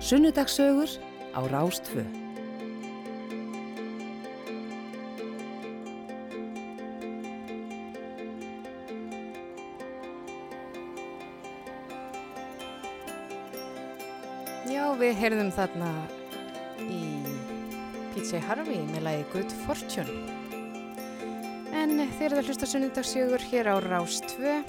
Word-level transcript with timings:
Sunnudagssögur 0.00 0.88
á 1.34 1.40
Rástfö. 1.50 2.04
Já, 14.70 14.84
við 14.94 15.18
heyrðum 15.18 15.50
þarna 15.52 15.90
í 16.86 17.02
PJ 18.14 18.38
Harvey 18.46 18.80
með 18.94 19.02
lagi 19.02 19.24
Good 19.34 19.56
Fortune. 19.66 20.14
En 21.74 21.98
þeir 22.16 22.30
eru 22.30 22.40
að 22.44 22.52
hlusta 22.52 22.70
sunnudagssögur 22.70 23.44
hér 23.50 23.74
á 23.74 23.76
Rástfö. 23.82 24.60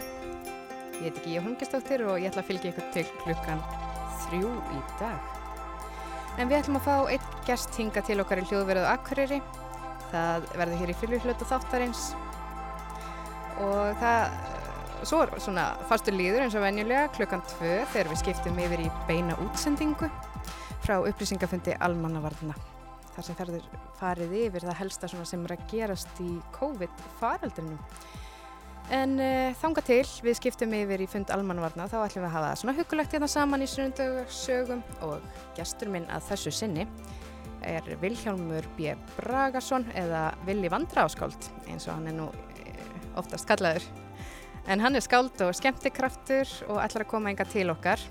Ég 1.00 1.05
heit 1.05 1.14
ekki 1.14 1.38
Jóhann 1.38 1.59
Gestóttir 1.61 2.04
og 2.09 2.18
ég 2.18 2.34
ætla 2.34 2.43
að 2.43 2.50
fylgja 2.50 2.73
ykkur 2.73 2.89
til 2.98 3.05
klukkan 3.21 3.61
þrjú 4.27 4.54
í 4.75 4.79
dag. 4.99 5.35
En 6.39 6.47
við 6.47 6.61
ætlum 6.61 6.79
að 6.79 6.85
fá 6.85 6.95
einn 7.12 7.34
gest 7.48 7.75
hinga 7.75 8.03
til 8.05 8.20
okkar 8.23 8.39
í 8.39 8.45
hljóðverðu 8.48 8.85
Akureyri. 8.94 9.41
Það 10.09 10.48
verður 10.55 10.81
hér 10.81 10.94
í 10.94 10.98
fylgjulötu 11.02 11.48
þáttarins. 11.49 12.05
Og 13.59 13.99
það, 13.99 14.38
svo 15.03 15.21
er 15.25 15.34
svona 15.44 15.66
fastur 15.89 16.16
líður 16.16 16.45
eins 16.45 16.55
og 16.55 16.63
venjulega 16.63 17.11
klukkan 17.17 17.44
tvö 17.52 17.75
þegar 17.91 18.11
við 18.13 18.21
skiptum 18.23 18.61
yfir 18.63 18.85
í 18.85 18.91
beina 19.09 19.35
útsendingu 19.44 20.09
frá 20.86 20.95
upplýsingafundi 21.02 21.75
almannavarna. 21.83 22.55
Þar 23.16 23.25
sem 23.27 23.38
þarður 23.41 23.66
farið 23.99 24.36
yfir 24.45 24.66
það 24.70 24.80
helsta 24.80 25.09
sem 25.11 25.44
er 25.44 25.55
að 25.58 25.66
gerast 25.73 26.22
í 26.23 26.31
COVID-faraldrinum. 26.55 27.81
En 28.89 29.20
uh, 29.21 29.52
þanga 29.61 29.84
til, 29.85 30.02
við 30.25 30.38
skiptum 30.39 30.71
yfir 30.73 31.03
í 31.03 31.07
fund 31.09 31.30
almanvarna, 31.34 31.85
þá 31.91 31.99
ætlum 32.07 32.23
við 32.23 32.30
að 32.31 32.35
hafa 32.35 32.47
það 32.47 32.59
svona 32.61 32.75
hugulegt 32.80 33.11
hérna 33.13 33.30
saman 33.30 33.61
í 33.61 33.67
sunnundögssögum 33.70 34.81
og 35.05 35.27
gestur 35.57 35.91
minn 35.93 36.07
að 36.09 36.25
þessu 36.31 36.53
sinni 36.57 36.88
er 37.70 37.85
Vilhjálmur 38.02 38.66
B. 38.77 38.95
Bragason 39.17 39.86
eða 39.94 40.30
Vili 40.47 40.72
Vandraáskáld 40.72 41.52
eins 41.69 41.86
og 41.86 41.99
hann 41.99 42.09
er 42.09 42.17
nú 42.17 42.30
uh, 42.31 42.95
oftast 43.22 43.45
kallaður. 43.49 43.86
En 44.69 44.81
hann 44.81 44.97
er 44.97 45.05
skáld 45.05 45.38
og 45.45 45.53
skemmtikraftur 45.58 46.49
og 46.69 46.81
ætlar 46.81 47.05
að 47.05 47.11
koma 47.14 47.30
enga 47.30 47.45
til 47.49 47.69
okkar 47.69 48.02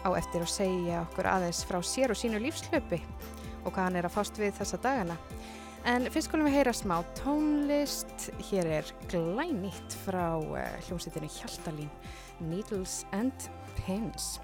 á 0.00 0.08
eftir 0.16 0.40
að 0.40 0.52
segja 0.54 1.04
okkur 1.04 1.28
aðeins 1.28 1.60
frá 1.68 1.80
sér 1.84 2.14
og 2.14 2.18
sínu 2.18 2.40
lífslöpi 2.40 3.02
og 3.66 3.74
hvað 3.74 3.84
hann 3.84 4.00
er 4.00 4.08
að 4.08 4.16
fást 4.16 4.40
við 4.40 4.56
þessa 4.56 4.80
dagana. 4.80 5.16
En 5.88 6.04
fyrst 6.12 6.28
skulum 6.28 6.44
við 6.44 6.58
heyra 6.58 6.72
smá 6.76 6.98
tónlist. 7.16 8.28
Hér 8.50 8.68
er 8.80 8.92
glænýtt 9.08 9.96
frá 10.04 10.36
uh, 10.36 10.60
hljómsveitinu 10.86 11.30
Hjaltalín, 11.38 11.90
Needles 12.44 13.00
and 13.16 13.48
Pins. 13.78 14.36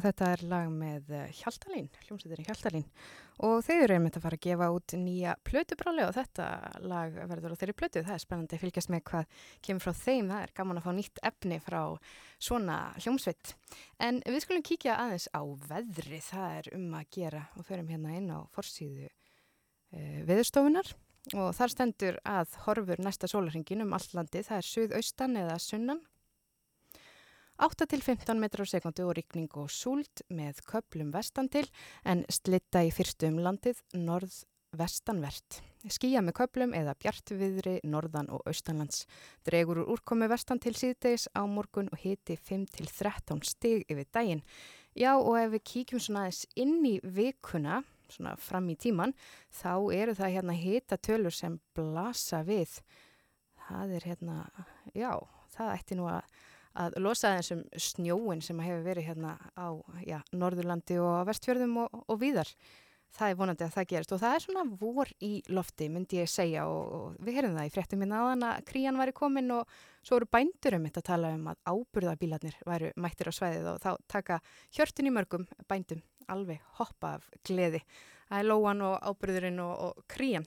Já, 0.00 0.06
þetta 0.06 0.28
er 0.32 0.42
lag 0.48 0.68
með 0.72 1.10
eh, 1.12 1.32
Hjaltalín, 1.36 1.88
hljómsveitirinn 2.06 2.46
Hjaltalín 2.46 2.84
og 3.44 3.58
þeir 3.66 3.82
eru 3.84 3.96
einmitt 3.98 4.14
að 4.16 4.22
fara 4.24 4.38
að 4.38 4.46
gefa 4.46 4.68
út 4.72 4.94
nýja 4.96 5.34
plötubráli 5.44 6.06
og 6.06 6.14
þetta 6.16 6.46
lag 6.88 7.18
verður 7.28 7.52
á 7.52 7.60
þeirri 7.60 7.74
plötu. 7.76 8.02
Það 8.06 8.14
er 8.14 8.22
spennandi 8.22 8.56
að 8.56 8.62
fylgjast 8.62 8.92
með 8.94 9.02
hvað 9.10 9.42
kemur 9.66 9.84
frá 9.84 9.98
þeim. 10.00 10.30
Það 10.32 10.44
er 10.46 10.54
gaman 10.56 10.80
að 10.80 10.86
fá 10.86 10.90
nýtt 10.96 11.20
efni 11.30 11.58
frá 11.66 11.80
svona 12.48 12.78
hljómsveit. 12.96 13.52
En 14.00 14.22
við 14.24 14.40
skulum 14.46 14.64
kíkja 14.70 14.96
aðeins 15.02 15.28
á 15.36 15.42
veðri. 15.68 16.22
Það 16.30 16.56
er 16.62 16.72
um 16.78 16.86
að 16.96 17.12
gera 17.18 17.42
og 17.60 17.68
förum 17.68 17.92
hérna 17.92 18.16
inn 18.16 18.32
á 18.32 18.40
forsýðu 18.56 19.08
e, 19.08 19.12
eh, 19.92 20.20
veðurstofunar 20.28 20.94
og 21.36 21.50
þar 21.58 21.76
stendur 21.76 22.20
að 22.24 22.56
horfur 22.64 23.04
næsta 23.04 23.28
sólarhingin 23.28 23.84
um 23.84 23.92
allt 23.96 24.16
landi. 24.16 24.44
Það 24.48 24.62
er 24.62 24.70
suðaustan 24.70 25.40
eða 25.44 25.60
sunnan 25.60 26.00
8-15 27.60 28.40
metrar 28.40 28.64
á 28.64 28.72
sekundu 28.72 29.04
og 29.04 29.18
rikning 29.18 29.50
og 29.60 29.68
súld 29.68 30.22
með 30.32 30.62
köplum 30.64 31.10
vestan 31.12 31.50
til 31.52 31.66
en 32.08 32.22
slitta 32.32 32.80
í 32.86 32.92
fyrstu 32.94 33.28
um 33.28 33.36
landið 33.44 33.82
norð-vestanvert. 33.92 35.58
Skýja 35.92 36.22
með 36.24 36.38
köplum 36.38 36.72
eða 36.76 36.94
bjartviðri 36.96 37.74
norðan 37.84 38.30
og 38.32 38.46
austanlands. 38.48 39.04
Dregur 39.44 39.82
úr 39.82 39.90
úrkomi 39.92 40.28
vestan 40.32 40.60
til 40.60 40.72
síðdeis 40.72 41.26
á 41.36 41.44
morgun 41.44 41.90
og 41.92 42.00
hiti 42.00 42.38
5-13 42.40 43.42
stig 43.44 43.84
yfir 43.92 44.08
daginn. 44.08 44.40
Já 44.96 45.18
og 45.18 45.36
ef 45.42 45.52
við 45.52 45.66
kíkjum 45.72 46.04
svona 46.04 46.22
aðeins 46.24 46.46
inn 46.56 46.78
í 46.88 46.94
vikuna, 47.04 47.82
svona 48.08 48.38
fram 48.40 48.70
í 48.72 48.78
tíman, 48.80 49.12
þá 49.52 49.74
eru 50.00 50.14
það 50.16 50.32
hérna 50.38 50.56
hita 50.56 50.96
tölur 50.96 51.36
sem 51.36 51.60
blasa 51.76 52.40
við. 52.40 52.78
Það 53.68 53.94
er 53.98 54.08
hérna, 54.14 54.38
já, 54.96 55.12
það 55.52 55.74
ætti 55.76 56.00
nú 56.00 56.08
að 56.08 56.24
að 56.78 57.00
losa 57.02 57.34
þessum 57.38 57.64
snjóin 57.74 58.42
sem 58.44 58.60
hefur 58.62 58.84
verið 58.84 59.10
hérna 59.10 59.34
á 59.58 59.74
já, 60.06 60.20
Norðurlandi 60.32 61.00
og 61.02 61.26
Vestfjörðum 61.30 61.76
og, 61.84 62.04
og 62.06 62.20
víðar. 62.20 62.50
Það 63.10 63.32
er 63.32 63.38
vonandi 63.40 63.66
að 63.66 63.72
það 63.74 63.86
gerist 63.90 64.12
og 64.14 64.20
það 64.22 64.34
er 64.36 64.44
svona 64.44 64.62
vor 64.78 65.08
í 65.26 65.30
lofti 65.50 65.88
myndi 65.90 66.20
ég 66.20 66.30
segja 66.30 66.68
og, 66.70 66.92
og 66.94 67.16
við 67.18 67.40
heyrðum 67.40 67.56
það 67.58 67.66
í 67.66 67.72
fréttum 67.74 68.02
minna 68.04 68.20
hérna 68.20 68.30
þann 68.30 68.44
að 68.52 68.68
krían 68.68 69.00
væri 69.00 69.14
komin 69.16 69.50
og 69.56 69.72
svo 70.06 70.20
eru 70.20 70.28
bændurum 70.30 70.84
mitt 70.86 71.00
að 71.00 71.08
tala 71.08 71.32
um 71.34 71.48
að 71.50 71.58
áburðabílarnir 71.72 72.60
væru 72.70 72.92
mættir 73.02 73.32
á 73.32 73.34
sveiðið 73.34 73.66
og 73.72 73.82
þá 73.82 73.90
taka 74.14 74.38
hjörtin 74.78 75.10
í 75.10 75.14
mörgum 75.16 75.48
bændum 75.66 76.04
alveg 76.30 76.62
hoppa 76.78 77.16
af 77.18 77.26
gleði. 77.42 77.82
Það 78.30 78.44
er 78.44 78.46
lóan 78.46 78.84
og 78.86 78.96
áburðurinn 79.10 79.58
og, 79.64 79.72
og 79.88 80.04
krían. 80.10 80.46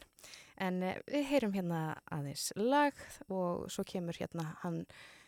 En 0.63 0.79
eh, 0.87 1.01
við 1.09 1.27
heyrum 1.33 1.55
hérna 1.57 1.81
aðeins 2.13 2.51
lag 2.55 2.95
og 3.27 3.67
svo 3.73 3.83
kemur 3.87 4.15
hérna 4.15 4.53
hann 4.61 4.85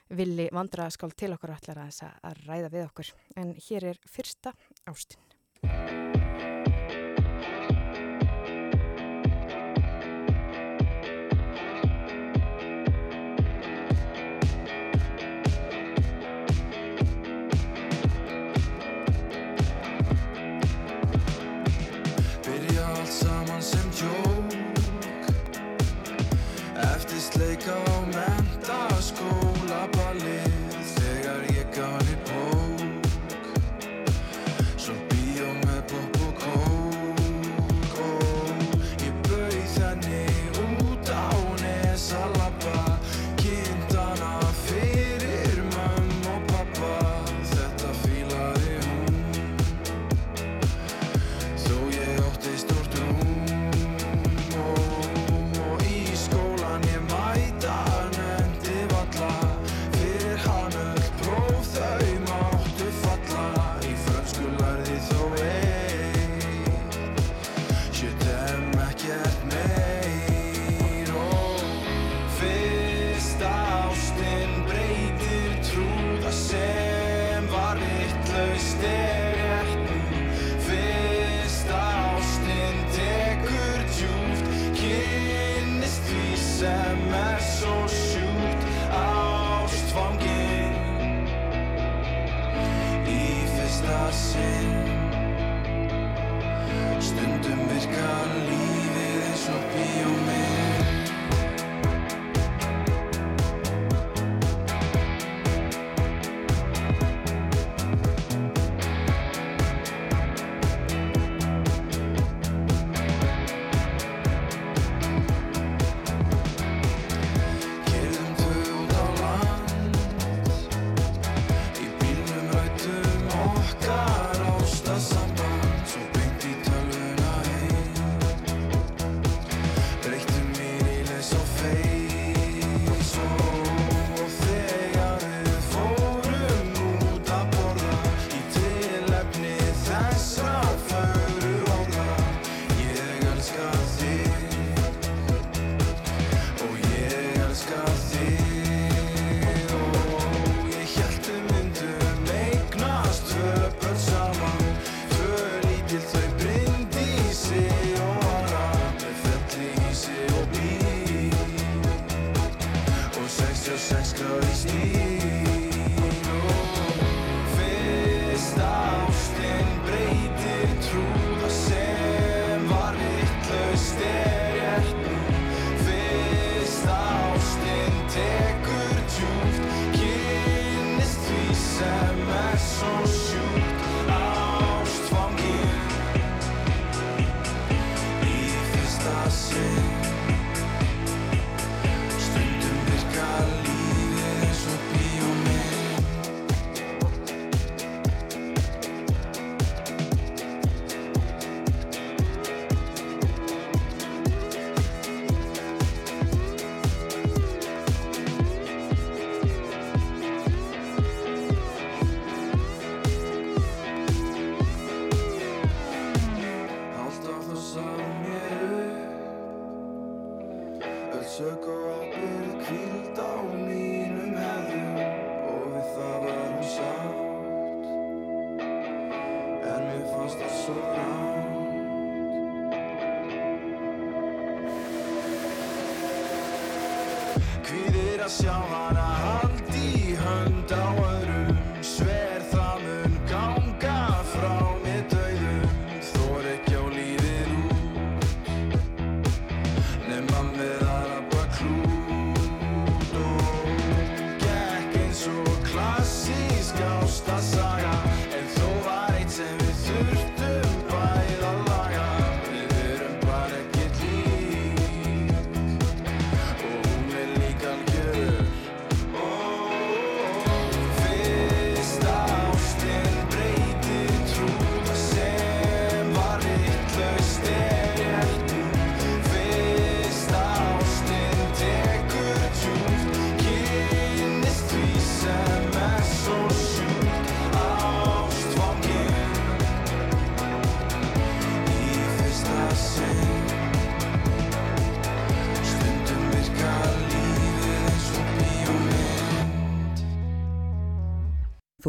villi 0.09 0.49
vandraðaskál 0.53 1.11
til 1.17 1.33
okkur 1.35 1.55
allar 1.55 1.85
að, 1.87 2.01
að 2.21 2.45
ræða 2.45 2.71
við 2.73 2.87
okkur. 2.89 3.13
En 3.35 3.55
hér 3.69 3.91
er 3.93 4.01
fyrsta 4.09 4.53
ástinn. 4.91 5.21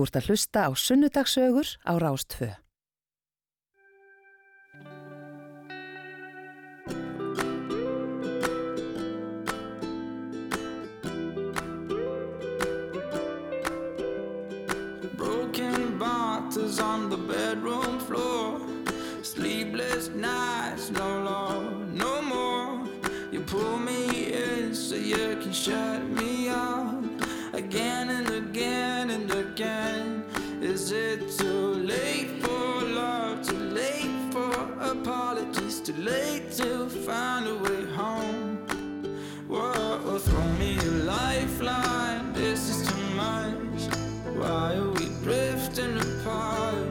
Þú 0.07 0.09
ert 0.09 0.19
að 0.21 0.27
hlusta 0.31 0.61
á 0.63 0.71
sunnudagsögur 0.79 1.69
á 1.83 1.93
Rástfö. 1.99 2.49
Broken 15.19 15.99
bottles 15.99 16.79
on 16.79 17.11
the 17.11 17.17
bedroom 17.17 17.99
floor. 18.07 18.61
Sleepless 19.23 20.11
nights, 20.15 20.93
no 20.93 21.19
love, 21.27 21.93
no 21.93 22.23
more. 22.23 22.87
You 23.33 23.41
pull 23.41 23.77
me 23.79 24.31
in 24.31 24.73
so 24.73 24.95
you 24.95 25.35
can 25.43 25.53
shut 25.53 26.05
me 26.15 26.49
out 26.49 27.03
again 27.53 28.11
and 28.11 28.31
again 28.31 29.11
and 29.11 29.29
again. 29.33 29.86
Late 36.07 36.53
to 36.53 36.89
find 36.89 37.49
a 37.49 37.57
way 37.65 37.85
home? 37.93 38.57
Whoa, 39.49 40.19
throw 40.19 40.49
me 40.63 40.79
a 40.79 40.91
lifeline. 41.17 42.33
This 42.33 42.63
is 42.71 42.89
too 42.89 43.07
much. 43.17 43.81
Why 44.39 44.75
are 44.75 44.91
we 44.99 45.07
drifting 45.25 45.97
apart? 45.99 46.87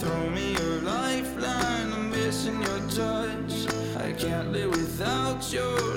Throw 0.00 0.30
me 0.30 0.56
a 0.56 0.70
lifeline. 0.92 1.92
I'm 1.96 2.10
missing 2.10 2.60
your 2.60 2.80
touch. 3.00 3.54
I 3.96 4.12
can't 4.12 4.52
live 4.52 4.70
without 4.70 5.50
your 5.50 5.87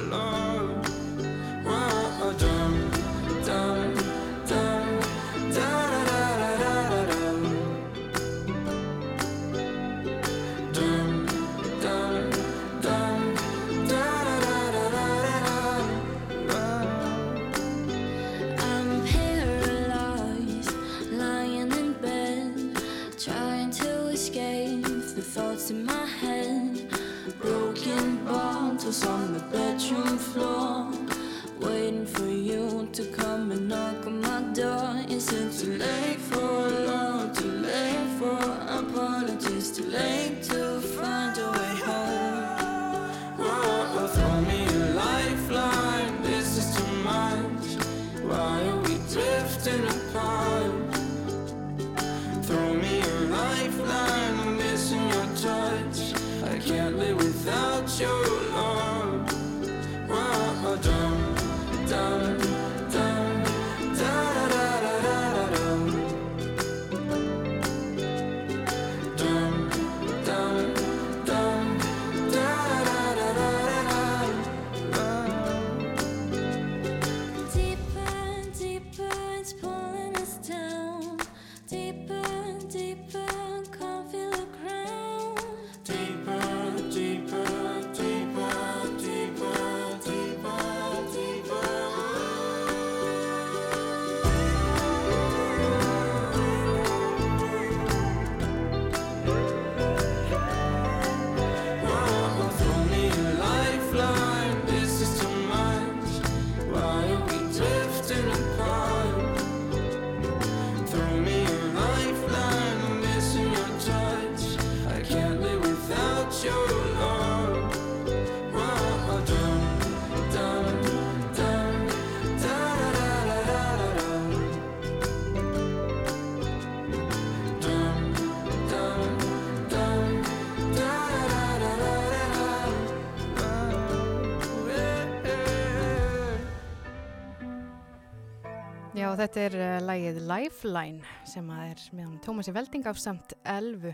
Já, 139.12 139.18
þetta 139.20 139.42
er 139.44 139.56
uh, 139.60 139.72
lægið 139.84 140.18
Lifeline 140.24 141.16
sem 141.28 141.48
að 141.52 141.62
er 141.74 141.80
með 141.98 142.12
Tómasi 142.24 142.52
Velding 142.56 142.86
af 142.88 143.00
samt 143.02 143.34
elfu. 143.44 143.92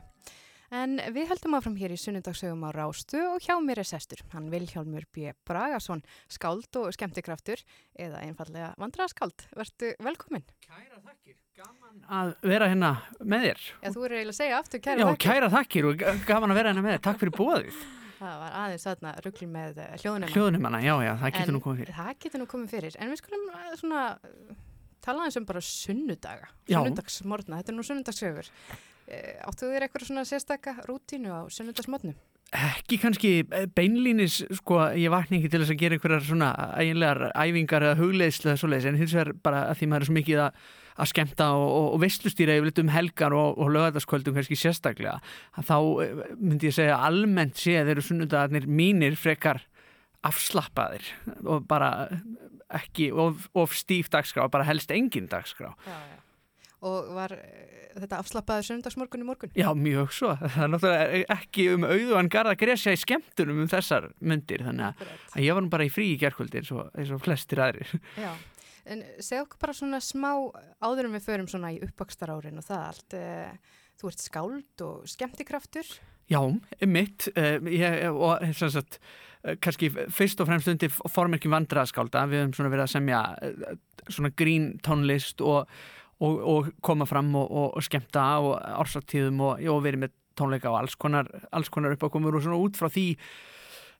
En 0.69 0.99
við 1.15 1.31
heldum 1.31 1.55
áfram 1.57 1.77
hér 1.79 1.95
í 1.95 1.97
sunnundagsögum 1.97 2.61
á 2.61 2.69
Rástu 2.75 3.17
og 3.23 3.41
hjá 3.41 3.55
mér 3.65 3.81
er 3.81 3.87
sestur. 3.89 4.21
Hann 4.35 4.51
Vilhjálmur 4.53 5.07
B. 5.15 5.31
Bragason, 5.47 6.03
skáld 6.29 6.69
og 6.77 6.93
skemmtikraftur 6.93 7.63
eða 7.97 8.21
einfallega 8.27 8.75
vandraðaskáld. 8.77 9.47
Vertu 9.57 9.89
velkominn. 10.05 10.45
Kæra 10.67 11.01
þakkir, 11.01 11.39
gaman 11.63 12.05
að 12.19 12.35
vera 12.53 12.69
hérna 12.69 12.93
með 13.17 13.47
þér. 13.47 13.65
Já, 13.73 13.89
þú 13.97 14.05
er 14.05 14.17
eiginlega 14.19 14.35
að 14.35 14.39
segja 14.43 14.61
aftur 14.61 14.85
kæra 14.85 15.01
Já, 15.01 15.07
þakkir. 15.09 15.33
kæra 15.33 15.51
þakkir 15.57 15.89
og 15.89 15.99
ga- 16.03 16.15
gaman 16.29 16.53
að 16.53 16.61
vera 16.61 16.75
hérna 16.75 16.85
með 16.85 16.97
þér. 16.99 17.05
Takk 17.09 17.23
fyrir 17.25 17.37
bóðið. 17.41 17.81
Það 18.21 18.39
var 18.43 18.61
aðeins 18.61 18.85
þarna 18.91 19.17
ruggli 19.25 19.49
með 19.49 19.83
hljóðunum. 19.97 20.31
Hljóðunum 20.37 20.69
hana, 20.69 20.85
já, 20.85 20.95
já, 21.05 21.11
það 21.21 21.35
getur 21.35 21.49
En 21.49 21.57
nú 21.57 21.65
komið 21.65 21.83
fyrir. 21.83 21.97
Það 21.97 22.15
getur 22.23 22.41
nú 22.41 22.47
komið 22.53 22.71
fyrir. 22.77 22.95
En 23.01 23.11
við 23.13 23.19
skulum 23.21 23.51
uh, 23.53 23.67
svona 23.77 24.05
uh, 25.07 25.09
tala 25.09 25.25
aðeins 25.25 25.41
um 25.41 25.49
bara 25.49 25.63
sunnudaga. 25.63 26.51
Sunnudagsmorna, 26.67 27.61
þetta 27.61 27.73
er 27.73 27.79
nú 27.79 27.87
sunnudagssögur. 27.87 28.51
Uh, 29.07 29.35
áttu 29.47 29.71
þér 29.71 29.87
eitthvað 29.87 30.09
svona 30.11 30.27
sérstaka 30.27 30.77
rútínu 30.87 31.31
á 31.31 31.41
sunnudagsmornu? 31.47 32.15
ekki 32.55 32.97
kannski 33.01 33.31
beinlínis 33.75 34.39
sko, 34.55 34.79
ég 34.95 35.11
vakna 35.11 35.37
ekki 35.37 35.49
til 35.51 35.61
þess 35.61 35.73
að 35.73 35.81
gera 35.81 35.97
einhverjar 35.97 36.23
svona 36.23 36.49
eiginlegar 36.79 37.31
æfingar 37.35 37.85
eða 37.89 37.99
hugleiðslu 37.99 38.51
eða 38.51 38.61
svoleiðis 38.61 38.87
en 38.87 38.99
hins 39.01 39.15
vegar 39.17 39.31
bara 39.43 39.63
að 39.67 39.79
því 39.79 39.89
maður 39.91 40.05
er 40.05 40.09
svo 40.09 40.15
mikið 40.15 40.43
að, 40.45 40.61
að 40.95 41.09
skemmta 41.11 41.47
og, 41.57 41.67
og, 41.67 41.87
og 41.97 42.03
veistlustýra 42.05 42.55
yfirleitt 42.55 42.81
um 42.83 42.93
helgar 42.93 43.35
og, 43.35 43.59
og 43.59 43.73
lögataskvöldum 43.75 44.37
kannski 44.37 44.59
sérstaklega 44.59 45.17
þá 45.59 45.75
eh, 46.05 46.23
myndi 46.39 46.69
ég 46.71 46.77
segja 46.77 47.01
almennt 47.09 47.59
sé 47.59 47.75
að 47.75 47.89
þeir 47.89 47.95
eru 47.97 48.07
sunnudagarnir 48.07 48.69
mínir 48.79 49.19
frekar 49.19 49.65
afslappaðir 50.27 51.11
og 51.43 51.67
bara 51.67 52.07
ekki 52.69 53.11
of, 53.15 53.47
of 53.55 53.73
stíf 53.77 54.09
dagskrá, 54.13 54.47
bara 54.51 54.65
helst 54.67 54.91
engin 54.91 55.27
dagskrá 55.31 55.73
Já, 55.85 55.97
já. 56.11 56.17
Og 56.87 57.07
var 57.15 57.31
eh, 57.33 57.87
þetta 57.97 58.19
afslappaður 58.21 58.67
söndagsmorgun 58.67 59.23
í 59.23 59.25
morgun? 59.25 59.49
Já, 59.57 59.71
mjög 59.73 60.11
svo. 60.13 60.35
Það 60.53 60.59
er 60.61 60.69
náttúrulega 60.75 61.21
ekki 61.33 61.63
um 61.73 61.87
auðvan 61.87 62.29
garda 62.29 62.53
gresja 62.59 62.93
í 62.93 62.99
skemmtunum 63.01 63.63
um 63.63 63.71
þessar 63.71 64.11
myndir, 64.21 64.61
þannig 64.67 64.91
að, 64.91 65.15
að 65.33 65.41
ég 65.47 65.57
var 65.57 65.65
nú 65.65 65.71
bara 65.73 65.87
í 65.87 65.89
frí 65.89 66.11
í 66.11 66.19
gerkvöldi 66.21 66.61
eins 66.61 66.69
og, 66.75 66.91
eins 66.93 67.09
og 67.15 67.23
flestir 67.25 67.63
aðrir. 67.65 67.95
Já, 68.25 68.29
en 68.93 69.01
segð 69.17 69.47
okkur 69.47 69.63
bara 69.65 69.73
svona 69.79 70.01
smá 70.05 70.29
áður 70.85 71.09
en 71.09 71.17
við 71.17 71.25
förum 71.31 71.49
svona 71.49 71.73
í 71.73 71.81
uppvakstar-árin 71.87 72.61
og 72.61 72.67
það 72.69 72.85
allt. 72.91 73.17
eh, 73.17 73.73
Þú 73.97 74.11
ert 74.11 74.21
skáld 74.21 74.81
og 74.85 75.09
skemmtikraftur. 75.09 75.87
Já, 76.27 76.41
mitt 76.87 77.29
uh, 77.37 77.57
ég, 77.71 78.07
og 78.11 78.43
sem 78.57 78.71
sagt 78.73 78.99
uh, 78.99 79.55
kannski 79.63 79.89
fyrst 80.11 80.41
og 80.43 80.49
fremst 80.49 80.67
undir 80.67 80.91
formerkjum 80.91 81.55
vandraðskálda 81.55 82.25
við 82.27 82.41
höfum 82.43 82.55
svona 82.57 82.73
verið 82.73 82.87
að 82.87 82.93
semja 82.97 83.21
svona 84.07 84.31
grín 84.35 84.69
tónlist 84.83 85.41
og, 85.43 85.67
og, 86.19 86.39
og 86.43 86.71
koma 86.83 87.07
fram 87.07 87.33
og, 87.35 87.47
og, 87.51 87.69
og 87.79 87.83
skemmta 87.87 88.25
og 88.43 88.55
ársattíðum 88.83 89.39
og, 89.43 89.61
verið 89.83 90.05
með 90.05 90.15
tónleika 90.37 90.69
og 90.71 90.81
alls 90.83 90.95
konar, 90.99 91.29
alls 91.51 91.69
konar 91.73 91.95
uppákomur 91.95 92.35
og 92.37 92.43
svona 92.45 92.59
út 92.61 92.77
frá 92.77 92.91
því 92.93 93.07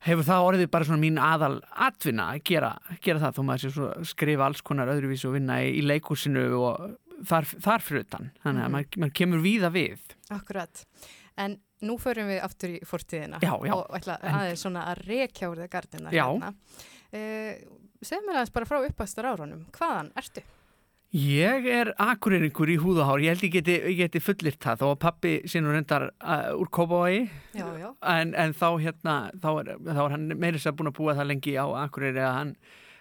hefur 0.06 0.28
það 0.28 0.48
orðið 0.52 0.70
bara 0.76 0.86
svona 0.86 1.02
mín 1.02 1.18
aðal 1.18 1.56
atvinna 1.74 2.28
að 2.36 2.44
gera, 2.46 2.72
gera 3.02 3.24
það 3.24 3.38
þó 3.40 3.44
maður 3.48 3.64
sé 3.64 3.72
svona 3.74 4.06
skrifa 4.12 4.46
alls 4.46 4.62
konar 4.62 4.92
öðruvísu 4.94 5.32
og 5.32 5.38
vinna 5.40 5.62
í, 5.66 5.72
í 5.80 5.86
leikúsinu 5.88 6.44
og 6.60 6.84
þar, 7.26 7.48
þar 7.66 7.82
fyrir 7.88 8.06
utan 8.06 8.30
þannig 8.44 8.62
að 8.62 8.68
Mhm. 8.68 8.76
maður, 8.76 9.00
maður 9.02 9.16
kemur 9.22 9.42
víða 9.48 9.72
við 9.74 10.14
Akkurat. 10.30 10.84
En 11.38 11.58
nú 11.86 11.98
förum 12.02 12.30
við 12.32 12.40
aftur 12.42 12.72
í 12.74 12.78
fortíðina 12.90 13.38
Já, 13.44 13.54
já. 13.62 13.74
og 13.78 13.92
ætla 13.98 14.16
aðeins 14.26 14.64
svona 14.66 14.88
að 14.92 15.04
rekja 15.12 15.50
úr 15.52 15.60
það 15.64 15.74
gardina 15.76 16.14
Já. 16.16 16.24
hérna. 16.26 16.54
Uh, 17.14 17.82
Segð 18.02 18.26
mér 18.28 18.40
aðeins 18.40 18.54
bara 18.54 18.70
frá 18.70 18.80
uppastar 18.86 19.26
árunum. 19.32 19.66
Hvaðan 19.74 20.10
ertu? 20.18 20.42
Ég 21.18 21.66
er 21.72 21.94
akureyringur 22.04 22.68
í 22.68 22.76
húðahár, 22.82 23.22
ég 23.24 23.32
held 23.32 23.46
ég 23.48 23.54
geti, 23.56 23.76
geti 23.96 24.20
fullirt 24.20 24.60
það, 24.60 24.82
þó 24.82 24.88
að 24.92 24.98
pappi 25.06 25.32
sé 25.48 25.62
nú 25.64 25.72
reyndar 25.72 26.10
uh, 26.20 26.50
úr 26.60 26.68
Kópavogi 26.68 27.22
Já, 27.56 27.64
já. 27.80 27.88
en, 28.12 28.34
en 28.36 28.52
þá 28.58 28.68
hérna, 28.84 29.14
þá 29.40 29.48
er, 29.62 29.70
þá 29.88 30.02
er 30.04 30.16
hann 30.18 30.28
meirins 30.36 30.68
að 30.68 30.76
búin 30.82 30.92
að 30.92 30.98
búa 31.00 31.16
það 31.16 31.30
lengi 31.32 31.56
á 31.56 31.66
akureyri 31.86 32.20
að 32.28 32.36
hann, 32.42 32.52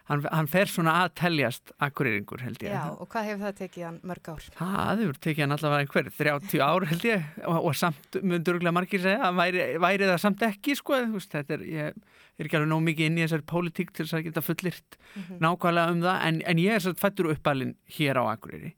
hann, 0.08 0.22
hann 0.32 0.46
fer 0.50 0.70
svona 0.70 0.92
að 1.04 1.14
teljast 1.20 1.72
akureyringur 1.82 2.42
held 2.46 2.60
ég. 2.62 2.72
Já, 2.74 2.84
og 2.94 3.08
hvað 3.12 3.26
hefur 3.30 3.44
það 3.46 3.56
tekið 3.60 3.84
hann 3.86 3.96
mörg 4.06 4.28
ár? 4.32 4.44
Það 4.60 5.02
hefur 5.02 5.18
tekið 5.26 5.42
hann 5.46 5.56
allavega 5.56 5.86
einhver 5.86 6.10
30 6.18 6.62
ár 6.66 6.86
held 6.92 7.06
ég 7.10 7.26
og, 7.46 7.58
og 7.70 7.74
samt 7.80 8.18
myndur 8.22 8.56
örgulega 8.58 8.76
margir 8.78 9.02
segja 9.02 9.28
að 9.30 9.40
væri, 9.42 9.66
væri 9.86 10.10
það 10.12 10.22
samt 10.26 10.46
ekki 10.48 10.76
sko, 10.78 11.00
veist, 11.16 11.32
þetta 11.34 11.58
er, 11.58 11.66
ég 11.66 11.92
er 12.38 12.46
ekki 12.48 12.58
alveg 12.60 12.70
nóg 12.74 12.82
mikið 12.86 13.06
inn 13.10 13.18
í 13.18 13.24
þessari 13.26 13.46
pólitík 13.50 13.92
til 13.96 14.04
þess 14.06 14.18
að 14.20 14.26
geta 14.30 14.44
fullirt 14.44 14.98
Mhm. 15.16 15.38
nákvæmlega 15.40 15.92
um 15.94 16.00
það 16.04 16.24
en, 16.28 16.40
en 16.52 16.58
ég 16.60 16.74
er 16.76 16.82
satt 16.84 16.98
fættur 17.00 17.30
uppalinn 17.32 17.70
hér 17.96 18.18
á 18.20 18.24
Akureyri 18.36 18.74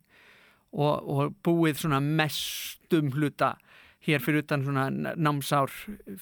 og, 0.72 1.08
og 1.08 1.32
búið 1.42 1.80
svona 1.80 1.98
mestum 2.04 3.08
hluta 3.16 3.56
hér 4.06 4.22
fyrir 4.22 4.44
utan 4.44 4.62
svona 4.62 4.84
námsár 5.18 5.72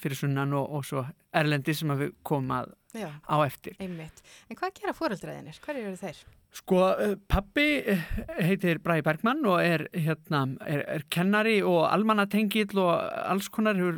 fyrir 0.01 0.17
sunnan 0.17 0.53
og, 0.57 0.71
og 0.79 0.85
svo 0.87 1.03
erlendi 1.37 1.75
sem 1.77 1.91
að 1.93 2.01
við 2.07 2.13
komum 2.25 2.55
að 2.57 2.71
Já, 2.97 3.09
á 3.13 3.35
eftir. 3.45 3.77
einmitt. 3.79 4.23
En 4.49 4.59
hvað 4.59 4.75
gera 4.81 4.95
fóreldræðinir? 4.97 5.59
Hver 5.63 5.81
eru 5.81 5.95
þeir? 5.99 6.21
Sko, 6.57 6.79
eh, 6.97 7.15
pappi 7.29 7.67
eh, 7.85 8.05
heitir 8.41 8.79
Bræði 8.81 9.03
Bergmann 9.05 9.45
og 9.45 9.59
er, 9.61 9.87
hérna, 9.93 10.45
er, 10.65 10.83
er 10.87 11.03
kennari 11.13 11.59
og 11.61 11.85
almannatengill 11.91 12.79
og 12.81 12.93
alls 13.27 13.51
konar 13.53 13.77
hefur 13.77 13.97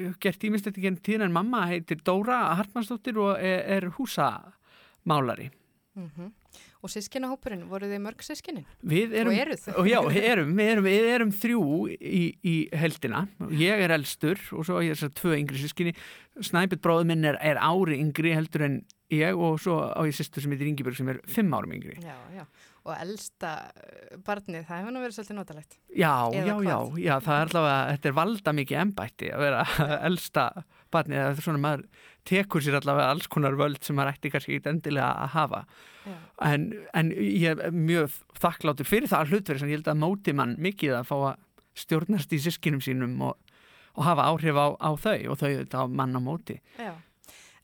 hefur 0.00 0.18
gert 0.22 0.44
ímyndstætti 0.46 0.82
genn 0.84 0.98
tíðan 1.04 1.28
en 1.28 1.34
mamma 1.34 1.64
heitir 1.70 2.00
Dóra 2.06 2.40
Hartmannsdóttir 2.58 3.18
og 3.20 3.36
er, 3.36 3.64
er 3.76 3.90
húsamálari. 3.96 5.50
Mm 5.94 6.32
Og 6.80 6.88
sískinahópurinn, 6.88 7.66
voru 7.68 7.88
þið 7.90 8.00
mörg 8.06 8.22
sískinin? 8.24 8.64
Við 8.88 9.12
erum, 9.20 9.34
Og 9.34 9.40
eru 9.42 9.56
þau? 9.60 9.82
já, 9.84 9.98
erum, 10.32 10.54
við 10.56 10.70
erum, 10.72 10.86
við 10.88 11.08
erum 11.12 11.32
þrjú 11.36 11.64
í, 12.00 12.22
í 12.40 12.54
heldina. 12.80 13.26
Ég 13.52 13.82
er 13.84 13.92
elstur 13.98 14.40
og 14.56 14.64
svo 14.64 14.78
er 14.80 14.94
þess 14.94 15.10
að 15.10 15.18
tvö 15.20 15.34
yngri 15.42 15.60
sískinni. 15.60 15.92
Snæpit 16.40 16.80
bróður 16.80 17.10
minn 17.10 17.26
er, 17.28 17.36
er 17.44 17.60
ári 17.60 17.98
yngri 18.00 18.32
heldur 18.32 18.64
en 18.64 18.78
ég 19.12 19.36
og 19.36 19.58
svo 19.60 19.76
á 19.92 20.00
ég 20.08 20.16
sýstur 20.16 20.40
sem 20.40 20.54
heitir 20.54 20.70
Ingeborg 20.70 20.96
sem 20.96 21.08
er 21.12 21.20
fimm 21.28 21.52
árum 21.52 21.76
yngri. 21.76 21.98
Já, 22.00 22.16
já. 22.32 22.46
Og 22.88 22.94
elsta 22.96 23.48
eh, 23.76 24.16
barnið, 24.24 24.62
það 24.64 24.78
hefur 24.80 24.94
nú 24.94 25.00
verið 25.04 25.16
svolítið 25.18 25.36
notalegt. 25.36 25.74
Já, 25.92 26.14
Eða 26.32 26.46
já, 26.46 26.54
já, 26.64 26.76
hvað? 26.80 27.00
já, 27.04 27.12
það 27.26 27.34
er 27.42 27.50
allavega, 27.50 27.80
þetta 27.92 28.08
er 28.08 28.14
valda 28.16 28.54
mikið 28.56 28.78
embætti 28.86 29.28
að 29.36 29.42
vera 29.44 29.64
elsta 30.08 30.46
barnið, 30.90 31.20
það 31.20 31.34
er 31.42 31.44
svona 31.44 31.60
maður 31.66 31.84
tekur 32.28 32.62
sér 32.64 32.78
allavega 32.80 33.10
alls 33.14 33.28
konar 33.30 33.56
völd 33.58 33.82
sem 33.84 33.96
maður 33.98 34.16
ætti 34.16 34.32
kannski 34.32 34.56
ekki 34.58 34.70
endilega 34.70 35.10
að 35.24 35.32
hafa 35.34 35.60
Já. 36.04 36.16
en, 36.50 36.66
en 36.96 37.12
ég 37.16 37.60
er 37.60 37.74
mjög 37.74 38.16
þakkláttur 38.40 38.88
fyrir 38.88 39.10
það 39.10 39.32
hlutverð 39.32 39.62
sem 39.62 39.72
ég 39.72 39.80
held 39.80 39.92
að 39.92 40.02
móti 40.02 40.34
mann 40.36 40.56
mikið 40.60 40.98
að 41.00 41.08
fá 41.10 41.16
að 41.18 41.46
stjórnast 41.80 42.32
í 42.36 42.40
sískinum 42.42 42.82
sínum 42.84 43.16
og, 43.24 43.56
og 43.96 44.04
hafa 44.06 44.28
áhrif 44.30 44.58
á, 44.58 44.66
á 44.76 44.90
þau 45.00 45.18
og 45.32 45.40
þau 45.40 45.48
þetta 45.48 45.82
á 45.82 45.84
mann 45.88 46.18
á 46.18 46.20
móti. 46.20 46.58
Já. 46.80 46.94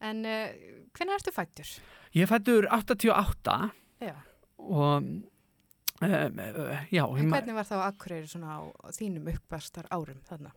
En 0.05 0.25
uh, 0.29 0.53
hvernig 0.97 1.17
ertu 1.17 1.33
fættur? 1.35 1.73
Ég 2.17 2.29
fættur 2.31 2.69
88 2.73 3.57
Já. 4.05 4.15
og 4.57 5.01
um, 5.01 5.11
já, 6.93 7.05
En 7.05 7.33
hvernig 7.33 7.57
var 7.57 7.67
þá 7.69 7.77
Akureyri 7.87 8.29
svona 8.29 8.61
á 8.61 8.93
þínum 8.93 9.31
uppvastar 9.33 9.89
árum 9.91 10.21
þarna? 10.29 10.53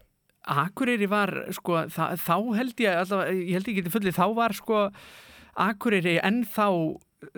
Akureyri 0.47 1.09
var, 1.11 1.33
sko, 1.55 1.83
þa 1.91 2.13
þá 2.17 2.35
held 2.55 2.79
ég, 2.81 2.95
allavega, 3.03 3.35
ég 3.35 3.57
held 3.57 3.67
ég 3.69 3.81
geti 3.81 3.93
fullið, 3.93 4.15
þá 4.15 4.25
var 4.37 4.55
sko 4.57 4.85
Akureyri 5.59 6.15
ennþá 6.23 6.69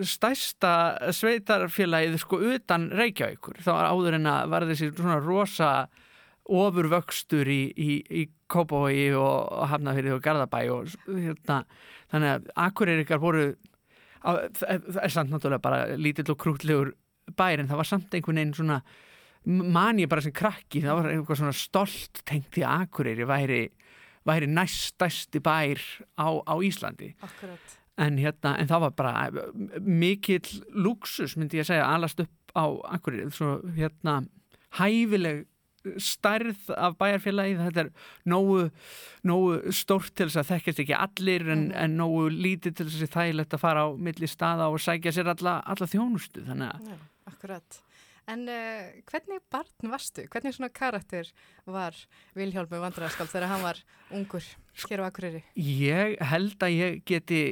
stærsta 0.06 0.72
sveitarfélagið 1.10 2.20
sko 2.22 2.38
utan 2.54 2.86
Reykjavíkur. 2.94 3.58
Það 3.64 3.78
var 3.78 3.90
áður 3.90 4.18
en 4.20 4.30
að 4.30 4.52
var 4.52 4.66
þessi 4.70 4.90
svona 4.92 5.18
rosa 5.22 5.72
ofurvöxtur 6.52 7.50
í, 7.50 7.60
í, 7.74 7.90
í 8.02 8.22
Kópavogi 8.50 9.10
og, 9.18 9.52
Hafnafyrði 9.70 10.14
og 10.16 10.22
Garðabæ 10.24 10.62
og 10.74 10.94
hérna, 11.06 11.62
þannig 12.12 12.34
að 12.36 12.48
Akureyringar 12.66 13.22
voru, 13.22 13.46
á, 14.22 14.30
það 14.58 14.88
það 14.88 15.04
er 15.06 15.14
samt 15.14 15.32
náttúrulega 15.32 15.66
bara 15.66 15.84
lítill 15.98 16.30
og 16.34 16.40
krútlegur 16.42 16.92
bær 17.38 17.62
en 17.62 17.70
það 17.70 17.82
var 17.82 17.90
samt 17.90 18.14
einhvern 18.14 18.40
veginn 18.42 18.56
svona 18.58 18.80
man 19.46 19.98
ég 19.98 20.08
bara 20.08 20.22
sem 20.22 20.32
krakki, 20.32 20.80
það 20.84 20.98
var 21.00 21.10
eitthvað 21.12 21.40
svona 21.40 21.52
stolt 21.56 22.22
tengt 22.28 22.58
að 22.60 22.66
Akureyri 22.86 23.24
væri, 23.26 23.62
væri 24.28 24.46
næst 24.46 24.92
stærsti 24.94 25.40
bær 25.42 25.80
á, 26.18 26.28
á 26.46 26.54
Íslandi 26.62 27.14
Akkurat. 27.22 27.78
en, 27.98 28.18
hérna, 28.18 28.56
en 28.58 28.68
það 28.70 28.80
var 28.86 28.90
bara 28.90 29.30
mikill 29.80 30.62
luxus 30.74 31.34
myndi 31.36 31.58
ég 31.58 31.66
segja 31.66 31.88
alast 31.90 32.20
upp 32.22 32.54
á 32.54 32.66
Akureyri 32.94 33.30
svo 33.34 33.58
hérna 33.74 34.20
hæfileg 34.78 35.46
stærð 35.98 36.68
af 36.78 36.94
bæjarfélagi 37.00 37.56
þetta 37.58 37.80
er 37.82 37.88
nógu, 38.30 38.68
nógu 39.26 39.72
stórt 39.74 40.12
til 40.14 40.28
þess 40.30 40.38
að 40.44 40.50
þekkjast 40.52 40.82
ekki 40.84 40.94
allir 40.94 41.48
en, 41.50 41.64
Mhm. 41.68 41.74
en 41.74 41.96
nógu 41.98 42.28
lítið 42.30 42.76
til 42.78 42.86
þess 42.86 43.02
að 43.08 43.16
þægilegt 43.16 43.56
að 43.56 43.58
fara 43.64 43.82
á 43.82 43.88
milli 43.98 44.28
staða 44.30 44.70
og 44.70 44.78
sækja 44.78 45.10
sér 45.10 45.32
alla, 45.34 45.56
alla 45.66 45.86
þjónustu 45.90 46.46
þannig 46.46 46.70
að 46.70 46.86
Já, 46.86 46.96
akkurat. 47.26 47.80
En 48.30 48.44
uh, 48.46 48.90
hvernig 49.10 49.42
barn 49.50 49.90
varstu? 49.90 50.26
Hvernig 50.30 50.54
svona 50.54 50.70
karakter 50.74 51.30
var 51.66 51.96
Vilhjálmur 52.38 52.84
vandræðaskald 52.84 53.32
þegar 53.32 53.50
hann 53.50 53.64
var 53.64 53.80
ungur 54.14 54.46
hér 54.84 55.02
á 55.02 55.08
Akureyri? 55.08 55.42
Ég 55.58 56.14
held 56.30 56.62
að 56.62 56.76
ég 56.76 57.02
geti 57.08 57.42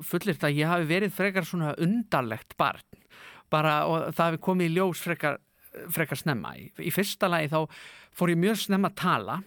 fullirt 0.00 0.44
að 0.46 0.56
ég 0.56 0.70
hafi 0.70 0.88
verið 0.88 1.12
frekar 1.12 1.44
svona 1.44 1.74
undarlegt 1.76 2.56
barn 2.60 2.84
bara 3.52 3.82
og 3.90 4.10
það 4.14 4.26
hafi 4.30 4.42
komið 4.46 4.70
í 4.70 4.74
ljós 4.78 5.02
frekar, 5.04 5.40
frekar 5.92 6.20
snemma. 6.20 6.54
Í, 6.56 6.70
í 6.86 6.92
fyrsta 6.94 7.28
lagi 7.28 7.50
þá 7.52 7.64
fór 8.16 8.32
ég 8.32 8.40
mjög 8.40 8.60
snemma 8.64 8.92
að 8.92 9.00
tala 9.02 9.40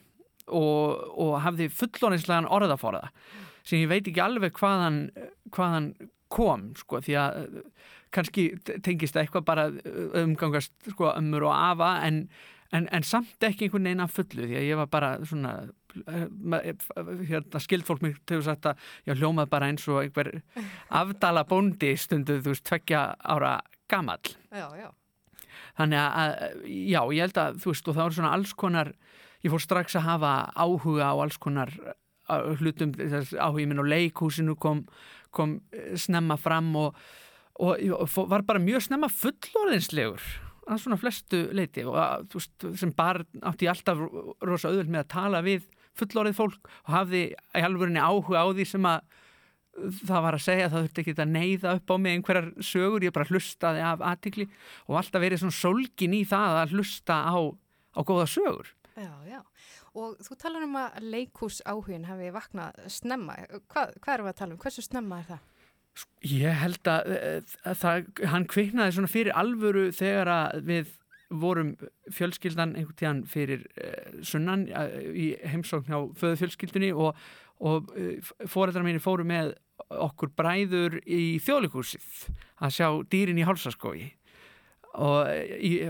og, 0.51 1.03
og 1.23 1.37
hafði 1.43 1.69
fullónislegan 1.71 2.49
orðaforða 2.51 3.07
sem 3.63 3.79
ég 3.79 3.89
veit 3.89 4.05
ekki 4.05 4.21
alveg 4.21 4.57
hvaðan, 4.59 5.05
hvaðan 5.55 5.93
kom 6.33 6.71
sko 6.77 6.99
því 7.03 7.17
að 7.19 7.43
kannski 8.13 8.47
tengist 8.85 9.15
það 9.17 9.23
eitthvað 9.25 9.45
bara 9.47 9.67
umgangast 10.23 10.73
sko 10.93 11.11
ömmur 11.17 11.47
og 11.49 11.53
afa 11.55 11.91
en, 12.07 12.23
en, 12.73 12.87
en 12.93 13.05
samt 13.07 13.43
ekki 13.47 13.67
einhvern 13.67 13.87
veginn 13.89 14.03
að 14.05 14.13
fullu 14.17 14.47
því 14.49 14.57
að 14.59 14.67
ég 14.69 14.79
var 14.81 14.89
bara 14.93 15.11
svona 15.25 15.53
ma- 16.29 16.61
hérna, 16.63 17.61
skildfólk 17.61 18.01
mig 18.05 18.17
til 18.29 18.41
þess 18.41 18.67
að 18.69 18.85
ég 19.09 19.19
hljómað 19.21 19.49
bara 19.53 19.69
eins 19.71 19.87
og 19.89 20.01
einhver 20.03 20.31
afdala 21.01 21.45
bóndi 21.49 21.93
stundu 22.01 22.39
þú 22.41 22.53
veist 22.53 22.65
tveggja 22.69 23.03
ára 23.21 23.55
gamall 23.91 24.33
Já, 24.53 24.67
já. 24.79 24.89
þannig 25.77 25.99
að 26.01 26.37
já 26.69 27.01
ég 27.13 27.25
held 27.27 27.41
að 27.43 27.59
þú 27.65 27.73
veist 27.73 27.89
og 27.91 27.97
það 27.97 28.07
voru 28.07 28.17
svona 28.19 28.33
alls 28.37 28.53
konar 28.57 28.93
ég 29.43 29.51
fór 29.51 29.61
strax 29.65 29.97
að 29.99 30.07
hafa 30.07 30.33
áhuga 30.55 31.09
á 31.11 31.15
alls 31.19 31.37
konar 31.41 31.73
hlutum 32.57 32.93
áhugin 33.43 33.73
minn 33.73 33.81
á 33.83 33.85
leikhúsinu 33.85 34.55
kom, 34.55 34.85
kom 35.35 35.57
eh, 35.75 35.91
snemma 35.99 36.37
fram 36.39 36.69
og, 36.79 36.95
og, 37.59 37.77
og 37.99 38.29
var 38.31 38.41
bara 38.47 38.61
mjög 38.63 38.87
snemma 38.87 39.09
fullorðinslegur 39.11 40.23
að 40.63 40.79
svona 40.79 40.97
flestu 41.01 41.41
leiti 41.51 41.83
og 41.83 41.97
þú 42.31 42.39
veist, 42.39 42.67
sem 42.79 42.93
barn 42.95 43.25
átti 43.43 43.67
alltaf 43.67 43.99
ro- 43.99 44.35
rosa 44.47 44.69
auðvöld 44.71 44.93
með 44.93 45.03
að 45.03 45.09
tala 45.11 45.41
við 45.43 45.65
fullorðið 45.99 46.37
fólk 46.39 46.69
og 46.87 46.93
hafði 46.95 47.23
í 47.35 47.63
alvörinni 47.67 47.99
áhuga 48.01 48.41
á 48.41 48.47
því 48.55 48.65
sem 48.71 48.87
að 48.89 49.03
það 50.07 50.21
var 50.23 50.37
að 50.37 50.43
segja, 50.45 50.69
það 50.69 50.83
þurfti 50.85 51.01
ekki 51.03 51.13
að 51.17 51.31
neyða 51.33 51.73
upp 51.79 51.91
á 51.93 51.95
mig 51.97 52.15
einhverjar 52.17 52.47
sögur, 52.61 53.03
ég 53.05 53.13
bara 53.15 53.29
hlustaði 53.29 53.81
af 53.89 54.03
aðtikli 54.05 54.45
og 54.87 54.99
alltaf 55.01 55.23
verið 55.23 55.41
svona 55.43 55.57
sólgin 55.57 56.13
í 56.13 56.23
það 56.29 56.59
að 56.61 56.75
hlusta 56.77 57.17
á, 57.25 57.37
á 57.97 57.99
góða 58.05 58.27
sögur. 58.29 58.69
Já, 58.93 59.09
já. 59.25 59.39
Og 59.97 60.17
þú 60.25 60.37
talar 60.41 60.65
um 60.65 60.77
að 60.77 60.99
leikús 61.09 61.59
áhugin 61.69 62.05
hafi 62.05 62.29
vaknað 62.33 62.77
snemma. 62.93 63.35
Hvað, 63.69 63.97
hvað 64.01 64.13
erum 64.13 64.29
við 64.29 64.33
að 64.33 64.39
tala 64.39 64.53
um? 64.55 64.61
Hversu 64.61 64.85
snemma 64.85 65.19
er 65.21 65.27
það? 65.33 65.41
Ég 66.25 66.55
held 66.57 66.87
að, 66.89 67.13
að 67.67 67.79
það, 67.81 68.11
hann 68.31 68.45
kviknaði 68.49 68.95
svona 68.95 69.11
fyrir 69.11 69.35
alvöru 69.37 69.89
þegar 69.93 70.31
að 70.31 70.61
við 70.69 70.93
vorum 71.33 71.73
fjölskyldan 72.13 72.75
einhvern 72.77 72.97
tíðan 72.99 73.21
fyrir 73.29 73.65
uh, 73.81 74.21
sunnan 74.25 74.67
uh, 74.69 74.95
í 75.13 75.31
heimsókn 75.49 75.89
hjá 75.89 75.99
föðu 76.19 76.39
fjölskyldunni 76.43 76.91
og, 76.93 77.17
og 77.59 77.93
uh, 77.97 78.33
fóreldrar 78.49 78.85
mínir 78.85 79.03
fóru 79.03 79.25
með 79.27 79.55
okkur 79.93 80.31
bræður 80.37 80.99
í 81.05 81.39
þjóðleikúsið 81.43 82.27
að 82.63 82.75
sjá 82.77 82.87
dýrin 83.11 83.41
í 83.41 83.47
hálsaskói 83.47 84.11
og, 84.93 85.29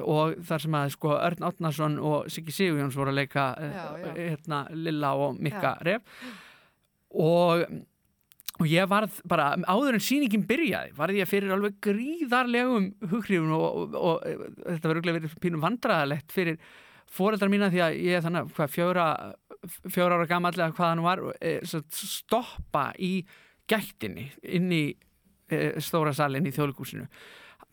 og 0.08 0.38
þar 0.48 0.64
sem 0.64 0.78
að 0.80 0.92
sko 0.96 1.16
Örn 1.18 1.48
Átnason 1.50 1.98
og 2.00 2.30
Siggi 2.32 2.56
Sigurjóns 2.56 2.98
voru 2.98 3.12
að 3.12 3.20
leika 3.20 3.50
eh, 3.60 3.74
Já, 3.76 3.88
já. 4.00 4.12
hérna 4.18 4.62
Lilla 4.72 5.14
og 5.20 5.40
Mikka 5.44 5.76
Ref. 5.84 6.24
Og 7.20 7.66
og 8.62 8.70
ég 8.70 8.90
varð 8.90 9.20
bara, 9.30 9.54
áður 9.66 9.98
en 9.98 10.04
sýningin 10.04 10.46
byrjaði, 10.50 10.94
varð 10.98 11.18
ég 11.18 11.30
fyrir 11.30 11.54
alveg 11.56 11.80
gríðarlegum 11.84 12.90
hughrifun 13.10 13.54
og, 13.56 13.64
og, 13.66 13.96
og, 13.98 14.26
þetta 14.62 14.90
verður 14.90 15.00
örugglega 15.00 15.20
verið 15.20 15.38
pínum 15.42 15.64
vandræðalegt 15.64 16.36
fyrir 16.36 16.60
foreldrar 17.14 17.52
mína 17.52 17.72
því 17.74 17.82
að 17.86 17.98
ég 18.02 18.18
er 18.18 18.26
þannig 18.26 18.52
hvað 18.58 18.76
fjóra, 18.76 19.08
fjóra 19.88 20.20
ára 20.20 20.30
gamall 20.30 20.54
eða 20.58 20.74
hvað 20.78 20.92
hann 20.92 21.06
var 21.06 21.24
e, 21.40 21.56
stoppa 21.66 22.92
í 23.02 23.14
gættinni 23.70 24.30
inn 24.44 24.70
í 24.74 24.84
e, 24.94 25.64
stóra 25.82 26.14
salin 26.16 26.46
í 26.46 26.54
þjóðleikúsinu 26.54 27.08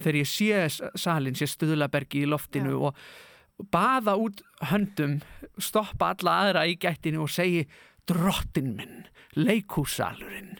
þegar 0.00 0.20
ég 0.22 0.30
sé 0.30 0.88
salin, 0.98 1.36
sé 1.36 1.48
stuðlabergi 1.50 2.24
í 2.24 2.30
loftinu 2.30 2.72
Já. 2.72 2.80
og 2.88 3.68
baða 3.72 4.16
út 4.16 4.40
höndum 4.70 5.18
stoppa 5.60 6.14
alla 6.14 6.36
aðra 6.44 6.66
í 6.68 6.78
gættinu 6.80 7.26
og 7.26 7.32
segi 7.32 7.66
drottin 8.08 8.72
minn, 8.78 9.04
leikhússalurinn. 9.38 10.56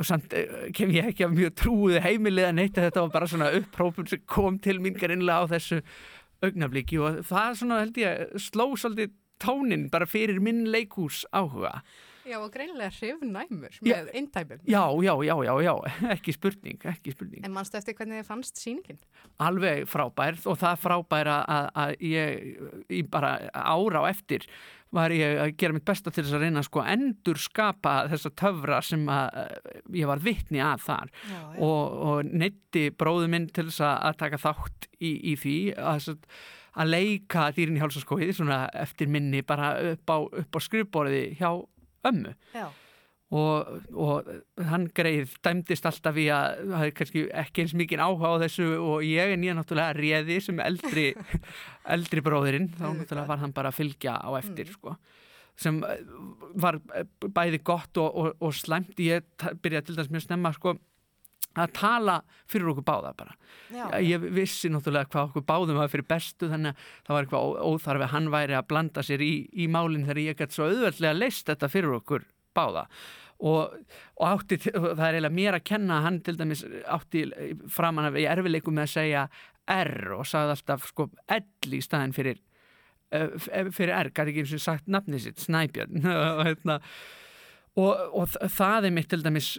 Og 0.00 0.06
samt 0.06 0.32
eh, 0.36 0.68
kem 0.76 0.92
ég 0.94 1.10
ekki 1.12 1.26
af 1.26 1.34
mjög 1.36 1.54
trúið 1.60 2.00
heimilið 2.04 2.48
að 2.50 2.56
neitt 2.58 2.78
að 2.78 2.88
þetta 2.88 3.04
var 3.06 3.14
bara 3.16 3.30
svona 3.30 3.50
upprópun 3.60 4.08
sem 4.10 4.22
kom 4.30 4.58
til 4.62 4.78
mín 4.82 4.96
garinnlega 4.98 5.44
á 5.44 5.50
þessu 5.56 5.80
augnabliki 6.44 7.00
og 7.00 7.20
það 7.28 7.58
svona 7.60 7.82
held 7.82 7.98
ég 8.00 8.38
sló 8.40 8.70
svolítið 8.80 9.12
tónin 9.40 9.88
bara 9.92 10.08
fyrir 10.08 10.40
minn 10.44 10.66
leikhús 10.72 11.22
áhuga. 11.36 11.80
Já, 12.28 12.36
og 12.36 12.50
greinilega 12.52 12.92
hrifnæmur 12.92 13.78
með 13.82 14.10
eintæmum. 14.14 14.60
já, 14.68 14.82
já, 15.02 15.14
já, 15.24 15.34
já, 15.48 15.54
já, 15.64 15.72
ekki 16.14 16.34
spurning 16.36 16.84
ekki 16.92 17.14
spurning, 17.14 17.44
En 17.44 17.54
mannstu 17.56 17.78
eftir 17.80 17.96
hvernig 17.96 18.20
þið 18.20 18.28
fannst 18.28 18.60
sýningin? 18.60 19.00
alveg 19.40 19.88
frábært 19.88 20.44
og 20.46 20.58
það 20.60 20.82
frábæra 20.84 21.38
að, 21.48 21.96
ég 22.04 23.08
bara 23.10 23.32
ára 23.56 24.04
á 24.04 24.12
eftir 24.12 24.44
var 24.94 25.14
ég 25.14 25.38
að 25.38 25.52
gera 25.60 25.76
mitt 25.76 25.86
besta 25.86 26.10
til 26.10 26.24
þess 26.24 26.36
að 26.36 26.44
reyna 26.44 26.62
að 26.62 26.68
sko 26.68 26.84
endur 26.92 27.40
skapa 27.40 27.94
þessa 28.10 28.32
töfra 28.42 28.80
sem 28.84 29.04
að 29.12 29.40
eh, 29.42 29.80
ég 30.00 30.10
var 30.10 30.22
vitni 30.24 30.62
að 30.64 30.86
þar. 30.86 31.12
Já, 31.30 31.40
og, 31.66 31.98
og 32.10 32.32
neytti 32.42 32.86
bróðu 32.90 33.30
minn 33.30 33.48
til 33.54 33.68
þess 33.68 33.84
að 33.86 33.96
að 34.10 34.18
taka 34.24 34.42
þátt 34.46 34.88
í, 34.98 35.12
í 35.32 35.36
því 35.40 35.56
að, 35.78 36.10
að 36.82 36.92
leika 36.94 37.48
dýrin 37.56 37.78
í 37.78 37.84
hálsaskóið 37.84 38.34
eftir 38.82 39.10
minni 39.10 39.44
bara 39.46 39.72
upp 39.92 40.14
á, 40.14 40.18
á 40.26 40.58
skrifborði 40.62 41.24
hjá 41.38 41.50
ömmu. 42.10 42.34
Já. 42.56 42.68
Og, 43.30 43.68
og 43.94 44.30
hann 44.70 44.88
greið 44.96 45.36
dæmdist 45.44 45.86
alltaf 45.86 46.18
í 46.18 46.26
að 46.34 46.64
það 46.72 46.84
er 46.88 46.94
kannski 46.98 47.24
ekki 47.44 47.64
eins 47.64 47.76
mikið 47.78 48.02
áhuga 48.02 48.32
á 48.34 48.42
þessu 48.42 48.68
og 48.82 49.06
ég 49.06 49.34
en 49.36 49.46
ég 49.46 49.54
náttúrulega 49.58 49.94
réði 49.98 50.40
sem 50.42 50.58
eldri, 50.64 51.08
eldri 51.94 52.24
bróðirinn 52.26 52.72
þá 52.74 52.88
náttúrulega 52.88 53.30
var 53.30 53.42
hann 53.44 53.54
bara 53.54 53.70
að 53.70 53.80
fylgja 53.82 54.18
á 54.18 54.30
eftir 54.40 54.66
Mm. 54.70 54.76
sko 54.76 54.96
sem 55.60 55.82
eh, 55.84 55.98
var 56.56 56.78
bæði 57.20 57.58
gott 57.66 57.98
og, 58.00 58.14
og, 58.16 58.30
og 58.40 58.54
slæmt. 58.56 58.96
Ég 59.02 59.26
byrjaði 59.60 59.90
til 59.90 59.98
dæmis 59.98 60.12
mjög 60.14 60.24
snemma 60.24 60.52
sko 60.56 60.74
að 61.58 61.72
tala 61.74 62.14
fyrir 62.48 62.70
okkur 62.70 62.86
báða 62.86 63.10
bara. 63.18 63.34
Já, 63.74 63.84
ég 64.00 64.22
vissi 64.32 64.70
náttúrulega 64.70 65.10
hvað 65.10 65.30
okkur 65.30 65.46
báðum 65.48 65.80
var 65.80 65.90
fyrir 65.92 66.06
bestu 66.08 66.48
þannig 66.50 66.72
að 66.72 66.84
það 67.06 67.16
var 67.16 67.26
eitthvað 67.26 67.56
óþarfi 67.66 68.06
að 68.06 68.12
hann 68.14 68.28
væri 68.32 68.56
að 68.58 68.68
blanda 68.70 69.04
sér 69.06 69.24
í, 69.26 69.32
í 69.52 69.66
málinn 69.68 70.06
þegar 70.06 70.22
ég 70.22 70.38
gæti 70.38 70.56
svo 70.56 70.68
auðveldlega 70.70 71.18
leist 71.18 71.50
þetta 71.50 71.70
fyrir 71.72 71.96
okkur 71.98 72.24
báða 72.60 72.84
og, 73.40 73.78
og 74.20 74.26
átti, 74.28 74.60
það 74.68 75.06
er 75.06 75.16
eiginlega 75.16 75.36
mér 75.38 75.56
að 75.56 75.66
kenna 75.72 76.02
hann 76.04 76.20
til 76.24 76.36
dæmis 76.36 76.66
átti 76.84 77.24
framan 77.72 78.12
í 78.20 78.28
erfileikum 78.28 78.76
með 78.76 78.88
að 78.88 78.94
segja 78.98 79.24
R 79.70 80.14
og 80.18 80.28
sagði 80.28 80.56
alltaf 80.56 80.88
sko 80.90 81.08
L 81.32 81.76
í 81.76 81.82
staðin 81.84 82.16
fyrir 82.16 82.40
fyrir 83.10 83.94
R, 83.96 84.10
gæti 84.14 84.30
ekki 84.30 84.44
eins 84.44 84.52
og 84.54 84.62
sagt 84.62 84.90
nafnið 84.90 85.24
sitt, 85.24 85.40
Snæbjörn. 85.42 86.04
Og, 86.10 86.44
hérna, 86.46 86.76
og, 87.78 88.04
og 88.20 88.36
það 88.50 88.86
er 88.86 88.94
mitt 88.94 89.08
til 89.10 89.24
dæmis 89.24 89.56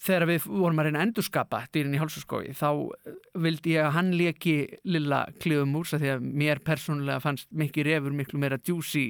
þegar 0.00 0.26
við 0.30 0.46
vorum 0.48 0.80
að 0.80 0.88
reyna 0.88 1.00
að 1.00 1.06
endurskapa 1.08 1.60
dýrin 1.74 1.96
í 1.96 2.00
hálsaskói 2.00 2.54
þá 2.56 2.68
vildi 3.40 3.74
ég 3.74 3.84
að 3.84 3.94
hann 3.98 4.10
leki 4.16 4.54
lilla 4.88 5.22
klifum 5.42 5.76
úr 5.80 5.88
því 5.90 6.12
að 6.14 6.26
mér 6.40 6.62
persónulega 6.64 7.20
fannst 7.24 7.50
mikið 7.52 7.88
refur 7.88 8.16
miklu 8.16 8.40
meira 8.40 8.60
djúsi 8.60 9.04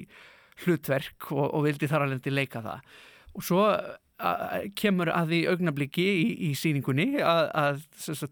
hlutverk 0.65 1.31
og, 1.31 1.47
og 1.47 1.67
vildi 1.69 1.91
þar 1.91 2.07
alveg 2.07 2.31
leika 2.35 2.63
það 2.65 2.91
og 3.35 3.45
svo 3.47 3.65
kemur 4.77 5.09
að 5.17 5.31
því 5.33 5.39
augnabliki 5.49 6.05
í, 6.05 6.27
í 6.51 6.55
síningunni 6.59 7.23
að, 7.25 7.47
að 7.57 8.27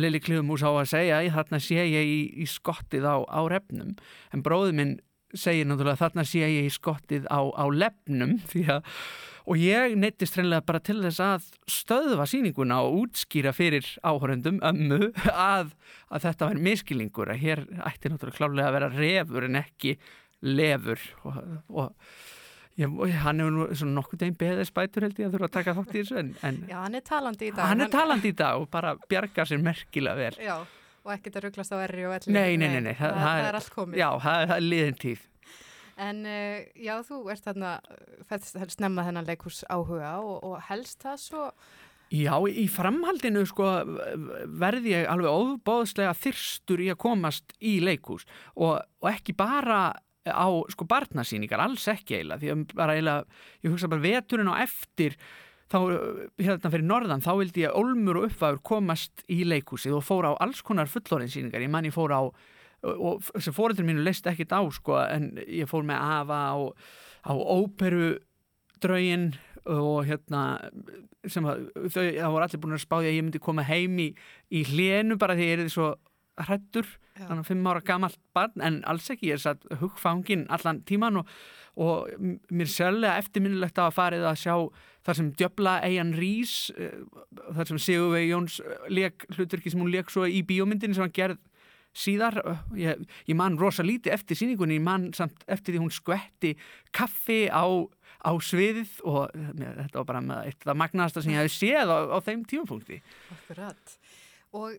Lili 0.00 0.20
Klifumús 0.22 0.62
á 0.64 0.70
að 0.70 0.88
segja 0.92 1.18
"Æ, 1.20 1.28
þarna 1.34 1.58
sé 1.60 1.82
ég 1.82 2.06
í, 2.08 2.20
í 2.40 2.46
skottið 2.48 3.04
á, 3.04 3.16
á 3.26 3.40
refnum. 3.50 3.96
En 4.32 4.44
bróður 4.46 4.76
minn 4.78 4.94
segir 5.34 5.66
náttúrulega 5.66 6.00
þarna 6.00 6.24
sé 6.24 6.40
ég 6.46 6.70
í 6.70 6.72
skottið 6.72 7.26
á, 7.26 7.40
á 7.42 7.64
lefnum. 7.68 8.38
Að 8.70 8.86
og 9.50 9.58
ég 9.58 9.96
neittist 9.98 10.36
hreinlega 10.36 10.62
bara 10.66 10.82
til 10.84 11.00
þess 11.02 11.20
að 11.24 11.46
stöðva 11.70 12.26
sýninguna 12.28 12.80
og 12.86 12.98
útskýra 13.04 13.52
fyrir 13.56 13.86
áhörundum 14.06 14.60
ömmu 14.62 15.10
að, 15.34 15.72
að 16.10 16.26
þetta 16.26 16.50
var 16.50 16.60
miskilingur 16.66 17.32
að 17.32 17.42
hér 17.44 17.64
ætti 17.88 18.12
náttúrulega 18.12 18.38
klálega 18.38 18.68
að 18.68 18.76
vera 18.78 18.90
refur 18.94 19.48
en 19.48 19.62
ekki 19.62 19.96
lefur. 20.46 21.02
Og, 21.26 21.40
og 21.68 22.12
og 22.86 23.14
hann 23.24 23.42
hefur 23.42 23.54
nú 23.54 23.66
svona 23.76 23.96
nokkuð 23.98 24.20
deginn 24.22 24.36
beðið 24.40 24.68
spætur 24.70 25.06
held 25.06 25.18
ég 25.20 25.28
að 25.28 25.34
þurfa 25.36 25.48
að 25.48 25.56
taka 25.56 25.74
þátt 25.78 25.94
í 25.94 26.02
þessu 26.02 26.20
en, 26.20 26.30
en 26.46 26.60
Já, 26.70 26.76
hann 26.80 26.98
er 27.00 27.06
talandi 27.10 27.48
í 27.48 27.54
dag. 27.56 27.64
hann 27.70 27.84
er 27.84 27.90
talandi 27.92 28.30
í 28.30 28.36
dag 28.38 28.60
og 28.60 28.70
bara 28.72 28.94
bjargar 29.10 29.50
sér 29.50 29.64
merkilega 29.64 30.16
vel 30.20 30.46
Já, 30.46 30.54
og 31.04 31.12
ekkert 31.16 31.40
að 31.40 31.46
rugglast 31.48 31.74
á 31.74 31.78
erri 31.84 32.06
og 32.08 32.16
elli. 32.16 32.36
Nei, 32.36 32.56
nei, 32.56 32.68
nei, 32.68 32.80
nei, 32.88 32.94
það, 32.94 33.18
það, 33.24 33.42
er 33.50 33.60
allt 33.60 33.74
komið. 33.74 34.00
Já, 34.00 34.08
það, 34.24 34.46
það 34.46 34.56
er 34.56 34.66
liðin 34.68 34.98
tíð 35.04 35.26
En 36.00 36.24
uh, 36.24 36.58
já, 36.80 36.94
þú 37.04 37.16
ert 37.28 37.44
þarna, 37.44 37.74
fættist 38.30 38.76
snemma 38.78 39.04
þennan 39.04 39.26
leikús 39.28 39.60
áhuga 39.68 40.14
og, 40.24 40.38
og 40.48 40.54
helst 40.70 41.02
það 41.04 41.18
svo, 41.20 41.48
Já, 42.10 42.32
í 42.42 42.64
framhaldinu 42.66 43.44
sko 43.46 43.68
verði 44.58 44.96
ég 44.96 45.04
alveg 45.06 45.30
óbóðslega 45.30 46.14
þyrstur 46.18 46.82
í 46.82 46.88
að 46.90 46.98
komast 47.04 47.52
í 47.62 47.76
leikús 47.84 48.24
og, 48.56 48.80
og 48.98 49.10
ekki 49.12 49.36
bara 49.38 49.92
á 50.28 50.48
sko 50.72 50.86
barnasýningar, 50.88 51.62
alls 51.62 51.86
ekki 51.88 52.18
eiginlega 52.18 52.42
því 52.42 52.50
að 52.52 52.64
bara 52.76 52.96
eiginlega, 52.96 53.40
ég 53.64 53.72
hugsa 53.72 53.88
bara 53.88 54.04
veturinn 54.04 54.52
á 54.52 54.60
eftir 54.60 55.16
þá 55.70 55.78
hérna 56.40 56.72
fyrir 56.72 56.86
norðan, 56.86 57.24
þá 57.24 57.32
vildi 57.38 57.64
ég 57.64 57.76
Olmur 57.78 58.20
og 58.20 58.26
uppvæður 58.28 58.62
komast 58.66 59.24
í 59.30 59.44
leikúsið 59.46 59.96
og 59.96 60.04
fór 60.04 60.28
á 60.28 60.32
alls 60.42 60.64
konar 60.66 60.90
fullorinsýningar, 60.90 61.62
ég 61.62 61.72
man 61.72 61.88
ég 61.88 61.94
fór 61.94 62.12
á 62.12 62.22
og 62.80 63.26
sem 63.36 63.52
fóreldur 63.52 63.84
mínu 63.84 64.04
leist 64.04 64.26
ekkit 64.28 64.54
á 64.56 64.60
sko, 64.72 64.96
en 65.04 65.34
ég 65.44 65.68
fór 65.68 65.84
með 65.86 66.00
Ava 66.00 66.40
á, 66.52 66.56
á 67.28 67.32
óperu 67.32 68.18
draugin 68.80 69.34
og 69.68 70.06
hérna 70.08 70.42
sem 71.28 71.44
að 71.44 71.66
þau, 71.92 72.04
það 72.16 72.32
voru 72.32 72.44
allir 72.46 72.62
búin 72.62 72.76
að 72.76 72.84
spáði 72.86 73.10
að 73.10 73.16
ég 73.18 73.26
myndi 73.26 73.42
koma 73.44 73.64
heim 73.68 73.98
í, 74.00 74.08
í 74.56 74.62
hlénu 74.70 75.18
bara 75.20 75.36
því 75.36 75.48
ég 75.50 75.58
er 75.58 75.64
því 75.66 75.74
svo 75.74 75.90
hrættur 76.40 76.86
þannig 77.18 77.42
að 77.42 77.48
fimm 77.50 77.66
ára 77.68 77.82
gamalt 77.84 78.20
barn 78.36 78.64
en 78.64 78.78
alls 78.88 79.10
ekki, 79.12 79.30
ég 79.30 79.38
er 79.38 79.42
satt 79.42 79.66
hugfangin 79.80 80.46
allan 80.52 80.80
tíman 80.88 81.20
og, 81.20 81.34
og 81.80 82.08
mér 82.48 82.70
sérlega 82.70 83.18
eftirminnilegt 83.20 83.80
að 83.82 83.96
farið 83.98 84.26
að 84.30 84.40
sjá 84.44 84.54
þar 85.06 85.18
sem 85.18 85.30
djöbla 85.36 85.76
Eian 85.86 86.14
Rís 86.16 86.54
þar 87.56 87.70
sem 87.72 87.82
Sigurvei 87.82 88.26
Jóns 88.30 88.60
leik 88.92 89.26
hlutverki 89.36 89.72
sem 89.72 89.82
hún 89.82 89.92
leik 89.92 90.12
svo 90.12 90.26
í 90.28 90.42
bíómyndin 90.46 90.96
sem 90.96 91.06
hann 91.06 91.16
gerð 91.16 91.40
síðar. 91.96 92.38
Ég, 92.78 93.00
ég 93.26 93.38
man 93.38 93.58
rosa 93.58 93.84
lítið 93.86 94.14
eftir 94.14 94.38
síningunni 94.38 94.78
ég 94.78 94.84
man 94.84 95.10
samt 95.16 95.42
eftir 95.50 95.74
því 95.74 95.84
hún 95.84 95.94
skvetti 95.94 96.54
kaffi 96.96 97.42
á, 97.50 97.66
á 98.22 98.32
sviðið 98.38 99.00
og 99.08 99.32
þetta 99.34 99.98
var 99.98 100.08
bara 100.12 100.24
með 100.24 100.50
eitt 100.50 100.60
af 100.60 100.68
það 100.70 100.80
magnaðasta 100.84 101.24
sem 101.24 101.34
ég 101.34 101.42
hef 101.42 101.56
séð 101.56 101.90
á, 101.90 101.98
á 102.14 102.18
þeim 102.22 102.44
tímapunkti. 102.50 103.00
Akkurat. 103.34 103.96
Og 104.54 104.76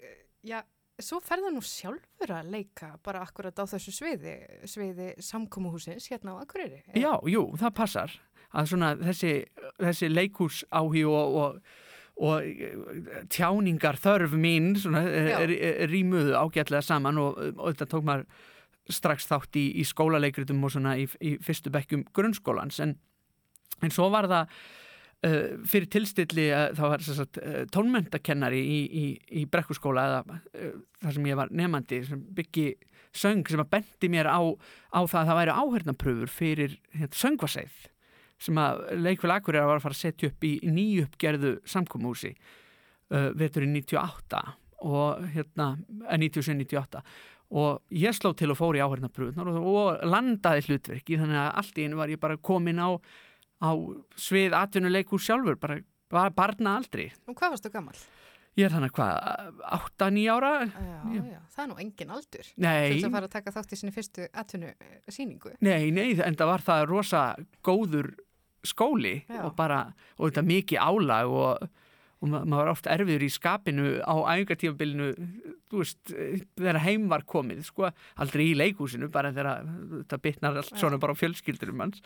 já, 0.48 0.62
svo 1.06 1.20
ferða 1.24 1.52
nú 1.54 1.62
sjálfur 1.66 2.34
að 2.36 2.52
leika 2.54 2.94
bara 3.06 3.24
akkurat 3.26 3.58
á 3.58 3.66
þessu 3.70 3.94
sviði, 3.96 4.36
sviði 4.70 5.14
samkómuhúsins 5.24 6.10
hérna 6.12 6.38
á 6.38 6.44
Akureyri. 6.44 6.84
Já, 6.98 7.14
jú, 7.30 7.46
það 7.60 7.78
passar 7.78 8.18
að 8.52 8.74
svona 8.74 8.92
þessi, 9.00 9.34
þessi 9.80 10.12
leikhús 10.12 10.62
áhí 10.76 11.04
og, 11.08 11.38
og, 11.42 11.60
og 12.22 13.28
tjáningar 13.32 14.00
þörf 14.02 14.36
mín 14.36 14.74
er, 14.92 15.54
er, 15.56 15.86
rýmuðu 15.92 16.36
ágætlega 16.38 16.84
saman 16.86 17.22
og, 17.22 17.40
og 17.56 17.72
þetta 17.72 17.90
tók 17.94 18.08
maður 18.08 18.28
strax 18.92 19.30
þátt 19.30 19.58
í, 19.62 19.66
í 19.80 19.88
skólaleikritum 19.88 20.64
og 20.66 20.74
svona 20.74 20.98
í, 21.00 21.08
í 21.24 21.38
fyrstu 21.44 21.72
bekkjum 21.74 22.06
grunnskólans 22.16 22.82
en, 22.84 22.98
en 23.82 23.94
svo 23.94 24.10
var 24.12 24.28
það 24.32 24.56
fyrir 25.22 25.90
tilstilli 25.94 26.48
að 26.56 26.80
það 26.80 26.94
var 26.94 27.04
sagt, 27.06 27.42
uh, 27.42 27.60
tónmentakennari 27.74 28.62
í, 28.62 28.80
í, 28.82 29.06
í 29.42 29.46
brekkuskóla 29.46 30.08
eða 30.08 30.40
þar 31.02 31.18
sem 31.18 31.28
ég 31.30 31.38
var 31.38 31.52
nefandi 31.54 32.02
sem 32.08 32.24
byggi 32.38 32.72
söng 33.12 33.48
sem 33.50 33.62
að 33.62 33.72
bendi 33.76 34.10
mér 34.12 34.30
á, 34.32 34.40
á 34.40 35.00
það 35.04 35.20
að 35.22 35.30
það 35.30 35.40
væri 35.40 35.58
áhörnapröfur 35.62 36.32
fyrir 36.32 36.78
hérna, 36.96 37.18
söngvaseið 37.22 37.82
sem 38.42 38.58
að 38.58 38.82
leikvel 39.04 39.34
Akureyra 39.36 39.68
var 39.70 39.80
að 39.80 39.86
fara 39.86 39.98
að 39.98 40.02
setja 40.02 40.32
upp 40.32 40.48
í, 40.48 40.54
nýjuppgerðu 40.66 41.54
samkomúsi 41.70 42.32
uh, 42.34 43.30
veturinn 43.38 43.76
98 43.78 44.42
og 44.82 45.28
hérna, 45.36 45.76
eh, 46.08 46.18
97-98 46.18 47.04
og 47.52 47.82
ég 47.94 48.16
sló 48.16 48.32
til 48.38 48.50
og 48.54 48.58
fór 48.58 48.80
í 48.80 48.82
áhörnapröfunar 48.82 49.52
og, 49.52 49.68
og 49.68 50.06
landaði 50.08 50.64
hlutverki 50.70 51.20
þannig 51.20 51.42
að 51.42 51.52
allt 51.62 51.78
í 51.78 51.86
einu 51.86 52.00
var 52.00 52.14
ég 52.14 52.22
bara 52.22 52.40
komin 52.40 52.80
á, 52.80 52.96
á 53.62 53.72
svið 54.18 54.56
atvinnuleikur 54.58 55.22
sjálfur, 55.22 55.60
bara, 55.62 55.78
bara 56.12 56.34
barna 56.34 56.78
aldrei. 56.82 57.12
Og 57.30 57.38
hvað 57.38 57.56
varstu 57.56 57.72
gammal? 57.74 57.96
Ég 58.60 58.68
er 58.68 58.74
þannig 58.74 58.92
hvað, 58.92 59.62
8-9 59.96 60.24
ára? 60.34 60.50
Já, 60.68 60.96
Já. 61.16 61.22
já, 61.32 61.40
það 61.54 61.62
er 61.64 61.70
nú 61.70 61.78
engin 61.80 62.10
aldur. 62.12 62.50
Nei, 62.60 62.90
Til 62.90 62.98
þess 62.98 63.08
að 63.08 63.14
fara 63.16 63.30
að 63.30 63.36
taka 63.38 63.54
þátt 63.56 63.72
í 63.72 63.78
sinni 63.80 63.94
fyrstu 63.96 64.26
atvinnu 64.42 64.72
síningu. 65.08 65.54
Nei, 65.64 65.92
nei, 65.96 66.10
en 66.20 66.36
það 66.36 66.50
var 66.52 66.66
það 66.68 66.82
rosa 66.90 67.22
góður 67.64 68.10
skóli 68.68 69.14
Já. 69.30 69.46
og 69.48 69.56
bara, 69.56 69.80
og 70.20 70.28
þetta 70.34 70.44
mikið 70.50 70.84
álag 70.84 71.32
og, 71.32 71.64
og 72.22 72.30
ma 72.30 72.44
maður 72.46 72.62
var 72.62 72.72
oft 72.76 72.88
erfiður 72.92 73.26
í 73.26 73.30
skapinu 73.34 73.88
á 74.06 74.14
æfingartífabilinu 74.14 75.10
þegar 75.72 76.80
heim 76.84 77.08
var 77.12 77.26
komið 77.30 77.64
sko, 77.66 77.90
aldrei 78.22 78.52
í 78.52 78.58
leikúsinu 78.58 79.10
bara 79.14 79.32
þegar 79.34 79.64
þetta 79.94 80.20
bitnar 80.22 80.60
allt 80.62 80.74
svona 80.76 81.00
bara 81.02 81.16
á 81.18 81.22
fjölskyldurum 81.22 81.82
hans. 81.82 82.02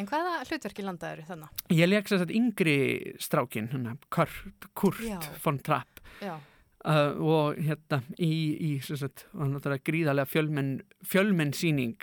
En 0.00 0.08
hvaða 0.08 0.38
hlutverki 0.48 0.86
landaður 0.86 1.26
þannig? 1.28 1.64
Ég 1.74 1.90
leik 1.90 2.08
þess 2.08 2.24
að 2.24 2.36
yngri 2.38 2.78
strákin, 3.22 3.72
hana, 3.74 3.96
Kurt, 4.14 4.68
Kurt 4.78 5.28
von 5.44 5.60
Trapp. 5.64 6.00
Uh, 6.88 7.18
og 7.18 7.58
hérna 7.58 7.98
í, 8.22 8.30
í 8.62 8.68
sagt, 8.86 9.26
gríðarlega 9.84 10.30
fjölmenn, 10.30 10.76
fjölmenn 11.04 11.50
síning 11.52 11.98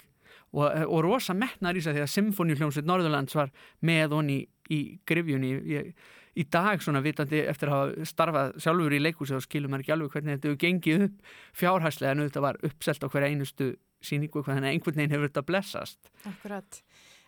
og, 0.51 0.67
og 0.67 0.99
rosa 1.06 1.34
metnar 1.38 1.78
í 1.78 1.82
þess 1.82 1.93
að 1.93 1.97
því 1.97 2.04
að 2.04 2.12
Symfóniuhljómsveit 2.13 2.89
Norðurlands 2.89 3.38
var 3.39 3.54
með 3.88 4.17
honni 4.17 4.38
í, 4.43 4.45
í 4.75 4.80
grifjunni 5.08 5.54
ég, 5.71 5.89
í 6.35 6.45
dag 6.51 6.83
svona 6.83 7.01
vitandi 7.05 7.41
eftir 7.47 7.71
að 7.71 7.75
hafa 7.75 8.07
starfað 8.11 8.53
sjálfur 8.63 8.95
í 8.95 9.01
leikhúsi 9.01 9.35
og 9.37 9.43
skilur 9.45 9.71
maður 9.71 9.85
ekki 9.85 9.95
alveg 9.95 10.15
hvernig 10.15 10.35
þetta 10.35 10.49
hefur 10.49 10.61
gengið 10.65 11.05
upp 11.07 11.35
fjárhæslega 11.61 12.15
en 12.15 12.25
þetta 12.25 12.45
var 12.45 12.59
uppselt 12.69 13.05
á 13.05 13.07
hverja 13.07 13.31
einustu 13.31 13.69
síningu 14.05 14.43
að 14.43 14.67
einhvern 14.69 14.99
veginn 14.99 15.15
hefur 15.15 15.29
þetta 15.29 15.45
blessast 15.47 16.11
akkurat. 16.27 16.81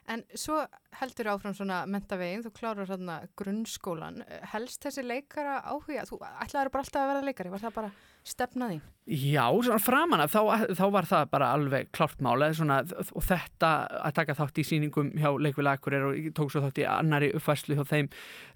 En 0.08 0.22
svo 0.40 0.62
heldur 1.02 1.28
áfram 1.34 1.56
svona 1.56 1.82
mentavegin, 1.90 2.44
þú 2.46 2.52
klárar 2.56 2.88
hérna 2.88 3.18
grunnskólan. 3.40 4.22
Helst 4.54 4.86
þessi 4.86 5.04
leikara 5.04 5.58
áhuga? 5.68 6.06
Þú 6.08 6.22
ætlaður 6.24 6.72
bara 6.72 6.86
alltaf 6.86 7.02
að 7.02 7.10
vera 7.12 7.26
leikari, 7.28 7.52
var 7.52 7.64
það 7.66 7.76
bara 7.76 7.90
stefnaðín? 8.28 8.82
Já, 9.08 9.44
svona 9.52 9.82
framan 9.84 10.24
af, 10.24 10.32
þá, 10.32 10.72
þá 10.80 10.86
var 10.96 11.10
það 11.10 11.30
bara 11.34 11.52
alveg 11.58 11.92
klárt 11.96 12.24
mála 12.24 12.50
svona, 12.56 12.82
og 13.12 13.28
þetta 13.28 13.72
að 14.08 14.16
taka 14.22 14.36
þátt 14.40 14.62
í 14.64 14.68
sýningum 14.68 15.14
hjá 15.20 15.30
Leikvila 15.44 15.76
Akkurir 15.76 16.08
og 16.08 16.30
tók 16.38 16.52
svo 16.54 16.64
þátt 16.64 16.82
í 16.84 16.88
annari 16.88 17.34
uppfæslu 17.36 17.76
hjá 17.76 17.84
þeim 17.88 18.10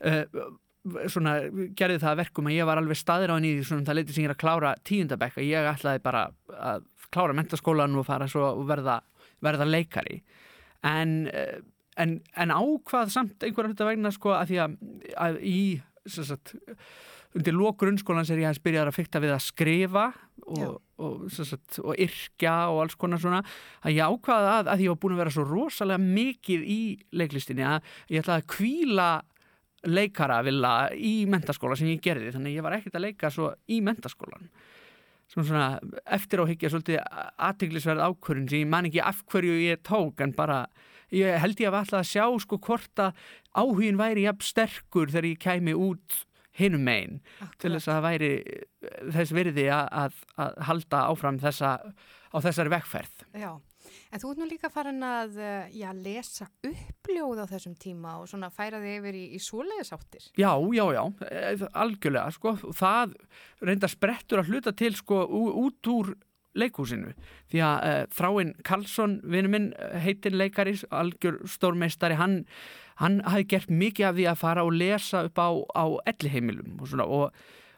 uh, 0.07 0.23
svona 1.11 1.35
gerði 1.77 1.99
það 2.01 2.13
að 2.13 2.21
verkum 2.23 2.47
að 2.49 2.55
ég 2.57 2.67
var 2.67 2.79
alveg 2.81 2.97
staðir 2.97 3.31
á 3.31 3.37
henni 3.37 3.57
í 3.57 3.65
svona 3.65 3.85
það 3.85 3.99
leiti 3.99 4.15
sem 4.15 4.23
ég 4.23 4.31
er 4.31 4.35
að 4.35 4.43
klára 4.43 4.71
tíundabekka, 4.87 5.43
ég 5.45 5.67
ætlaði 5.75 6.03
bara 6.03 6.23
að 6.57 6.87
klára 7.11 7.35
mentaskólan 7.37 7.99
og 7.99 8.07
fara 8.07 8.27
svo 8.31 8.47
og 8.55 8.63
verða, 8.69 9.01
verða 9.43 9.67
leikari 9.67 10.21
en, 10.87 11.15
uh, 11.29 11.61
en, 12.01 12.17
en 12.35 12.53
ákvað 12.55 13.13
samt 13.13 13.45
einhverja 13.45 13.73
hluta 13.73 13.87
vegna 13.87 14.11
sko 14.15 14.35
að 14.37 14.51
því 14.51 14.61
að, 14.65 14.77
að 15.27 15.39
í 15.45 15.61
sagt, 16.09 16.55
undir 17.37 17.55
lók 17.55 17.79
grunnskólans 17.81 18.31
er 18.33 18.41
ég 18.41 18.51
að 18.51 18.61
byrja 18.65 18.85
að 18.87 18.95
fykta 18.97 19.21
við 19.23 19.33
að 19.35 19.43
skrifa 19.45 20.05
og, 20.51 20.79
og, 20.99 21.27
sagt, 21.31 21.79
og 21.83 21.95
yrkja 21.95 22.55
og 22.73 22.81
alls 22.83 22.97
konar 22.99 23.21
svona 23.21 23.41
að 23.85 23.95
ég 23.95 24.15
ákvaða 24.15 24.55
að, 24.57 24.71
að 24.73 24.83
ég 24.85 24.93
var 24.93 25.01
búin 25.03 25.15
að 25.15 25.23
vera 25.23 25.35
svo 25.35 25.45
rosalega 25.47 26.01
mikið 26.03 26.65
í 26.65 26.81
leiklistinni 27.21 27.67
að 27.67 27.93
ég 28.11 28.23
ætlaði 28.23 28.43
að 28.43 28.49
kvíla 28.55 29.09
leikara 29.87 30.41
vilja 30.45 30.73
í 30.93 31.13
mentaskóla 31.29 31.77
sem 31.77 31.89
ég 31.89 32.03
gerði 32.03 32.33
þannig 32.35 32.51
að 32.51 32.59
ég 32.59 32.67
var 32.67 32.77
ekkert 32.77 32.99
að 32.99 33.07
leika 33.07 33.31
svo 33.33 33.53
í 33.71 33.79
mentaskólan 33.85 34.51
sem 35.31 35.45
svona 35.47 35.79
eftir 36.11 36.43
á 36.43 36.45
higgja 36.49 36.71
svolítið 36.73 36.99
aðteglisverð 37.49 38.03
ákvörðin 38.09 38.49
sem 38.51 38.63
ég 38.65 38.71
man 38.71 38.89
ekki 38.89 39.03
af 39.03 39.21
hverju 39.31 39.59
ég 39.63 39.83
tók 39.87 40.23
en 40.23 40.35
bara 40.35 40.65
ég 41.15 41.39
held 41.39 41.61
ég 41.61 41.71
að 41.71 41.79
alltaf 41.81 42.01
að 42.01 42.09
sjá 42.11 42.25
sko 42.43 42.59
hvort 42.65 43.03
að 43.03 43.23
áhugin 43.55 43.99
væri 43.99 44.27
jafn 44.27 44.47
sterkur 44.47 45.11
þegar 45.11 45.29
ég 45.31 45.41
kæmi 45.43 45.75
út 45.75 46.21
hinum 46.59 46.83
megin 46.83 47.19
til 47.61 47.73
þess 47.75 47.87
að 47.87 47.97
það 47.97 48.07
væri 48.07 48.31
eh, 48.39 48.63
þess 49.15 49.35
virði 49.35 49.67
að, 49.71 49.85
að, 50.03 50.21
að 50.43 50.61
halda 50.67 51.03
áfram 51.07 51.39
þessa, 51.41 51.73
á 52.31 52.37
þessari 52.43 52.73
vekkferð. 52.75 53.27
Já, 53.39 53.51
en 54.11 54.21
þú 54.21 54.31
ert 54.31 54.41
nú 54.41 54.47
líka 54.49 54.71
farin 54.71 55.03
að 55.05 55.37
eh, 55.41 55.77
já, 55.79 55.89
lesa 55.95 56.47
uppljóð 56.67 57.43
á 57.43 57.45
þessum 57.51 57.77
tíma 57.79 58.17
og 58.19 58.27
svona 58.31 58.51
færa 58.53 58.81
þig 58.83 58.97
yfir 58.99 59.19
í, 59.19 59.23
í 59.37 59.39
svoleiðisáttir. 59.41 60.27
Já, 60.39 60.51
já, 60.75 60.83
já, 60.97 61.03
eh, 61.29 61.63
algjörlega, 61.71 62.35
sko, 62.35 62.57
það 62.75 63.15
reynda 63.63 63.91
sprettur 63.91 64.43
að 64.43 64.51
hluta 64.51 64.75
til, 64.75 64.93
sko, 64.99 65.23
út 65.63 65.91
úr 65.91 66.13
leikhúsinu, 66.57 67.13
því 67.51 67.61
að 67.63 67.85
uh, 67.87 68.01
Þráinn 68.11 68.51
Karlsson, 68.67 69.13
vinnu 69.31 69.51
minn, 69.53 69.69
heitin 70.03 70.35
leikari, 70.35 70.75
algjör 70.91 71.39
stórmeistari, 71.47 72.17
hann, 72.19 72.41
hann 72.99 73.21
hafi 73.23 73.47
gert 73.53 73.71
mikið 73.71 74.09
af 74.09 74.17
því 74.17 74.27
að 74.33 74.41
fara 74.41 74.65
og 74.67 74.75
lesa 74.75 75.25
upp 75.29 75.39
á, 75.39 75.49
á 75.79 75.85
elliheimilum 76.11 76.81
og 76.81 76.91
svona, 76.91 77.07
og, 77.07 77.31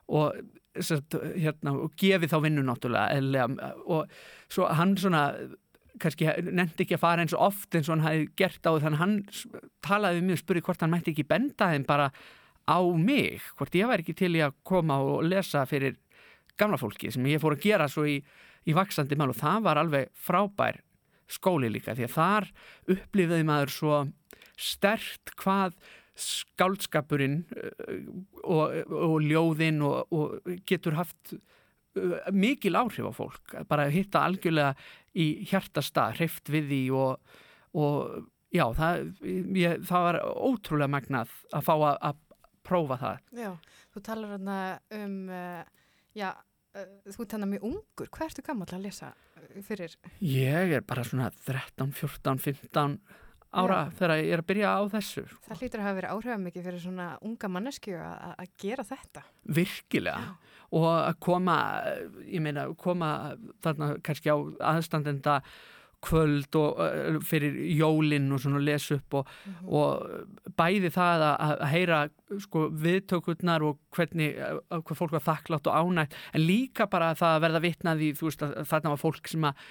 og 0.09 0.33
hérna, 0.73 1.75
og 1.85 1.93
gefi 2.01 2.29
þá 2.31 2.39
vinnu 2.47 2.63
náttúrulega, 2.65 3.45
og 3.85 4.09
svo 4.49 4.65
hann 4.73 4.97
svona, 4.97 5.27
kannski 6.01 6.29
nefndi 6.49 6.85
ekki 6.85 6.97
að 6.97 7.03
fara 7.03 7.23
eins 7.23 7.35
og 7.35 7.43
oft 7.49 7.75
eins 7.75 7.89
og 7.89 7.95
hann 7.95 8.05
hafi 8.07 8.29
gert 8.39 8.65
á 8.65 8.71
þannig 8.71 8.97
að 8.97 9.01
hann 9.03 9.17
talaði 9.85 10.23
við 10.23 10.35
og 10.35 10.41
spurði 10.41 10.63
hvort 10.67 10.85
hann 10.85 10.93
mætti 10.93 11.13
ekki 11.13 11.27
benda 11.29 11.69
þeim 11.73 11.85
bara 11.89 12.07
á 12.63 12.79
mig, 12.95 13.43
hvort 13.57 13.75
ég 13.75 13.89
væri 13.89 14.05
ekki 14.05 14.15
til 14.17 14.31
í 14.37 14.43
að 14.43 14.55
koma 14.67 14.99
og 15.03 15.25
lesa 15.27 15.65
fyrir 15.69 15.97
gamla 16.59 16.79
fólki 16.79 17.11
sem 17.11 17.25
ég 17.27 17.41
fór 17.43 17.57
að 17.57 17.65
gera 17.65 17.89
svo 17.91 18.05
í, 18.07 18.19
í 18.65 18.75
vaksandi 18.75 19.17
mál. 19.19 19.31
Og 19.33 19.39
það 19.39 19.65
var 19.67 19.81
alveg 19.81 20.11
frábær 20.15 20.79
skóli 21.31 21.71
líka 21.71 21.95
því 21.97 22.07
að 22.07 22.15
þar 22.15 22.49
upplifiði 22.95 23.47
maður 23.47 23.73
svo 23.73 23.99
stert 24.59 25.33
hvað 25.39 25.75
skáldskapurinn 26.19 27.39
uh, 27.57 28.01
og, 28.43 28.75
og 28.93 29.15
ljóðinn 29.25 29.81
og, 29.85 30.13
og 30.13 30.57
getur 30.69 30.99
haft 30.99 31.33
mikil 32.33 32.77
áhrif 32.79 33.05
á 33.09 33.13
fólk 33.13 33.55
bara 33.69 33.87
að 33.87 33.97
hitta 33.97 34.23
algjörlega 34.25 34.73
í 35.13 35.27
hjartastað, 35.49 36.17
hreift 36.17 36.49
við 36.49 36.69
því 36.71 36.83
og, 36.97 37.35
og 37.77 38.23
já, 38.53 38.65
það, 38.77 39.03
ég, 39.57 39.83
það 39.87 40.07
var 40.07 40.19
ótrúlega 40.23 40.93
magnað 40.95 41.35
að 41.53 41.67
fá 41.67 41.73
að, 41.75 41.97
að 42.09 42.21
prófa 42.63 42.99
það. 43.01 43.29
Já, 43.43 43.51
þú 43.93 44.03
talar 44.07 44.33
hérna 44.35 44.57
um, 44.97 45.17
uh, 45.29 45.89
já, 46.17 46.29
uh, 46.77 46.87
þú 47.09 47.27
hérna 47.27 47.49
mjög 47.51 47.67
ungur. 47.69 48.13
Hvað 48.13 48.29
ertu 48.29 48.45
gammal 48.47 48.69
að 48.71 48.87
lesa 48.87 49.11
uh, 49.13 49.59
fyrir? 49.67 49.97
Ég 50.23 50.77
er 50.79 50.87
bara 50.87 51.05
svona 51.07 51.29
13, 51.45 51.93
14, 51.99 52.41
15 52.47 52.97
ára 53.53 53.79
Já. 53.83 53.91
þegar 53.99 54.15
ég 54.19 54.31
er 54.33 54.43
að 54.43 54.49
byrja 54.51 54.71
á 54.73 54.81
þessu. 54.93 55.25
sko. 55.29 55.43
Það 55.49 55.61
hlýtur 55.61 55.81
að 55.81 55.87
hafa 55.87 55.99
verið 55.99 56.15
áhrifamikið 56.15 56.65
fyrir 56.69 56.83
svona 56.83 57.09
unga 57.21 57.51
mannesku 57.53 57.93
að 57.99 58.49
gera 58.63 58.87
þetta. 58.87 59.23
Virkilega. 59.59 60.33
Og 60.73 60.89
að 60.89 61.19
koma, 61.21 61.59
ég 62.25 62.41
meina, 62.41 62.65
koma 62.81 63.11
þarna 63.61 63.93
kannski 64.01 64.33
á 64.33 64.37
aðstandenda 64.73 65.37
kvöld 66.03 66.55
og 66.59 66.81
uh, 66.83 67.19
fyrir 67.23 67.55
jólinn 67.77 68.31
og 68.35 68.41
svona 68.43 68.59
lesa 68.63 68.97
upp 68.97 69.19
og, 69.21 69.29
og 69.63 70.49
bæði 70.59 70.91
það 70.93 71.25
að, 71.29 71.53
að 71.53 71.63
heyra 71.71 71.99
sko, 72.43 72.65
viðtökurnar 72.83 73.63
og 73.63 73.79
hvernig 73.95 74.35
hvað 74.73 74.99
fólk 74.99 75.15
var 75.15 75.25
þakklátt 75.29 75.69
og 75.71 75.79
ánægt 75.79 76.17
en 76.33 76.43
líka 76.43 76.89
bara 76.91 77.13
það 77.15 77.37
að 77.37 77.45
verða 77.47 77.63
vitnaði 77.63 78.11
þú 78.19 78.29
veist 78.29 78.45
að 78.45 78.55
þarna 78.73 78.93
var 78.95 79.03
fólk 79.05 79.31
sem 79.31 79.47
að 79.47 79.65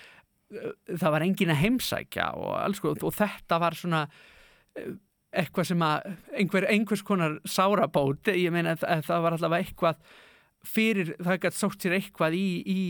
það 0.91 1.15
var 1.15 1.25
engin 1.27 1.55
að 1.55 1.63
heimsækja 1.63 2.29
og, 2.39 2.77
sko, 2.79 2.95
og 2.99 3.17
þetta 3.17 3.59
var 3.63 3.79
svona 3.79 4.03
uh, 4.09 4.93
eitthvað 5.33 5.71
sem 5.71 5.85
að 5.87 6.11
einhver, 6.37 6.67
einhvers 6.69 7.05
konar 7.07 7.39
sárabót. 7.49 8.29
Ég 8.37 8.53
meina 8.53 8.77
að, 8.77 8.85
að 8.89 9.07
það 9.09 9.25
var 9.25 9.39
allavega 9.39 9.67
eitthvað 9.67 10.19
fyrir, 10.63 11.15
það 11.19 11.41
gæti 11.47 11.59
sótt 11.59 11.85
sér 11.85 11.97
eitthvað 11.97 12.37
í, 12.39 12.47
í 12.69 12.81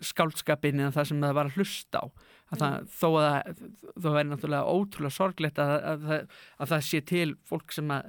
skáldskapin 0.00 0.80
en 0.80 0.94
það 0.94 1.10
sem 1.10 1.24
það 1.24 1.36
var 1.36 1.50
að 1.50 1.58
hlusta 1.58 2.02
á. 2.02 2.04
Að 2.50 2.62
það, 2.62 2.86
þó 2.98 3.08
að 3.10 3.26
það, 3.26 3.60
það 4.04 4.16
væri 4.16 4.30
náttúrulega 4.30 4.76
ótrúlega 4.78 5.14
sorglegt 5.14 5.60
að, 5.62 5.74
að, 5.76 6.06
að, 6.16 6.38
að 6.56 6.72
það 6.72 6.86
sé 6.88 7.00
til 7.10 7.28
fólk 7.46 7.74
sem 7.76 7.92
að 7.94 8.08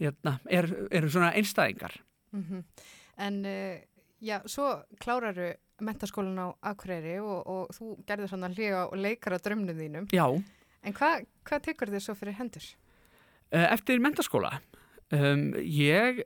hérna, 0.00 0.34
er, 0.50 0.68
eru 0.90 1.12
svona 1.12 1.32
einstæðingar. 1.38 1.96
Mhm. 2.36 2.64
En 3.22 3.38
uh, 3.44 3.76
já, 4.24 4.38
svo 4.48 4.72
kláraru 5.02 5.52
mentaskólan 5.84 6.38
á 6.38 6.48
Akureyri 6.72 7.18
og, 7.20 7.38
og 7.46 7.76
þú 7.76 7.94
gerði 8.08 8.30
svona 8.30 8.50
hlýja 8.52 8.86
og 8.88 8.98
leikara 9.00 9.40
drömnum 9.42 9.78
þínum. 9.78 10.10
Já, 10.14 10.26
En 10.82 10.94
hvað 10.96 11.26
hva 11.46 11.58
tekur 11.62 11.92
þér 11.92 12.02
svo 12.02 12.14
fyrir 12.18 12.38
hendur? 12.38 12.64
Eh, 13.52 13.66
Eftir 13.70 14.02
mentaskóla 14.02 14.56
um, 15.14 15.52
ég, 15.62 16.22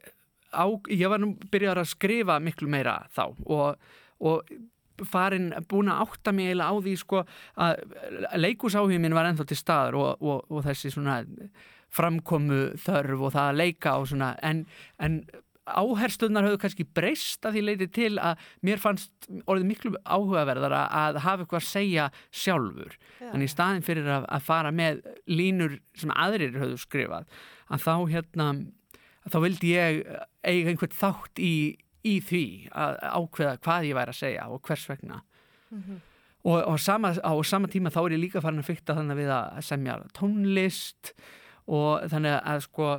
á, 0.53 0.65
ég 0.89 1.13
var 1.13 1.21
nú 1.21 1.35
byrjar 1.53 1.83
að 1.83 1.91
skrifa 1.93 2.39
miklu 2.41 2.71
meira 2.73 3.03
þá 3.13 3.25
og, 3.45 3.77
og 4.21 5.07
farin 5.11 5.51
búin 5.69 5.93
að 5.93 6.07
átta 6.07 6.33
mig 6.33 6.49
eiginlega 6.49 6.73
á 6.73 6.77
því 6.81 6.95
sko 7.03 7.25
að 7.61 7.83
leikusáhugin 8.41 9.03
minn 9.05 9.17
var 9.17 9.29
ennþá 9.29 9.45
til 9.51 9.59
staðar 9.61 9.99
og, 10.01 10.23
og, 10.25 10.47
og 10.49 10.65
þessi 10.65 10.95
svona 10.95 11.19
framkomu 11.93 12.63
þörf 12.81 13.27
og 13.29 13.35
það 13.35 13.51
að 13.51 13.59
leika 13.61 13.99
og 14.01 14.09
svona 14.09 14.33
en, 14.45 14.65
en 14.97 15.21
áherslunar 15.67 16.47
höfðu 16.47 16.61
kannski 16.63 16.85
breyst 16.95 17.47
að 17.49 17.57
því 17.57 17.63
leiti 17.67 17.89
til 17.97 18.13
að 18.23 18.43
mér 18.67 18.79
fannst 18.83 19.29
orðið 19.51 19.67
miklu 19.71 19.93
áhugaverðara 20.07 20.83
að 21.03 21.19
hafa 21.25 21.43
eitthvað 21.47 21.61
að 21.63 21.69
segja 21.71 22.07
sjálfur 22.31 22.95
Já. 23.21 23.31
en 23.33 23.43
í 23.43 23.49
staðin 23.51 23.83
fyrir 23.87 24.07
að, 24.19 24.27
að 24.31 24.45
fara 24.47 24.71
með 24.73 25.01
línur 25.27 25.79
sem 25.99 26.13
aðrir 26.15 26.55
höfðu 26.61 26.79
skrifað 26.85 27.27
að 27.67 27.83
þá 27.87 27.95
hérna 28.15 28.49
að 29.27 29.33
þá 29.35 29.39
vildi 29.43 29.73
ég 29.75 30.03
eiga 30.47 30.71
einhvern 30.71 30.95
þátt 31.01 31.41
í, 31.43 31.55
í 32.07 32.19
því 32.23 32.45
að 32.71 33.01
ákveða 33.11 33.57
hvað 33.67 33.89
ég 33.91 33.99
væri 33.99 34.15
að 34.15 34.21
segja 34.23 34.49
og 34.55 34.63
hvers 34.69 34.87
vegna 34.93 35.23
Mhm. 35.67 35.97
og, 36.47 36.61
og 36.71 36.77
sama, 36.79 37.11
á 37.11 37.33
sama 37.43 37.67
tíma 37.67 37.91
þá 37.91 38.05
er 38.05 38.13
ég 38.15 38.21
líka 38.23 38.39
farin 38.41 38.61
að 38.63 38.69
fykta 38.69 38.95
þannig 38.95 39.17
við 39.19 39.31
að 39.35 39.57
semja 39.67 39.97
tónlist 40.15 41.11
og 41.67 42.05
þannig 42.13 42.37
að 42.47 42.61
sko 42.69 42.91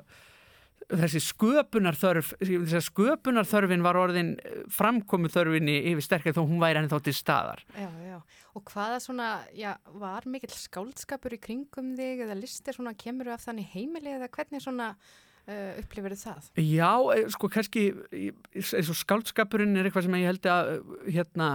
þessi 0.87 1.21
sköpunarþörf 1.25 2.33
þessi 2.39 2.81
sköpunarþörfin 2.87 3.83
var 3.83 3.99
orðin 3.99 4.35
framkomu 4.71 5.31
þörfinni 5.31 5.79
yfir 5.91 6.05
sterkir 6.05 6.35
þó 6.37 6.45
hún 6.45 6.61
væri 6.63 6.79
henni 6.79 6.91
þá 6.91 7.01
til 7.03 7.15
staðar 7.17 7.63
Já, 7.75 7.89
já. 8.07 8.19
Og 8.57 8.71
hvaða 8.71 8.97
svona, 9.03 9.29
já, 9.53 9.75
var 10.01 10.25
mikill 10.25 10.53
skáldskapur 10.55 11.35
í 11.35 11.41
kringum 11.41 11.91
þig 11.97 12.23
eða 12.25 12.37
listir 12.39 12.73
svona, 12.73 12.95
kemur 12.97 13.29
af 13.35 13.43
þannig 13.45 13.67
heimili 13.75 14.15
eða 14.15 14.31
hvernig 14.33 14.63
svona 14.63 14.87
uh, 14.95 15.73
upplifir 15.81 16.15
það? 16.17 16.47
Já, 16.63 16.91
eh, 17.13 17.27
sko 17.33 17.51
kannski 17.53 17.83
eins 18.17 18.89
og 18.89 18.97
skáldskapurinn 18.97 19.77
er 19.77 19.89
eitthvað 19.89 20.07
sem 20.07 20.17
ég 20.17 20.31
held 20.31 20.49
að 20.51 20.71
eh, 20.73 20.97
hérna 21.19 21.51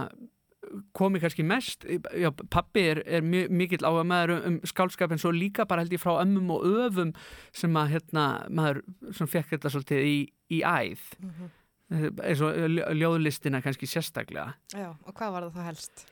komi 0.95 1.19
kannski 1.21 1.43
mest 1.45 1.83
já, 1.87 2.29
pappi 2.49 2.83
er, 2.93 3.01
er 3.05 3.21
mjög, 3.25 3.49
mikill 3.51 3.85
áhuga 3.87 4.05
maður 4.07 4.33
um, 4.37 4.45
um 4.53 4.59
skálskap 4.69 5.11
en 5.13 5.21
svo 5.21 5.31
líka 5.35 5.65
bara 5.69 5.83
held 5.83 5.93
ég 5.95 6.01
frá 6.01 6.15
ömmum 6.21 6.49
og 6.55 6.63
öfum 6.87 7.11
sem 7.55 7.75
að 7.79 7.91
hérna 7.97 8.25
maður 8.49 8.81
sem 9.17 9.27
fekk 9.29 9.53
þetta 9.55 9.73
svolítið 9.73 10.07
í, 10.09 10.15
í 10.57 10.61
æð. 10.63 11.03
Eh, 11.93 12.09
eins 12.29 12.41
og 12.41 12.55
ljó- 12.73 12.89
ljóðlistina 12.97 13.59
kannski 13.61 13.85
sérstaklega. 13.91 14.53
Já, 14.73 14.89
og 15.03 15.13
hvað 15.13 15.35
var 15.35 15.47
það 15.49 15.57
þá 15.59 15.67
helst? 15.69 16.05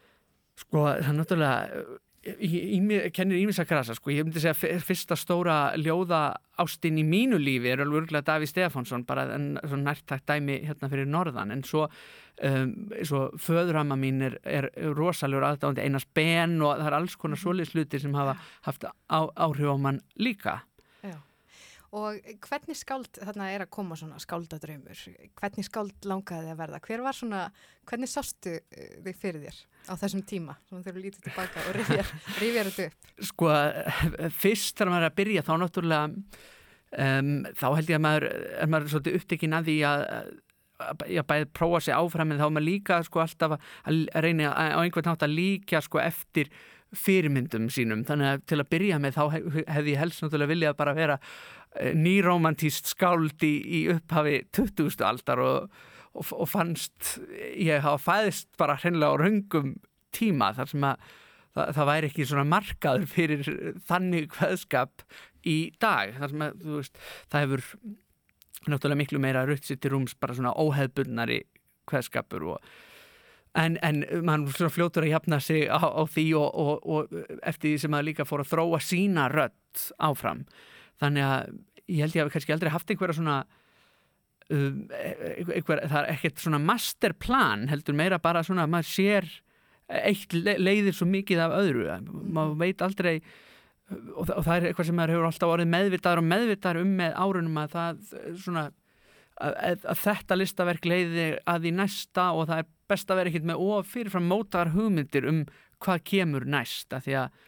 Sko, 0.62 0.84
það 0.92 1.08
er 1.10 1.16
náttúrulega 1.18 1.86
kennir 2.22 3.66
grasa, 3.66 3.96
sko, 3.98 4.12
ég 4.14 4.26
myndi 4.26 4.42
segja 4.44 4.78
fyrsta 4.86 5.16
stóra 5.18 5.74
ljóða 5.76 6.36
ástin 6.62 7.00
í 7.02 7.06
mínu 7.08 7.40
lífi 7.42 7.72
er 7.72 7.82
alveg 7.82 8.04
örgulega 8.04 8.28
Daví 8.28 8.46
Stefánsson 8.46 9.06
bara 9.08 9.26
nærtækt 9.38 10.28
dæmi 10.30 10.60
hérna 10.68 10.90
fyrir 10.92 11.10
norðan. 11.10 11.52
En 11.52 11.64
svo, 11.66 11.88
um, 12.46 12.76
svo 13.02 13.24
föðurhamma 13.42 13.98
mín 13.98 14.22
er, 14.28 14.38
er 14.46 14.70
rosalegur 14.94 15.48
aðdáðandi 15.50 15.82
Einars 15.88 16.06
Ben 16.14 16.60
og 16.62 16.78
það 16.78 16.92
er 16.92 16.98
alls 17.00 17.18
konar 17.18 17.42
svoleiðs 17.42 17.74
hlutir 17.74 18.04
sem 18.04 18.14
hafa 18.14 18.38
haft 18.68 18.86
á, 18.86 19.22
áhrif 19.34 19.74
á 19.74 19.78
mann 19.82 20.02
líka. 20.22 20.60
Já. 21.02 21.18
Og 21.92 22.22
hvernig 22.46 22.78
skáld, 22.80 23.10
þarna 23.20 23.50
er 23.52 23.66
að 23.66 23.72
koma 23.76 23.98
svona 24.00 24.20
skáldadraumur, 24.24 25.00
hvernig 25.42 25.68
skáld 25.68 26.08
langaði 26.08 26.48
þið 26.48 26.54
að 26.54 26.62
verða? 26.62 26.80
Hver 26.86 27.04
var 27.04 27.18
svona, 27.18 27.42
hvernig 27.90 28.12
sástu 28.12 28.54
uh, 28.60 28.94
þig 29.08 29.20
fyrir 29.20 29.44
þér 29.48 29.58
á 29.92 29.94
þessum 30.00 30.24
tíma? 30.30 30.56
Svona 30.70 30.86
þegar 30.86 30.98
þú 30.98 31.04
lítið 31.08 31.26
tilbaka 31.28 31.66
og 31.66 31.76
rifjar, 31.80 32.14
þetta 32.72 32.88
upp. 32.88 33.12
sko, 33.32 33.52
fyrst 34.40 34.78
þegar 34.78 34.94
maður 34.96 35.10
að 35.10 35.18
byrja 35.20 35.46
þá 35.50 35.52
náttúrulega 35.66 36.06
um, 36.12 37.34
þá 37.60 37.68
held 37.76 37.92
ég 37.92 38.00
að 38.00 38.06
maður 38.08 38.28
er 38.32 38.72
maður 38.72 38.96
svolítið 38.96 39.20
upptekinn 39.20 39.60
að 39.60 39.70
því 39.72 39.78
að 39.92 40.08
að 40.82 41.06
já, 41.12 41.22
bæði 41.28 41.48
prófa 41.56 41.82
sig 41.86 41.96
áfram 41.96 42.34
en 42.34 42.42
þá 42.42 42.46
er 42.48 42.54
maður 42.56 42.68
líka 42.68 43.00
sko 43.06 43.24
alltaf 43.24 43.58
að, 43.58 44.04
reyna 44.24 44.52
á 44.54 44.80
einhvern 44.82 45.12
nátt 45.12 45.26
að 45.26 45.36
líka 45.38 45.82
sko 45.84 46.02
eftir 46.02 46.52
fyrirmyndum 46.92 47.70
sínum 47.72 48.04
þannig 48.08 48.34
að 48.34 48.46
til 48.52 48.60
að 48.60 48.70
byrja 48.74 49.00
með 49.00 49.16
þá 49.16 49.22
hef, 49.36 49.60
hefði 49.78 49.94
ég 49.94 50.02
helst 50.02 50.24
náttúrulega 50.24 50.52
viljað 50.52 50.78
bara 50.82 50.96
vera 50.98 51.18
eh, 51.22 51.61
nýromantíst 51.96 52.92
skáld 52.92 53.44
í, 53.48 53.54
í 53.64 53.80
upphafi 53.94 54.42
20. 54.52 54.92
aldar 55.08 55.42
og, 55.44 55.82
og, 56.12 56.34
og 56.36 56.50
fannst 56.52 57.16
ég 57.56 57.84
hafa 57.86 58.02
fæðist 58.02 58.50
bara 58.60 58.78
hreinlega 58.82 59.16
á 59.16 59.22
röngum 59.22 59.76
tíma 60.12 60.52
þar 60.58 60.72
sem 60.74 60.86
að 60.90 61.10
það, 61.56 61.74
það 61.78 61.90
væri 61.92 62.12
ekki 62.12 62.28
svona 62.28 62.48
markaður 62.52 63.08
fyrir 63.12 63.52
þannig 63.88 64.30
hvaðskap 64.36 65.06
í 65.48 65.58
dag 65.82 66.16
þar 66.20 66.34
sem 66.34 66.46
að 66.46 66.70
veist 66.76 67.02
það 67.32 67.46
hefur 67.46 67.66
náttúrulega 68.68 69.02
miklu 69.02 69.24
meira 69.24 69.48
rutt 69.48 69.66
sér 69.66 69.80
til 69.82 69.96
rúms 69.96 70.16
bara 70.20 70.36
svona 70.38 70.54
óheðbundnari 70.60 71.44
hvaðskapur 71.92 72.50
og 72.56 72.72
En, 73.52 73.74
en 73.84 74.06
mann 74.24 74.46
fljótur 74.48 75.04
að 75.04 75.12
jafna 75.12 75.42
sig 75.44 75.66
á, 75.68 75.84
á 75.84 76.08
því 76.08 76.24
og, 76.40 76.54
og, 76.56 76.86
og 76.88 77.16
eftir 77.44 77.74
því 77.74 77.80
sem 77.84 77.98
að 77.98 78.06
líka 78.08 78.24
fór 78.24 78.46
að 78.46 78.54
þróa 78.54 78.80
sína 78.80 79.26
rödd 79.28 79.82
áfram. 80.00 80.46
Þannig 81.02 81.26
að 81.28 81.52
ég 81.92 82.04
held 82.06 82.16
ég 82.16 82.26
að 82.28 82.34
kannski 82.36 82.54
aldrei 82.56 82.72
haft 82.72 82.92
einhverja 82.94 83.18
svona, 83.18 83.38
um, 84.54 84.82
einhver, 84.92 85.82
það 85.90 86.00
er 86.04 86.10
ekkert 86.16 86.42
svona 86.44 86.60
masterplan 86.64 87.68
heldur 87.72 87.98
meira 87.98 88.20
bara 88.22 88.44
svona 88.46 88.66
að 88.68 88.74
maður 88.76 88.92
sér 88.92 89.30
eitt 89.92 90.34
le- 90.38 90.60
leiðir 90.62 90.96
svo 90.96 91.08
mikið 91.10 91.42
af 91.44 91.56
öðru. 91.58 91.88
Maður 92.32 92.54
veit 92.62 92.84
aldrei 92.86 93.16
og, 93.92 94.24
það- 94.28 94.38
og 94.38 94.46
það 94.46 94.54
er 94.56 94.68
eitthvað 94.70 94.88
sem 94.88 94.96
maður 95.02 95.14
hefur 95.16 95.30
alltaf 95.32 95.56
orðið 95.56 95.72
meðvitaður 95.74 96.22
og 96.22 96.30
meðvitaður 96.32 96.82
um 96.86 96.94
með 97.02 97.18
árunum 97.26 97.58
að 97.60 97.74
það 97.76 98.06
svona 98.46 98.64
að, 99.42 99.56
að, 99.66 99.86
þetta 100.06 100.38
listaverk 100.38 100.86
leiði 100.88 101.26
að 101.50 101.66
því 101.66 101.72
næsta 101.82 102.28
og 102.38 102.48
það 102.48 102.62
er 102.64 102.70
best 102.92 103.12
að 103.12 103.20
vera 103.22 103.32
ekkert 103.32 103.48
með 103.52 103.64
of 103.74 103.88
fyrirfram 103.92 104.28
mótar 104.32 104.72
hugmyndir 104.76 105.28
um 105.32 105.42
hvað 105.82 106.04
kemur 106.12 106.46
næst 106.46 106.94
að 106.94 107.08
því 107.08 107.16
að, 107.24 107.40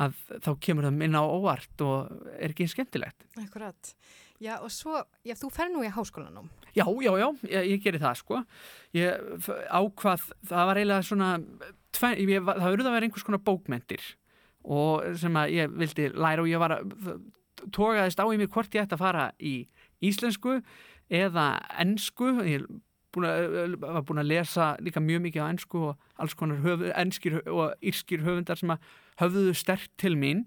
að 0.00 0.16
þá 0.44 0.50
kemur 0.64 0.86
það 0.88 1.04
inn 1.06 1.18
á 1.18 1.24
óvart 1.24 1.84
og 1.84 2.12
er 2.38 2.52
ekki 2.54 2.68
skemmtilegt. 2.70 3.26
Akkurat. 3.42 3.92
Já, 4.42 4.56
og 4.58 4.72
svo, 4.74 5.02
já, 5.26 5.36
þú 5.38 5.50
fer 5.54 5.70
nú 5.70 5.84
í 5.86 5.90
háskólanum. 5.92 6.48
Já, 6.74 6.86
já, 7.04 7.12
já, 7.20 7.28
ég, 7.46 7.68
ég 7.74 7.84
geri 7.84 8.00
það 8.02 8.16
sko. 8.22 8.40
Ég 8.96 9.44
ákvað, 9.68 10.24
það 10.50 10.70
var 10.70 10.80
eiginlega 10.80 11.06
svona, 11.06 11.28
tve, 11.94 12.14
ég, 12.18 12.42
það 12.48 12.64
verður 12.64 12.88
að 12.88 12.96
vera 12.96 13.08
einhvers 13.08 13.28
konar 13.28 13.44
bókmentir 13.46 14.08
og 14.62 15.18
sem 15.18 15.36
að 15.38 15.54
ég 15.56 15.72
vildi 15.74 16.08
læra 16.14 16.42
og 16.44 16.50
ég 16.50 16.60
var 16.62 16.76
að 16.76 16.92
tókaðist 17.74 18.22
á 18.22 18.26
í 18.30 18.38
mig 18.38 18.50
hvort 18.50 18.74
ég 18.74 18.86
ætti 18.86 18.96
að 18.96 19.02
fara 19.02 19.26
í 19.42 19.54
íslensku 20.02 20.60
eða 21.12 21.46
ensku, 21.82 22.30
ég 22.46 22.66
búin 23.14 23.28
að, 23.28 23.76
var 23.82 24.04
búin 24.08 24.22
að 24.22 24.30
lesa 24.30 24.68
líka 24.82 25.02
mjög 25.02 25.24
mikið 25.26 25.44
á 25.44 25.52
ensku 25.52 25.82
og 25.90 26.20
alls 26.22 26.36
konar 26.38 26.62
höf, 26.64 26.84
enskir 26.96 27.40
og 27.46 27.74
írskir 27.84 28.24
höfundar 28.26 28.60
sem 28.60 28.72
að 28.74 28.86
höfðuðu 29.22 29.56
sterkt 29.58 29.92
til 30.00 30.14
mín 30.18 30.46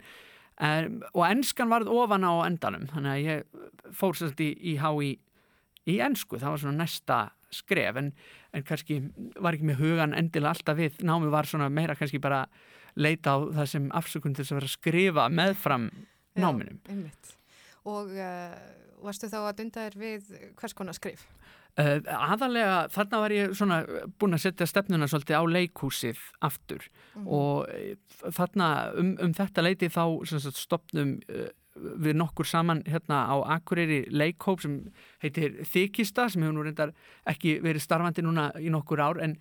um, 0.59 1.01
og 1.13 1.24
enskan 1.28 1.72
varð 1.72 1.91
ofan 1.93 2.28
á 2.28 2.34
endanum 2.47 2.88
þannig 2.91 3.13
að 3.13 3.24
ég 3.26 3.93
fór 3.95 4.18
sérst 4.18 4.41
í, 4.43 4.51
í 4.55 4.78
HÍ 4.82 5.16
í 5.86 5.99
ensku, 6.01 6.39
það 6.41 6.55
var 6.55 6.63
svona 6.63 6.82
næsta 6.82 7.20
skref 7.53 7.99
en, 8.01 8.11
en 8.55 8.66
kannski 8.66 9.01
var 9.41 9.55
ekki 9.55 9.70
með 9.70 9.82
hugan 9.84 10.16
endilega 10.18 10.55
alltaf 10.55 10.80
við, 10.80 10.97
námi 11.05 11.30
var 11.34 11.47
svona 11.49 11.70
meira 11.72 11.95
kannski 11.97 12.22
bara 12.24 12.45
leita 12.95 13.36
á 13.36 13.38
það 13.59 13.70
sem 13.70 13.88
afsökun 13.95 14.36
til 14.36 14.43
þess 14.43 14.55
að 14.55 14.59
vera 14.59 14.70
að 14.70 14.76
skrifa 14.78 15.28
meðfram 15.30 15.88
náminum. 16.39 16.80
Já. 16.88 17.36
Og 17.86 18.11
uh, 18.18 18.55
varstu 19.05 19.30
þá 19.32 19.39
að 19.43 19.57
dunda 19.59 19.86
þér 19.86 19.97
við 20.01 20.30
hvers 20.57 20.76
konar 20.78 20.97
skrif? 20.97 21.26
Uh, 21.76 21.97
aðalega, 22.07 22.86
þarna 22.93 23.19
var 23.19 23.34
ég 23.36 23.55
svona 23.57 23.82
búin 24.15 24.38
að 24.38 24.45
setja 24.45 24.67
stefnuna 24.69 25.09
svolítið 25.11 25.41
á 25.41 25.43
leikhúsið 25.57 26.21
aftur. 26.47 26.86
Og 27.26 27.67
eh, 27.67 27.97
þarna 28.23 28.69
um, 28.95 29.09
um 29.26 29.34
þetta 29.36 29.65
leiti 29.65 29.89
þá 29.91 30.03
sagt, 30.32 30.55
stopnum 30.55 31.17
uh, 31.28 31.49
við 31.76 32.15
nokkur 32.15 32.47
saman 32.47 32.80
hérna 32.88 33.26
á 33.28 33.36
Akureyri 33.57 34.05
leikhóp 34.07 34.63
sem 34.63 34.78
heitir 35.23 35.59
Þykista 35.67 36.30
sem 36.32 36.45
hefur 36.45 36.55
nú 36.55 36.63
reyndar 36.63 36.95
ekki 37.28 37.57
verið 37.63 37.84
starfandi 37.84 38.23
núna 38.23 38.49
í 38.55 38.71
nokkur 38.71 39.03
ár 39.03 39.19
en 39.26 39.36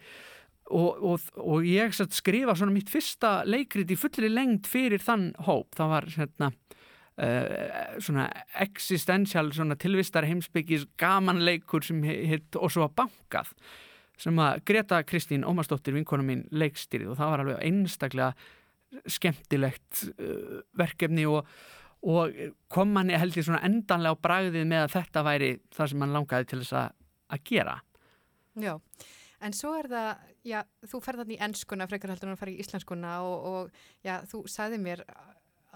og, 0.74 0.90
og, 1.04 1.30
og 1.38 1.66
ég 1.68 1.94
skrifa 1.94 2.56
svona 2.56 2.74
mitt 2.74 2.90
fyrsta 2.90 3.42
leikrit 3.46 3.90
í 3.92 3.98
fullri 4.00 4.30
lengd 4.32 4.66
fyrir 4.66 5.02
þann 5.02 5.30
hóp. 5.46 5.70
Það 5.76 5.92
var 5.92 6.10
hérna 6.16 6.50
Uh, 7.14 7.94
svona 8.02 8.24
existential 8.58 9.52
svona 9.54 9.76
tilvistar 9.78 10.26
heimsbyggis 10.26 10.88
gamanleikur 10.98 11.84
sem 11.86 12.00
hitt 12.02 12.56
og 12.58 12.72
svo 12.74 12.88
bankað 12.90 13.52
sem 14.18 14.40
að 14.42 14.64
Greta 14.66 14.98
Kristín 15.06 15.46
Ómarsdóttir 15.46 15.94
vinkona 15.94 16.26
mín 16.26 16.42
leikstýrið 16.50 17.12
og 17.12 17.20
það 17.20 17.30
var 17.30 17.42
alveg 17.44 17.60
einstaklega 17.68 18.32
skemmtilegt 19.14 20.02
uh, 20.10 20.56
verkefni 20.74 21.28
og, 21.30 21.46
og 22.02 22.34
kom 22.74 22.90
manni 22.96 23.14
held 23.14 23.38
ég 23.38 23.46
svona 23.46 23.62
endanlega 23.62 24.18
á 24.18 24.22
bragðið 24.26 24.66
með 24.72 24.82
að 24.88 24.94
þetta 24.96 25.24
væri 25.28 25.52
það 25.78 25.92
sem 25.92 26.02
mann 26.02 26.16
langaði 26.18 26.50
til 26.50 26.60
þess 26.64 26.78
að, 26.80 26.98
að 27.30 27.44
gera. 27.52 27.76
Já, 28.58 28.74
en 29.38 29.54
svo 29.54 29.76
er 29.78 29.90
það, 29.94 30.26
já, 30.50 30.58
þú 30.90 31.04
ferð 31.06 31.22
þannig 31.22 31.38
í 31.38 31.42
ennskuna 31.46 31.88
frekar 31.94 32.14
heldur 32.16 32.32
en 32.32 32.36
að 32.36 32.42
fara 32.42 32.54
í 32.54 32.60
íslenskuna 32.66 33.16
og, 33.22 33.48
og 33.54 34.04
já, 34.06 34.18
þú 34.30 34.44
sagði 34.50 34.82
mér 34.82 35.06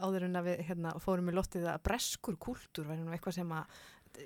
áður 0.04 0.26
en 0.28 0.40
að 0.40 0.50
við 0.50 0.64
hérna, 0.70 0.96
fórum 1.04 1.30
í 1.30 1.36
lottið 1.36 1.68
að 1.74 1.82
breskur 1.88 2.36
kúltúr 2.40 2.90
nú 2.98 3.12
eitthvað 3.14 3.38
sem 3.40 3.54
að 3.58 3.78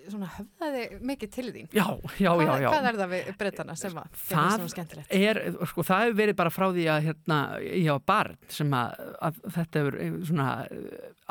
svona 0.09 0.29
höfðaði 0.39 0.83
mikið 1.05 1.31
til 1.35 1.45
þín. 1.53 1.67
Já, 1.75 1.83
já, 2.23 2.31
hvað, 2.39 2.63
já. 2.63 2.69
Hvað 2.71 2.87
er 2.89 2.99
það 3.01 3.11
við 3.13 3.27
breytana 3.41 3.75
sem 3.77 3.97
að 3.99 4.15
Það 4.23 4.53
er 4.63 4.71
skemmtilegt? 4.73 5.11
er, 5.19 5.41
sko, 5.69 5.85
það 5.85 6.05
hefur 6.05 6.17
verið 6.23 6.37
bara 6.39 6.53
frá 6.55 6.65
því 6.73 6.85
að 6.95 7.01
hérna, 7.09 7.39
ég 7.67 7.89
var 7.91 8.05
barn 8.13 8.39
sem 8.49 8.77
að, 8.79 9.03
að 9.29 9.41
þetta 9.59 9.83
hefur 9.83 9.99
eh, 10.07 10.17
svona 10.31 10.47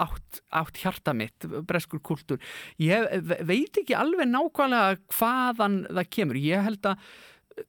átt, 0.06 0.42
átt 0.62 0.82
hjarta 0.84 1.16
mitt, 1.18 1.48
breskur 1.72 2.04
kultúr. 2.06 2.44
Ég 2.84 3.08
ve- 3.32 3.42
veit 3.50 3.82
ekki 3.82 3.98
alveg 3.98 4.30
nákvæmlega 4.30 5.00
hvaðan 5.18 5.82
það 5.90 6.12
kemur. 6.20 6.42
Ég 6.44 6.68
held 6.68 6.92
að 6.92 7.12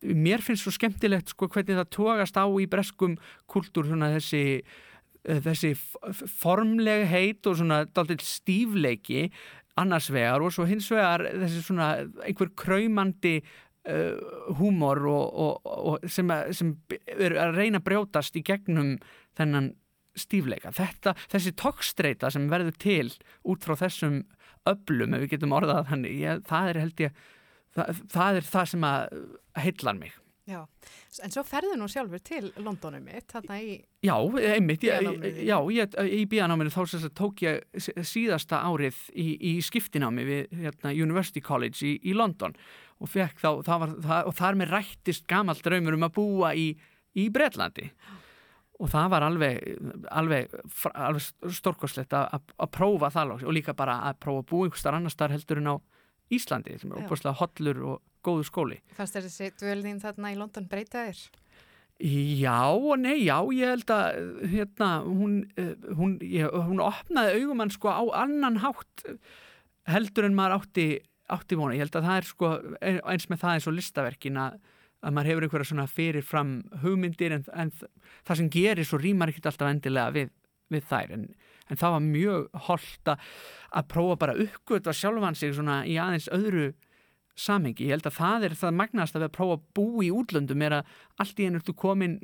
mér 0.03 0.45
finnst 0.45 0.67
svo 0.67 0.73
skemmtilegt 0.77 1.33
sko 1.33 1.49
hvernig 1.51 1.79
það 1.79 1.91
tógast 1.95 2.37
á 2.39 2.45
í 2.47 2.69
breskum 2.71 3.17
kultúr 3.51 3.89
svona 3.89 4.13
þessi 4.15 4.45
þessi 5.23 5.73
f- 5.77 6.23
formleg 6.43 7.07
heit 7.11 7.47
og 7.47 7.59
svona 7.61 7.83
dálítið 7.87 8.25
stífleiki 8.27 9.27
annars 9.81 10.11
vegar 10.13 10.43
og 10.45 10.53
svo 10.53 10.67
hins 10.69 10.89
vegar 10.93 11.25
þessi 11.31 11.63
svona 11.65 11.91
einhver 12.27 12.51
kræmandi 12.59 13.39
uh, 13.41 14.19
húmor 14.59 15.01
og, 15.09 15.39
og, 15.45 15.71
og 15.93 16.11
sem, 16.11 16.29
að, 16.35 16.53
sem 16.59 16.75
er 17.17 17.39
að 17.41 17.57
reyna 17.57 17.81
að 17.81 17.87
brjótast 17.89 18.37
í 18.37 18.45
gegnum 18.47 18.97
þennan 19.39 19.73
stífleika. 20.19 20.75
Þetta, 20.77 21.15
þessi 21.33 21.55
tókstreita 21.57 22.29
sem 22.35 22.51
verður 22.53 22.77
til 22.83 23.13
út 23.49 23.65
frá 23.65 23.79
þessum 23.81 24.25
öflum, 24.69 25.15
ef 25.17 25.25
við 25.25 25.37
getum 25.37 25.55
orðað 25.57 25.87
þannig, 25.89 26.19
ég, 26.21 26.43
það 26.47 26.69
er 26.69 26.81
held 26.83 27.01
ég 27.07 27.23
það, 27.73 28.03
það 28.13 28.41
er 28.43 28.51
það 28.51 28.69
sem 28.75 28.85
að 28.91 29.17
heillar 29.65 29.97
mig. 30.03 30.19
Já, 30.53 30.61
en 31.25 31.33
svo 31.33 31.45
ferðu 31.47 31.79
nú 31.81 31.89
sjálfur 31.91 32.23
til 32.25 32.51
Londonum 32.61 33.07
mitt, 33.09 33.29
þarna 33.33 33.59
í, 33.63 33.75
Já, 34.03 34.17
einmitt, 34.53 34.83
ég, 34.83 35.07
já, 35.47 35.57
ég, 35.71 35.99
í 36.19 36.23
bíanáminu 36.31 36.73
þá 36.75 36.81
sem 36.91 37.03
sagt 37.05 37.15
tók 37.19 37.45
ég 37.45 37.61
síðasta 37.79 38.63
árið 38.67 38.99
í, 39.15 39.27
í 39.39 39.53
skiptinámi 39.63 40.25
við 40.27 40.57
hérna, 40.65 40.91
University 40.91 41.43
College 41.45 41.79
í, 41.87 41.93
í 42.11 42.17
London 42.19 42.57
og 43.03 43.11
þá, 43.13 43.63
það 43.67 43.79
var, 43.85 43.95
það, 44.07 44.27
og 44.31 44.37
þar 44.39 44.59
með 44.59 44.75
rættist 44.77 45.29
gamalt 45.31 45.63
draumur 45.65 45.97
um 45.97 46.07
að 46.07 46.15
búa 46.19 46.53
í, 46.59 46.67
í 47.19 47.29
Bretlandi. 47.35 47.89
Og 48.83 48.91
það 48.91 49.11
var 49.13 49.27
alveg, 49.29 49.59
alveg, 50.11 50.55
alveg 50.91 51.55
stórkoslegt 51.55 52.15
að, 52.19 52.55
prófa 52.75 53.13
það 53.15 53.37
og 53.39 53.53
líka 53.55 53.75
bara 53.79 54.01
að 54.09 54.19
prófa 54.25 54.43
að 54.43 54.49
búa 54.51 54.67
einhver 54.67 54.83
starf 54.83 54.99
annar 54.99 55.15
starf 55.15 55.37
heldur 55.37 55.63
en 55.63 55.71
á 55.71 55.77
Íslandi 56.33 56.79
sem 56.81 56.91
er 56.91 57.03
Já. 57.03 57.07
opaslega 57.07 57.39
hollur 57.39 57.83
og 57.93 58.01
góður 58.25 58.49
skóli. 58.49 58.81
fannst 58.97 59.17
þér 59.17 59.27
þessi 59.29 59.51
dvölðin 59.61 60.01
þarna 60.03 60.33
í 60.35 60.39
London 60.41 60.69
breyta 60.71 61.07
þér? 61.09 61.23
Já 62.03 62.59
og 62.75 62.97
nei, 62.99 63.21
já, 63.29 63.37
ég 63.55 63.69
held 63.77 63.91
að 63.95 64.47
hérna, 64.51 64.89
hún, 65.07 65.35
eh, 65.61 65.75
hún, 65.95 66.17
ég, 66.25 66.49
hún 66.51 66.81
opnaði 66.83 67.37
augumann 67.43 67.71
sko 67.71 67.93
á 67.95 68.03
annan 68.25 68.57
hátt 68.65 69.05
eh, 69.07 69.19
heldur 69.93 70.27
en 70.27 70.35
maður 70.35 70.57
átti, 70.63 70.87
átti 71.31 71.59
vona. 71.61 71.77
Ég 71.77 71.85
held 71.85 71.99
að 72.01 72.09
það 72.09 72.17
er 72.23 72.27
sko 72.27 72.51
ein- 72.81 73.01
eins 73.13 73.29
með 73.31 73.43
það 73.45 73.55
eins 73.55 73.69
og 73.71 73.77
listaverkin 73.77 74.41
að, 74.41 74.59
að 75.03 75.15
maður 75.15 75.31
hefur 75.31 75.47
einhverja 75.47 75.71
svona 75.71 75.87
fyrirfram 75.93 76.53
hugmyndir 76.83 77.37
en, 77.37 77.45
en 77.55 77.71
það 78.27 78.37
sem 78.41 78.51
gerir 78.51 78.89
svo 78.89 78.99
rýmar 79.03 79.31
ekkert 79.31 79.53
alltaf 79.53 79.71
endilega 79.71 80.15
við, 80.17 80.33
við 80.75 80.89
þær 80.91 81.15
en, 81.21 81.29
en 81.71 81.77
það 81.85 81.95
var 81.99 82.07
mjög 82.09 82.49
holdt 82.67 83.13
að, 83.15 83.29
að 83.79 83.89
prófa 83.95 84.19
bara 84.25 84.35
að 84.35 84.49
uppgötva 84.49 84.97
sjálfan 84.97 85.39
sig 85.39 85.55
svona 85.55 85.83
í 85.87 85.95
aðeins 86.03 86.27
öðru 86.35 86.73
samhengi. 87.43 87.89
Ég 87.89 87.97
held 87.97 88.09
að 88.09 88.19
það 88.19 88.49
er 88.49 88.57
það 88.63 88.77
magnast 88.81 89.17
að 89.17 89.25
við 89.25 89.29
að 89.29 89.37
prófa 89.37 89.59
að 89.59 89.65
búa 89.79 90.05
í 90.07 90.11
útlöndum 90.15 90.67
er 90.67 90.79
að 90.79 90.99
allt 91.23 91.41
í 91.41 91.47
einu 91.47 91.61
ertu 91.61 91.77
komin 91.77 92.19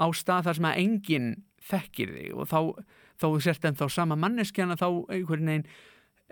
á 0.00 0.06
stað 0.16 0.48
þar 0.48 0.58
sem 0.58 0.68
að 0.70 0.78
enginn 0.82 1.32
þekkir 1.64 2.14
þig 2.14 2.30
og 2.34 2.48
þá, 2.50 2.60
þá 3.20 3.26
sért 3.46 3.68
en 3.68 3.78
þá 3.78 3.86
sama 3.92 4.18
manneskjana 4.20 4.78
þá 4.80 4.88
einhvern 5.14 5.50
veginn 5.52 5.68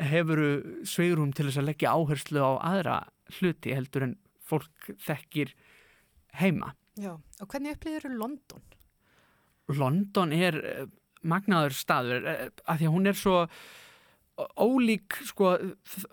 hefur 0.03 0.43
sveirum 0.89 1.33
til 1.37 1.49
þess 1.49 1.61
að 1.61 1.69
leggja 1.69 1.93
áherslu 1.93 2.43
á 2.43 2.53
aðra 2.73 2.97
hluti 3.39 3.75
heldur 3.77 4.09
en 4.09 4.17
fólk 4.43 4.93
þekkir 5.01 5.53
heima. 6.41 6.73
Já, 7.01 7.15
og 7.17 7.49
hvernig 7.49 7.77
upplýður 7.77 8.17
London? 8.19 8.65
London 9.73 10.35
er 10.37 10.59
eh, 10.59 10.89
magnaður 11.25 11.77
staður 11.77 12.27
eh, 12.29 12.49
af 12.67 12.81
því 12.81 12.89
að 12.89 12.97
hún 12.97 13.09
er 13.09 13.19
svo 13.19 13.37
ólík 14.57 15.19
sko 15.29 15.55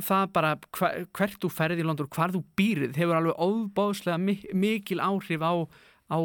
það 0.04 0.32
bara 0.36 0.54
hver, 0.76 1.06
hvert 1.16 1.38
þú 1.42 1.52
ferði 1.54 1.84
í 1.84 1.88
London, 1.88 2.10
hvar 2.12 2.34
þú 2.34 2.44
býrið 2.60 3.00
hefur 3.00 3.20
alveg 3.20 3.40
óbáðslega 3.40 4.20
mi 4.22 4.36
mikil 4.54 5.00
áhrif 5.04 5.46
á, 5.46 5.54
á 6.12 6.18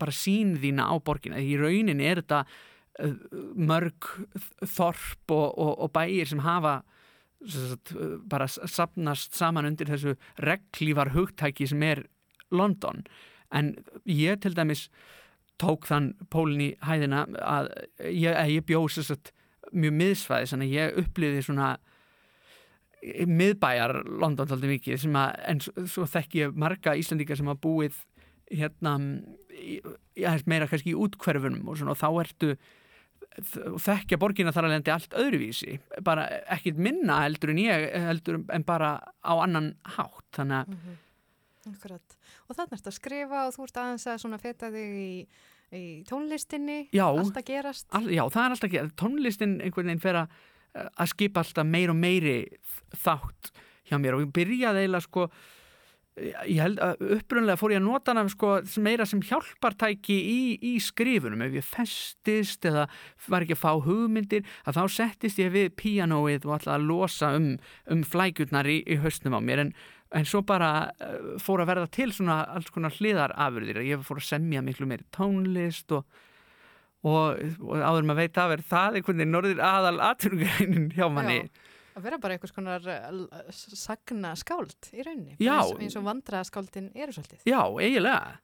bara 0.00 0.14
sín 0.14 0.56
þína 0.62 0.86
á 0.86 0.94
borgina. 1.02 1.42
Í 1.42 1.58
rauninni 1.58 2.06
er 2.06 2.22
þetta 2.22 2.44
eh, 3.02 3.18
mörg 3.58 4.12
þorp 4.62 5.34
og, 5.34 5.48
og, 5.50 5.74
og 5.86 5.92
bæir 5.96 6.30
sem 6.30 6.44
hafa 6.46 6.80
sagt, 7.40 7.94
bara 8.30 8.48
sapnast 8.48 9.34
saman 9.38 9.68
undir 9.68 9.90
þessu 9.90 10.16
reglívar 10.44 11.14
hugtæki 11.16 11.68
sem 11.70 11.82
er 11.82 12.04
London 12.50 13.04
en 13.54 13.74
ég 14.06 14.40
til 14.42 14.54
dæmis 14.54 14.88
tók 15.60 15.88
þann 15.88 16.12
pólinn 16.32 16.64
í 16.64 16.70
hæðina 16.84 17.26
að 17.42 17.70
ég, 18.06 18.36
ég 18.54 18.66
bjóð 18.68 18.88
sér 18.94 19.08
satt 19.10 19.32
mjög 19.72 19.96
miðsvæði, 20.00 20.50
þannig 20.52 20.70
að 20.70 20.76
ég 20.76 21.00
upplýði 21.04 21.46
svona 21.46 21.70
miðbæjar 23.30 23.96
London 24.20 24.48
taldi 24.50 24.68
mikið 24.74 25.06
að, 25.16 25.38
en 25.48 25.62
svo, 25.64 26.04
þekki 26.10 26.42
ég 26.42 26.58
marga 26.60 26.96
Íslandíkar 27.00 27.38
sem 27.38 27.48
hafa 27.48 27.62
búið 27.64 27.96
hérna 28.50 28.96
já, 30.18 30.34
meira 30.50 30.68
kannski 30.68 30.92
í 30.92 30.98
útkverfunum 31.00 31.70
og, 31.70 31.78
svona, 31.80 31.94
og 31.94 32.00
þá 32.00 32.08
ertu 32.24 32.52
þekkja 33.80 34.18
borgina 34.20 34.52
þar 34.52 34.66
að 34.68 34.74
lendi 34.74 34.92
allt 34.92 35.14
öðruvísi 35.16 35.78
bara 36.04 36.26
ekkit 36.52 36.80
minna 36.82 37.22
heldur 37.22 37.54
en 37.54 37.62
ég 37.62 37.86
heldur 38.04 38.42
en 38.52 38.66
bara 38.68 38.96
á 39.22 39.32
annan 39.38 39.72
hátt 39.96 40.26
þannig 40.36 40.64
að 40.64 40.74
Mm 40.74 40.98
Akkurat. 41.68 42.16
Og 42.48 42.56
þannig 42.56 42.86
að 42.88 42.96
skrifa 42.96 43.40
og 43.46 43.54
þú 43.54 43.66
ert 43.66 43.80
aðeins 43.82 44.06
að 44.08 44.44
feta 44.44 44.70
þig 44.72 44.94
í, 44.96 45.10
í 45.76 46.02
tónlistinni, 46.08 46.80
Já. 46.94 47.06
allt 47.08 47.36
að 47.38 47.46
gerast. 47.52 47.86
All, 47.94 48.08
já, 48.10 48.24
það 48.26 48.42
er 48.42 48.56
alltaf 48.56 48.68
ekki, 48.70 48.84
tónlistin 48.98 49.56
einhvern 49.60 49.92
veginn 49.92 50.02
fer 50.02 50.20
að, 50.24 50.36
skipa 51.10 51.44
alltaf 51.44 51.66
meir 51.66 51.92
og 51.92 51.98
meiri 51.98 52.36
þátt 53.04 53.52
hjá 53.90 53.98
mér 53.98 54.18
og 54.18 54.26
ég 54.26 54.34
byrjaði 54.34 54.84
eiginlega 54.84 55.06
sko 55.06 55.30
ég 56.20 56.58
held 56.60 56.80
að 56.82 57.02
upprunlega 57.16 57.58
fór 57.58 57.72
ég 57.72 57.80
að 57.80 57.86
nota 57.86 58.12
hana 58.12 58.30
sko 58.30 58.56
meira 58.82 59.06
sem 59.08 59.22
hjálpartæki 59.24 60.16
í, 60.16 60.40
í 60.72 60.72
skrifunum, 60.82 61.44
ef 61.46 61.56
ég 61.60 61.66
festist 61.66 62.66
eða 62.68 62.86
var 63.30 63.46
ekki 63.46 63.56
að 63.56 63.62
fá 63.62 63.70
hugmyndir 63.86 64.44
að 64.68 64.80
þá 64.80 64.96
settist 64.96 65.40
ég 65.40 65.54
við 65.54 65.70
píanóið 65.78 66.48
og 66.48 66.56
alltaf 66.58 66.74
að 66.76 66.88
losa 66.90 67.32
um, 67.38 67.48
um 67.90 68.04
flækjurnar 68.04 68.68
í, 68.68 68.80
í 68.84 68.98
hausnum 69.00 69.38
á 69.38 69.40
mér 69.40 69.64
en, 69.64 69.72
en 70.16 70.26
svo 70.26 70.42
bara 70.46 70.90
uh, 70.90 71.36
fór 71.42 71.62
að 71.62 71.72
verða 71.72 71.92
til 71.94 72.10
svona 72.14 72.42
alls 72.56 72.70
konar 72.74 72.94
hliðarafurðir 72.96 73.82
ég 73.86 74.04
fór 74.06 74.22
að 74.22 74.28
semja 74.32 74.64
miklu 74.64 74.88
meiri 74.90 75.06
tónlist 75.14 75.94
og 75.96 76.06
og, 77.00 77.38
og 77.64 77.80
áður 77.80 78.04
maður 78.10 78.26
veit 78.26 78.38
af 78.42 78.54
er 78.54 78.62
það 78.68 78.98
einhvern 78.98 79.22
veginn 79.22 79.32
norðir 79.32 79.60
aðal 79.64 80.00
atvinnugreinin 80.10 80.90
hjá 80.92 81.06
manni 81.08 81.42
Já. 81.46 81.68
Að 81.96 82.04
vera 82.06 82.18
bara 82.22 82.36
einhvers 82.36 82.52
konar 82.54 82.84
uh, 82.86 83.48
sagna 83.50 84.30
skáld 84.38 84.92
í 84.94 85.02
rauninni. 85.02 85.34
Eins, 85.42 85.72
eins 85.74 85.96
og 85.98 86.04
vandra 86.06 86.44
skáldin 86.46 86.86
eru 86.94 87.12
svolítið. 87.12 87.42
Já, 87.50 87.64
eiginlega 87.82 88.38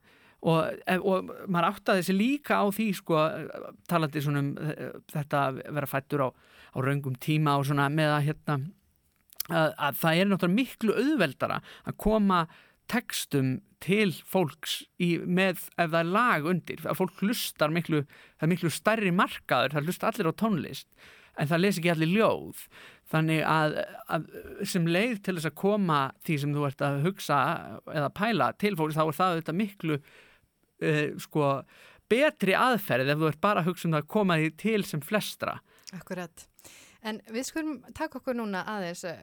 og, 0.47 0.83
og 0.99 1.31
maður 1.49 1.69
áttaði 1.71 2.07
sig 2.07 2.17
líka 2.19 2.59
á 2.61 2.67
því 2.75 2.89
sko, 2.99 3.21
talandi 3.89 4.23
svona 4.23 4.43
um 4.43 4.51
eh, 4.61 4.99
þetta 5.13 5.45
að 5.49 5.61
vera 5.79 5.89
fættur 5.91 6.27
á, 6.27 6.29
á 6.31 6.79
raungum 6.85 7.17
tíma 7.23 7.57
og 7.61 7.69
svona 7.71 7.89
með 7.93 8.13
að 8.17 8.27
hérna 8.29 8.59
að, 9.51 9.75
að 9.77 10.01
það 10.03 10.21
er 10.21 10.31
náttúrulega 10.31 10.61
miklu 10.61 10.97
auðveldara 10.97 11.61
að 11.85 11.99
koma 12.03 12.47
textum 12.91 13.57
til 13.83 14.13
fólks 14.27 14.81
í, 15.03 15.17
með 15.19 15.67
ef 15.77 15.91
það 15.91 16.01
er 16.01 16.11
lag 16.15 16.49
undir. 16.49 16.83
Að 16.87 17.01
fólk 17.01 17.23
hlustar 17.23 17.75
miklu, 17.75 18.05
það 18.39 18.47
er 18.47 18.53
miklu 18.55 18.73
stærri 18.73 19.13
markaður, 19.15 19.75
það 19.75 19.91
hlustar 19.91 20.13
allir 20.15 20.31
á 20.31 20.41
tónlist 20.43 20.91
en 21.37 21.51
það 21.51 21.63
les 21.63 21.81
ekki 21.81 21.93
allir 21.93 22.13
ljóð. 22.15 22.63
Þannig 23.13 23.43
að, 23.47 23.77
að 24.11 24.31
sem 24.67 24.87
leið 24.89 25.19
til 25.23 25.37
þess 25.37 25.51
að 25.51 25.59
koma 25.61 25.99
því 26.27 26.39
sem 26.43 26.55
þú 26.57 26.65
ert 26.69 26.87
að 26.87 27.03
hugsa 27.05 27.41
eða 27.93 28.09
pæla 28.17 28.49
til 28.63 28.73
fólks 28.79 28.97
þá 28.97 29.05
er 29.05 29.19
það 29.21 29.37
þetta 29.41 29.57
miklu 29.61 29.99
uh, 30.01 31.05
sko 31.23 31.53
betri 32.11 32.57
aðferð 32.59 33.13
ef 33.13 33.23
þú 33.23 33.31
ert 33.31 33.43
bara 33.45 33.63
að 33.63 33.71
hugsa 33.71 33.89
um 33.89 33.97
það 33.97 34.05
að 34.05 34.13
koma 34.17 34.41
því 34.41 34.51
til 34.63 34.81
sem 34.89 35.05
flestra. 35.05 35.59
Akkurat. 35.95 36.49
En 37.07 37.21
við 37.31 37.45
skulum 37.47 37.77
taka 37.95 38.19
okkur 38.19 38.35
núna 38.35 38.65
aðeins 38.67 39.05
uh, 39.07 39.15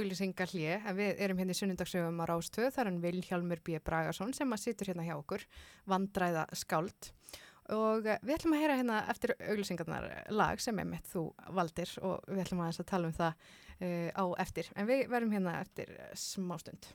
auglýsingar 0.00 0.48
hlje. 0.54 0.78
Við 0.96 1.20
erum 1.26 1.40
hérna 1.42 1.52
í 1.52 1.58
sunnundagsöfum 1.58 2.22
á 2.22 2.28
Rástöð, 2.30 2.70
er 2.70 2.88
hann 2.88 3.02
Vilhjálmur 3.02 3.60
B. 3.66 3.76
Bragason 3.84 4.32
sem 4.36 4.56
að 4.56 4.62
situr 4.62 4.92
hérna 4.92 5.04
hjá 5.04 5.16
okkur, 5.18 5.44
vandræða 5.90 6.46
skáld. 6.56 7.10
Og 7.76 8.08
uh, 8.08 8.16
við 8.22 8.36
ætlum 8.38 8.56
að 8.56 8.62
heyra 8.64 8.78
hérna 8.80 9.00
eftir 9.12 9.34
auglýsingarnar 9.36 10.08
lag 10.32 10.62
sem 10.64 10.80
er 10.80 10.88
mitt 10.88 11.10
þú 11.12 11.28
valdir 11.58 11.92
og 12.00 12.24
við 12.30 12.44
ætlum 12.46 12.62
að, 12.64 12.80
að 12.80 12.92
tala 12.94 13.10
um 13.10 13.18
það 13.20 13.42
uh, 13.42 14.10
á 14.16 14.24
eftir. 14.46 14.72
En 14.72 14.88
við 14.88 15.04
verum 15.12 15.36
hérna 15.36 15.58
eftir 15.60 15.92
smástund. 16.16 16.88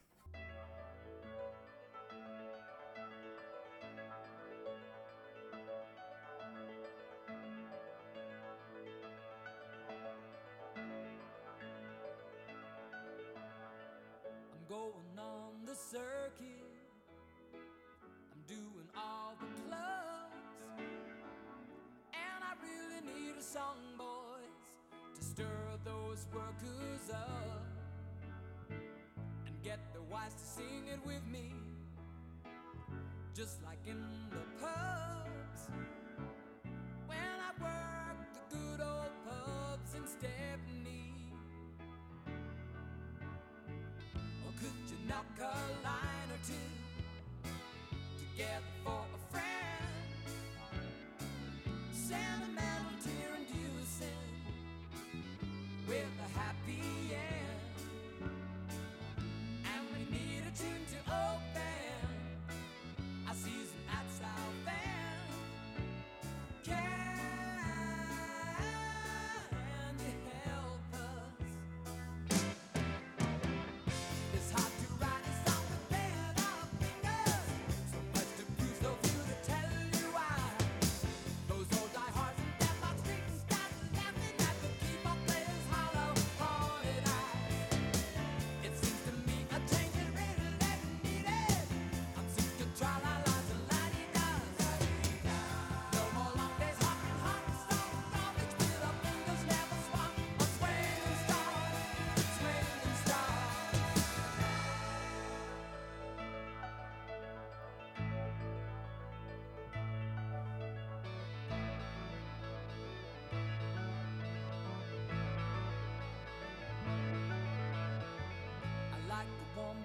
Need 23.06 23.34
a 23.40 23.42
song, 23.42 23.78
boys, 23.98 25.18
to 25.18 25.24
stir 25.24 25.46
those 25.84 26.28
workers 26.34 27.10
up. 27.12 27.66
And 28.70 29.64
get 29.64 29.80
the 29.94 30.02
wives 30.04 30.36
to 30.36 30.46
sing 30.46 30.88
it 30.92 31.00
with 31.06 31.26
me. 31.26 31.52
Just 33.34 33.64
like 33.64 33.80
in 33.88 34.04
the 34.30 34.62
pubs. 34.62 35.70
When 37.08 37.18
I 37.18 37.52
worked 37.60 38.34
the 38.36 38.56
good 38.56 38.82
old 38.82 39.14
pubs 39.26 39.96
in 39.96 40.06
Stepney. 40.06 41.34
Or 44.46 44.52
could 44.60 44.78
you 44.90 44.98
knock 45.08 45.26
a 45.40 45.84
line 45.84 46.30
or 46.30 46.42
two 46.46 46.70
together 48.20 48.71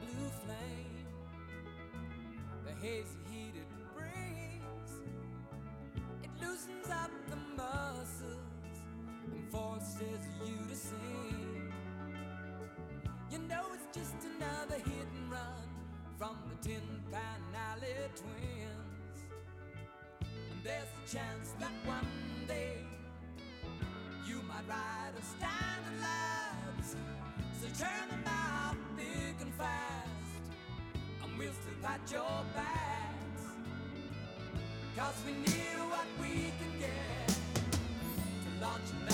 blue 0.07 0.31
flame, 0.45 1.07
the 2.65 2.73
hazy 2.87 3.19
heat 3.31 3.55
it 3.55 3.69
brings. 3.95 4.91
It 6.23 6.31
loosens 6.41 6.89
up 6.91 7.11
the 7.29 7.37
muscles 7.57 8.39
and 9.33 9.51
forces 9.51 10.23
you 10.45 10.57
to 10.69 10.77
sing. 10.77 11.73
You 13.31 13.39
know 13.39 13.65
it's 13.75 13.97
just 13.97 14.15
another 14.37 14.77
hit 14.77 15.09
and 15.19 15.31
run 15.31 15.69
from 16.19 16.37
the 16.49 16.69
Tin 16.69 16.83
Pan 17.11 17.41
Alley 17.71 17.95
twins. 18.15 19.19
And 20.21 20.63
there's 20.63 20.93
a 21.05 21.17
chance 21.17 21.55
that 21.59 21.73
one 21.85 22.07
day 22.47 22.79
you 24.27 24.43
might 24.43 24.69
ride 24.69 25.13
a 25.19 25.23
standard 25.23 26.01
lives. 26.01 26.97
So 27.61 27.85
turn 27.85 28.09
them 28.11 28.26
pat 31.97 32.13
your 32.13 32.45
backs. 32.55 33.45
Cause 34.97 35.15
we 35.27 35.33
need 35.33 35.79
what 35.91 36.07
we 36.21 36.53
can 36.59 36.81
get 36.81 37.29
to 37.29 38.65
launch 38.65 39.06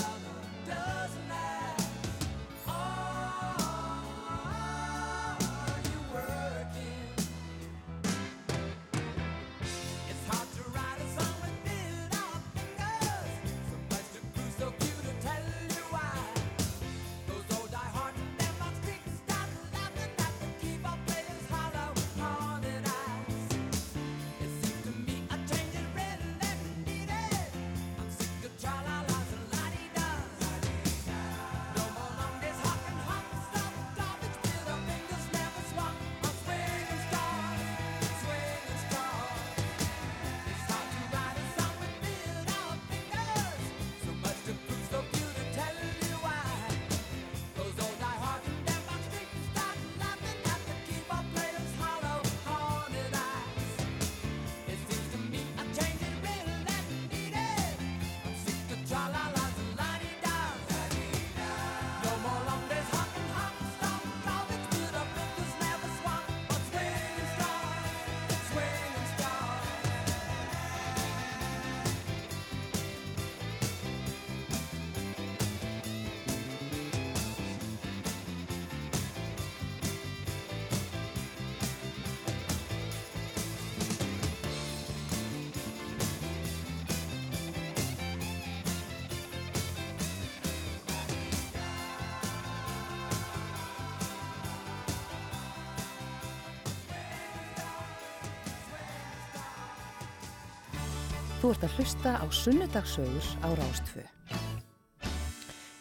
Þú 101.43 101.49
ert 101.51 101.63
að 101.67 101.73
hlusta 101.75 102.11
á 102.23 102.25
Sunnudagsögur 102.31 103.25
á 103.43 103.51
Rástfö. 103.59 104.03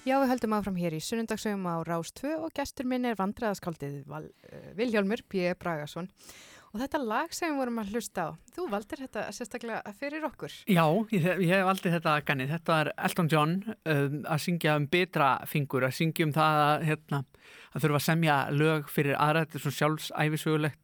Já, 0.02 0.16
við 0.18 0.32
höldum 0.32 0.56
áfram 0.56 0.80
hér 0.82 0.96
í 0.96 0.98
sunnundagsögum 0.98 1.68
á 1.70 1.78
Rás 1.86 2.10
2 2.18 2.32
og 2.42 2.50
gestur 2.50 2.88
minn 2.90 3.06
er 3.06 3.14
vandræðaskaldið 3.14 4.00
Val, 4.10 4.24
uh, 4.26 4.64
Viljálmur 4.74 5.22
P. 5.30 5.52
Bragason. 5.54 6.08
Og 6.72 6.82
þetta 6.82 7.02
lag 7.04 7.30
sem 7.30 7.54
við 7.54 7.60
vorum 7.62 7.78
að 7.78 7.94
hlusta 7.94 8.24
á, 8.26 8.28
þú 8.56 8.66
valdir 8.74 9.04
þetta 9.04 9.28
sérstaklega 9.38 9.94
fyrir 10.02 10.26
okkur. 10.26 10.58
Já, 10.66 10.82
ég, 11.14 11.30
ég 11.46 11.54
hef 11.54 11.70
aldrei 11.76 11.94
þetta 11.94 12.18
ganið. 12.26 12.56
Þetta 12.56 12.82
er 12.82 12.92
Elton 13.06 13.30
John 13.30 13.56
um, 13.70 14.20
að 14.26 14.44
syngja 14.48 14.74
um 14.82 14.90
betra 14.90 15.32
fingur, 15.46 15.86
að 15.86 15.94
syngja 16.00 16.26
um 16.26 16.34
það 16.34 16.64
að, 16.66 16.88
hérna, 16.90 17.22
að 17.70 17.86
þurfa 17.86 18.02
að 18.02 18.08
semja 18.10 18.44
lög 18.50 18.90
fyrir 18.90 19.14
aðra, 19.14 19.46
þetta 19.46 19.60
er 19.60 19.68
svona 19.68 19.78
sjálfsæfisögulegt 19.78 20.82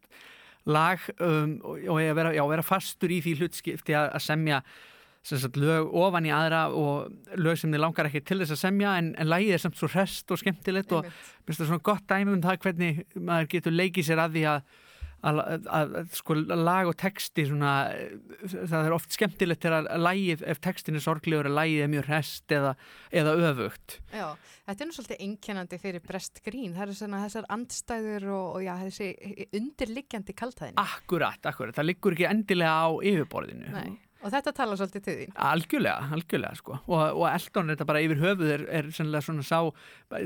lag 0.67 1.03
um, 1.19 1.57
og, 1.63 1.83
og 1.87 1.99
ég 2.03 2.15
vera, 2.17 2.33
já, 2.35 2.43
vera 2.49 2.65
fastur 2.65 3.11
í 3.13 3.21
því 3.23 3.35
hlutskipti 3.39 3.95
að, 3.97 4.09
að 4.17 4.25
semja 4.25 4.61
sem 5.25 5.39
sagt, 5.41 5.57
lög 5.59 5.89
ofan 5.99 6.27
í 6.27 6.31
aðra 6.33 6.67
og 6.71 7.39
lög 7.39 7.59
sem 7.59 7.71
þið 7.73 7.83
langar 7.83 8.07
ekki 8.07 8.21
til 8.25 8.39
þess 8.41 8.55
að 8.55 8.61
semja 8.61 8.93
en, 9.01 9.11
en 9.19 9.29
lagið 9.29 9.57
er 9.57 9.63
samt 9.63 9.79
svo 9.79 9.89
hrest 9.91 10.31
og 10.31 10.39
skemmtilegt 10.39 10.93
og 10.95 11.03
Einmitt. 11.03 11.25
mér 11.43 11.49
finnst 11.49 11.61
það 11.63 11.71
svona 11.73 11.87
gott 11.89 12.05
dæmi 12.07 12.35
um 12.35 12.43
það 12.45 12.61
hvernig 12.63 13.01
maður 13.15 13.49
getur 13.55 13.75
leikið 13.75 14.07
sér 14.07 14.23
að 14.23 14.37
því 14.37 14.45
að 14.53 14.77
að, 15.25 15.39
að, 15.67 15.95
að 15.99 16.13
sko 16.15 16.37
lag 16.39 16.89
og 16.89 16.95
texti 16.99 17.45
svona, 17.49 17.73
það 18.45 18.87
er 18.87 18.95
oft 18.95 19.15
skemmtilegt 19.15 19.65
þegar 19.65 19.89
að 19.89 20.03
lagið, 20.05 20.43
ef 20.53 20.61
textin 20.63 20.99
er 20.99 21.03
sorglegur 21.03 21.49
að 21.49 21.57
lagið 21.57 21.85
er 21.85 21.91
mjög 21.93 22.09
hrest 22.09 22.55
eða, 22.55 22.73
eða 23.21 23.35
öfugt 23.49 23.99
Já, 24.13 24.27
þetta 24.67 24.85
er 24.85 24.89
nú 24.89 24.97
svolítið 24.97 25.23
einkennandi 25.25 25.79
fyrir 25.81 26.03
brest 26.05 26.41
grín. 26.45 26.73
Það 26.75 26.85
eru 26.85 26.97
svona 26.97 27.23
þessar 27.25 27.47
andstæður 27.55 28.27
og, 28.33 28.45
og 28.57 28.65
já, 28.65 28.73
þessi 28.85 29.09
undirliggjandi 29.59 30.35
kaltæðin. 30.37 30.79
Akkurat, 30.81 31.41
akkurat, 31.49 31.75
það 31.77 31.89
liggur 31.91 32.17
ekki 32.17 32.29
endilega 32.29 32.85
á 32.85 32.89
yfirborðinu 33.11 33.73
Nei. 33.75 33.97
Og 34.19 34.33
þetta 34.33 34.51
tala 34.55 34.75
svolítið 34.75 35.03
til 35.05 35.13
þín. 35.15 35.35
Algjörlega, 35.47 36.07
algjörlega 36.15 36.59
sko 36.59 36.73
og, 36.75 37.03
og 37.05 37.25
Eldon 37.29 37.69
er 37.69 37.77
þetta 37.77 37.87
bara 37.87 38.01
yfir 38.03 38.19
höfuð 38.19 38.49
er, 38.51 38.65
er 38.79 38.89
sennilega 38.95 39.23
svona 39.23 39.45
sá 39.47 39.59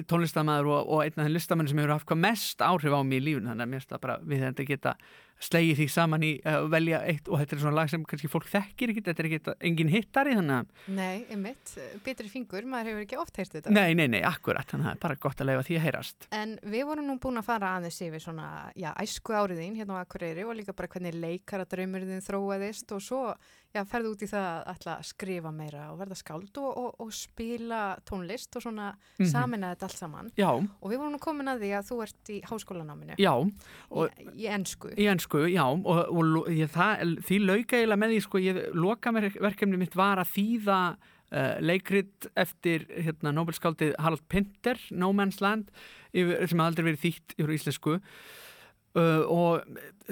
tónlistamæður 0.10 0.72
og, 0.72 0.90
og 0.96 1.04
einn 1.04 1.14
af 1.20 1.28
þeim 1.28 1.36
listamenn 1.36 1.70
sem 1.70 1.82
hefur 1.82 1.94
haft 1.94 2.08
hvað 2.10 2.24
mest 2.24 2.66
áhrif 2.66 2.96
á 2.98 3.02
mig 3.06 3.22
í 3.22 3.26
lífun 3.28 3.52
þannig 3.52 3.68
að 3.68 3.70
mér 3.70 3.84
finnst 3.84 3.94
það 3.94 4.04
bara 4.08 4.18
við 4.32 4.46
þetta 4.48 4.68
geta 4.72 4.96
slegið 5.44 5.80
því 5.82 5.88
saman 5.94 6.24
í 6.24 6.32
að 6.48 6.68
velja 6.74 7.00
eitt 7.10 7.28
og 7.30 7.40
þetta 7.42 7.56
er 7.58 7.62
svona 7.64 7.76
lag 7.82 7.90
sem 7.92 8.04
kannski 8.08 8.30
fólk 8.32 8.48
þekkir 8.52 8.94
ekki, 8.94 9.04
þetta 9.08 9.24
er 9.24 9.30
ekki 9.30 9.56
engin 9.70 9.92
hittari 9.94 10.36
þannig 10.38 10.56
að 10.58 10.94
Nei, 10.98 11.26
einmitt, 11.34 11.74
betri 12.06 12.30
fingur, 12.32 12.64
maður 12.70 12.92
hefur 12.94 13.06
ekki 13.06 13.20
oft 13.22 13.38
heyrt 13.42 13.56
þetta. 13.58 13.74
Nei, 13.76 13.94
nei, 13.98 14.08
nei, 14.08 14.22
akkurat, 14.28 14.68
þannig 14.72 14.88
að 14.88 14.92
það 14.92 14.98
er 14.98 15.04
bara 15.08 15.20
gott 15.28 15.42
að 15.44 15.50
leifa 15.52 15.66
því 15.68 15.78
að 15.80 15.86
heyrast. 15.88 16.28
En 16.32 16.56
við 16.64 16.86
vorum 16.90 17.08
nú 17.12 17.18
búin 17.24 17.42
að 17.42 17.48
fara 17.50 17.74
aðeins 17.78 18.00
yfir 18.08 18.24
svona, 18.24 18.48
já, 18.80 18.92
æsku 19.04 19.36
áriðin 19.36 19.76
hérna 19.80 20.00
á 20.00 20.04
Akureyri 20.06 20.44
og 20.48 20.56
líka 20.60 20.74
bara 20.78 20.88
hvernig 20.92 21.18
leikara 21.20 21.66
draumurðin 21.70 22.24
þróaðist 22.24 22.92
og 22.96 23.02
svo, 23.04 23.22
já, 23.74 23.82
ferðu 23.90 24.14
út 24.14 24.24
í 24.24 24.30
það 24.30 24.50
að 24.70 24.88
að 24.94 25.06
skrifa 25.08 25.52
meira 25.56 25.88
og 25.94 25.98
verða 26.04 26.18
skáld 26.20 26.58
og, 26.62 26.78
og, 26.78 26.96
og 27.02 27.14
spila 27.16 27.82
tónlist 28.06 28.56
og 28.60 28.62
svona 28.68 28.92
Mhm. 29.20 29.28
samina 29.30 29.72
þetta 29.74 29.88
allt 29.88 29.98
saman. 29.98 30.32
Já, 30.38 30.50
Og 30.54 30.92
við 30.92 30.98
vorum 31.00 31.14
nú 31.16 31.20
komin 31.20 31.48
að 31.50 31.62
því 31.64 31.70
að 31.78 31.88
þú 31.90 31.98
ert 32.04 32.30
í 32.34 32.42
háskólanáminu 32.44 33.16
já, 33.18 33.32
og 33.90 34.10
í, 34.20 34.28
í 34.44 34.48
ennsku. 34.50 34.92
Ennsku, 35.34 35.50
já, 35.50 35.66
og, 35.66 36.46
og 36.46 36.52
ég, 36.52 36.70
það, 36.72 37.18
því 37.26 37.40
lauka 37.48 37.78
eiginlega 37.78 38.02
með 38.02 38.14
því, 38.14 38.22
sko, 38.26 38.42
ég 38.44 38.62
loka 38.76 39.12
mér 39.12 39.32
verkefni 39.42 39.80
mitt 39.80 39.96
var 39.96 40.22
að 40.22 40.32
þýða 40.36 40.80
uh, 41.34 41.58
leikrit 41.62 42.30
eftir 42.36 42.86
hérna, 42.92 43.34
Nobelskáldið 43.34 43.96
Harald 44.00 44.24
Pinter, 44.30 44.80
No 44.92 45.12
Man's 45.14 45.42
Land, 45.42 45.72
yfir, 46.14 46.48
sem 46.48 46.64
aldrei 46.64 46.92
verið 46.92 47.04
þýtt 47.04 47.38
yfir 47.38 47.54
íslensku. 47.58 48.00
Uh, 48.94 49.26
og 49.26 49.64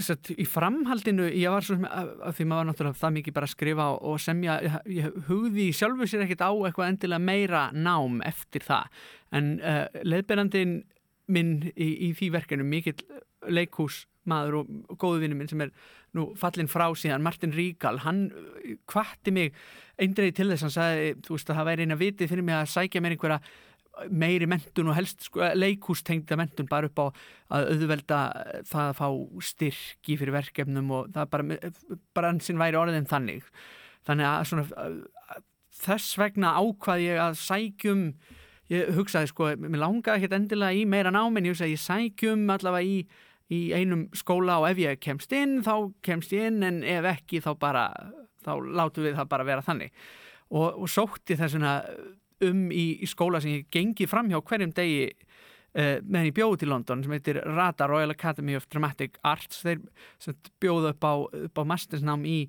satt, 0.01 0.32
í 0.34 0.45
framhaldinu 0.49 1.28
ég 1.30 1.53
var 1.53 1.61
svo 1.61 1.76
sem 1.78 1.86
að, 1.86 2.15
að 2.26 2.38
því 2.39 2.45
maður 2.49 2.57
var 2.57 2.69
náttúrulega 2.72 2.97
það 3.03 3.11
mikið 3.19 3.36
bara 3.36 3.45
að 3.45 3.51
skrifa 3.53 3.86
og, 3.93 4.15
semja 4.17 4.55
ég, 4.65 4.78
ég 4.89 5.19
hugði 5.28 5.67
sjálfu 5.78 6.07
sér 6.09 6.24
ekkert 6.26 6.41
á 6.41 6.49
eitthvað 6.49 6.89
endilega 6.89 7.22
meira 7.22 7.61
nám 7.78 8.24
eftir 8.26 8.65
það 8.65 9.03
en 9.38 9.51
uh, 9.61 9.86
leðberandin 10.01 10.80
minn 11.30 11.53
í, 11.76 11.91
í 12.07 12.11
því 12.17 12.32
verkefni 12.39 12.65
mikill 12.65 12.97
leikhús 13.53 14.07
maður 14.30 14.61
og, 14.61 14.69
góðu 15.01 15.24
vinnu 15.24 15.38
minn 15.39 15.49
sem 15.49 15.63
er 15.65 15.74
nú 16.17 16.28
fallin 16.39 16.69
frá 16.69 16.88
síðan 16.97 17.24
Martin 17.26 17.55
Ríkal, 17.55 18.01
hann 18.05 18.28
kvatti 18.89 19.34
mig 19.34 19.55
eindreið 20.01 20.38
til 20.38 20.49
þess, 20.51 20.65
hann 20.67 20.76
sagði 20.76 21.11
þú 21.26 21.36
veist 21.38 21.51
að 21.51 21.59
það 21.59 21.69
væri 21.72 21.86
eina 21.88 21.99
vitið 21.99 22.32
fyrir 22.34 22.47
mig 22.47 22.57
að 22.57 22.72
sækja 22.76 23.03
mér 23.03 23.15
einhverja 23.15 23.41
meiri 24.11 24.47
mentun 24.49 24.89
og 24.89 24.97
helst 24.97 25.28
sko, 25.28 25.43
leikústengda 25.57 26.38
mentun 26.39 26.69
bara 26.69 26.88
upp 26.89 26.99
á 27.01 27.05
að 27.57 27.72
auðvelda 27.76 28.19
það 28.69 28.88
að 28.88 28.97
fá 28.97 29.07
styrki 29.45 30.17
fyrir 30.19 30.36
verkefnum 30.36 30.93
og 30.95 31.09
það 31.15 31.32
bara, 31.34 31.57
bara 32.15 32.32
ansinn 32.32 32.61
væri 32.61 32.80
orðin 32.80 33.09
þannig. 33.09 33.43
Þannig 34.07 34.30
að 34.30 34.45
svona 34.49 34.86
þess 35.82 36.15
vegna 36.19 36.55
ákvað 36.57 37.03
ég 37.03 37.19
að 37.22 37.36
sækjum 37.41 38.05
ég 38.72 38.93
hugsaði 38.95 39.32
sko, 39.32 39.51
mér 39.59 39.84
langaði 39.84 40.22
ekkert 40.22 40.38
endilega 40.38 40.78
í 40.80 40.86
meira 40.88 41.11
náminn, 41.13 41.49
ég 41.49 41.55
hugsaði 41.55 41.76
ég 41.76 41.84
sækjum 41.84 42.47
allavega 42.55 42.88
í, 42.88 43.01
í 43.52 43.62
einum 43.76 44.08
skóla 44.16 44.60
og 44.62 44.70
ef 44.72 44.80
ég 44.82 45.02
kemst 45.04 45.34
inn 45.36 45.60
þá 45.66 45.91
kemst 46.06 46.34
ég 46.36 46.52
inn 46.52 46.64
en 46.64 46.82
ef 46.88 47.08
ekki 47.12 47.41
þá 47.43 47.52
bara 47.60 47.86
þá 48.45 48.54
látum 48.64 49.06
við 49.06 49.18
það 49.20 49.32
bara 49.34 49.47
vera 49.47 49.66
þannig. 49.66 49.91
Og, 50.52 50.82
og 50.84 50.89
sótti 50.91 51.38
þessuna 51.39 51.80
um 52.47 52.70
í, 52.74 52.86
í 53.04 53.10
skóla 53.10 53.41
sem 53.41 53.60
ég 53.60 53.68
gengi 53.74 54.08
fram 54.10 54.32
hjá 54.32 54.39
hverjum 54.39 54.74
degi 54.76 55.12
uh, 55.12 55.99
meðan 56.02 56.30
ég 56.30 56.38
bjóði 56.38 56.64
til 56.64 56.72
London 56.74 57.04
sem 57.04 57.16
heitir 57.16 57.41
RADA 57.45 57.88
Royal 57.91 58.14
Academy 58.16 58.58
of 58.58 58.68
Dramatic 58.72 59.20
Arts. 59.28 59.62
Þeir 59.66 59.84
bjóðu 60.64 60.93
upp 60.93 61.06
á, 61.06 61.14
á 61.30 61.64
mastersnám 61.68 62.26
í, 62.28 62.39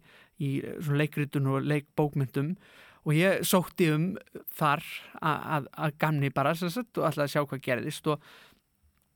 í 0.42 0.54
leikritun 0.88 1.50
og 1.52 1.68
leikbókmyndum. 1.68 2.56
Og 3.02 3.16
ég 3.18 3.42
sótti 3.42 3.88
um 3.90 4.12
þar 4.54 4.84
að, 5.18 5.66
gamni 5.98 6.30
bara 6.30 6.52
og 6.54 6.68
ætlaði 7.08 7.24
að 7.24 7.32
sjá 7.34 7.40
hvað 7.42 7.64
gerðist. 7.64 8.06
Og, 8.06 8.22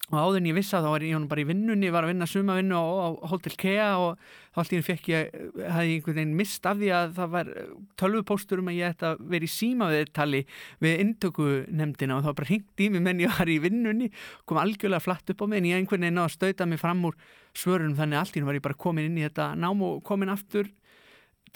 og 0.07 0.18
áður 0.20 0.36
en 0.38 0.44
ég 0.46 0.54
vissi 0.54 0.76
að 0.78 0.84
þá 0.86 0.90
var 0.92 1.02
ég 1.02 1.24
bara 1.26 1.42
í 1.42 1.46
vinnunni, 1.48 1.88
var 1.90 2.07
að 2.07 2.12
vinna 2.12 2.26
sumavinnu 2.30 2.78
á, 2.78 2.84
Hotel 3.26 3.57
Kea 3.59 3.88
og 3.98 4.20
þá 4.54 4.61
allt 4.62 4.70
í 4.70 4.76
henni 4.76 4.86
fekk 4.86 5.09
ég, 5.11 5.32
hefði 5.59 5.88
ég 5.88 5.96
einhvern 5.96 6.18
veginn 6.20 6.36
mist 6.38 6.68
af 6.70 6.78
því 6.78 6.90
að 6.94 7.16
það 7.16 7.32
var 7.32 7.50
tölvupóstur 7.98 8.62
um 8.62 8.70
að 8.70 8.78
ég 8.78 8.94
ætti 8.94 9.09
að 9.09 9.24
vera 9.32 9.48
í 9.48 9.50
síma 9.50 9.88
við 9.90 10.12
tali 10.14 10.42
við 10.84 11.02
inntöku 11.02 11.48
nefndina 11.66 12.18
og 12.18 12.22
það 12.22 12.30
var 12.30 12.38
bara 12.38 12.50
hringt 12.52 12.84
í 12.86 12.88
mig 12.94 13.02
menn 13.02 13.24
ég 13.24 13.34
var 13.34 13.50
í 13.50 13.59
vinnunni 13.64 14.11
kom 14.46 14.62
algjörlega 14.62 15.02
flatt 15.02 15.34
upp 15.34 15.42
á 15.42 15.46
mig 15.50 15.59
en 15.59 15.70
ég 15.72 15.80
einhvern 15.80 16.07
veginn 16.07 16.20
náði 16.20 16.30
að 16.30 16.36
stauta 16.36 16.68
mig 16.70 16.82
fram 16.82 17.02
úr 17.11 17.18
svörunum 17.57 17.98
þannig 17.98 18.20
allt 18.20 18.36
í 18.36 18.38
henni 18.38 18.50
var 18.52 18.61
ég 18.61 18.66
bara 18.68 18.78
komin 18.86 19.11
inn 19.11 19.18
í 19.18 19.26
þetta 19.26 19.48
nám 19.59 19.82
og 19.82 20.04
komin 20.07 20.30
aftur 20.30 20.70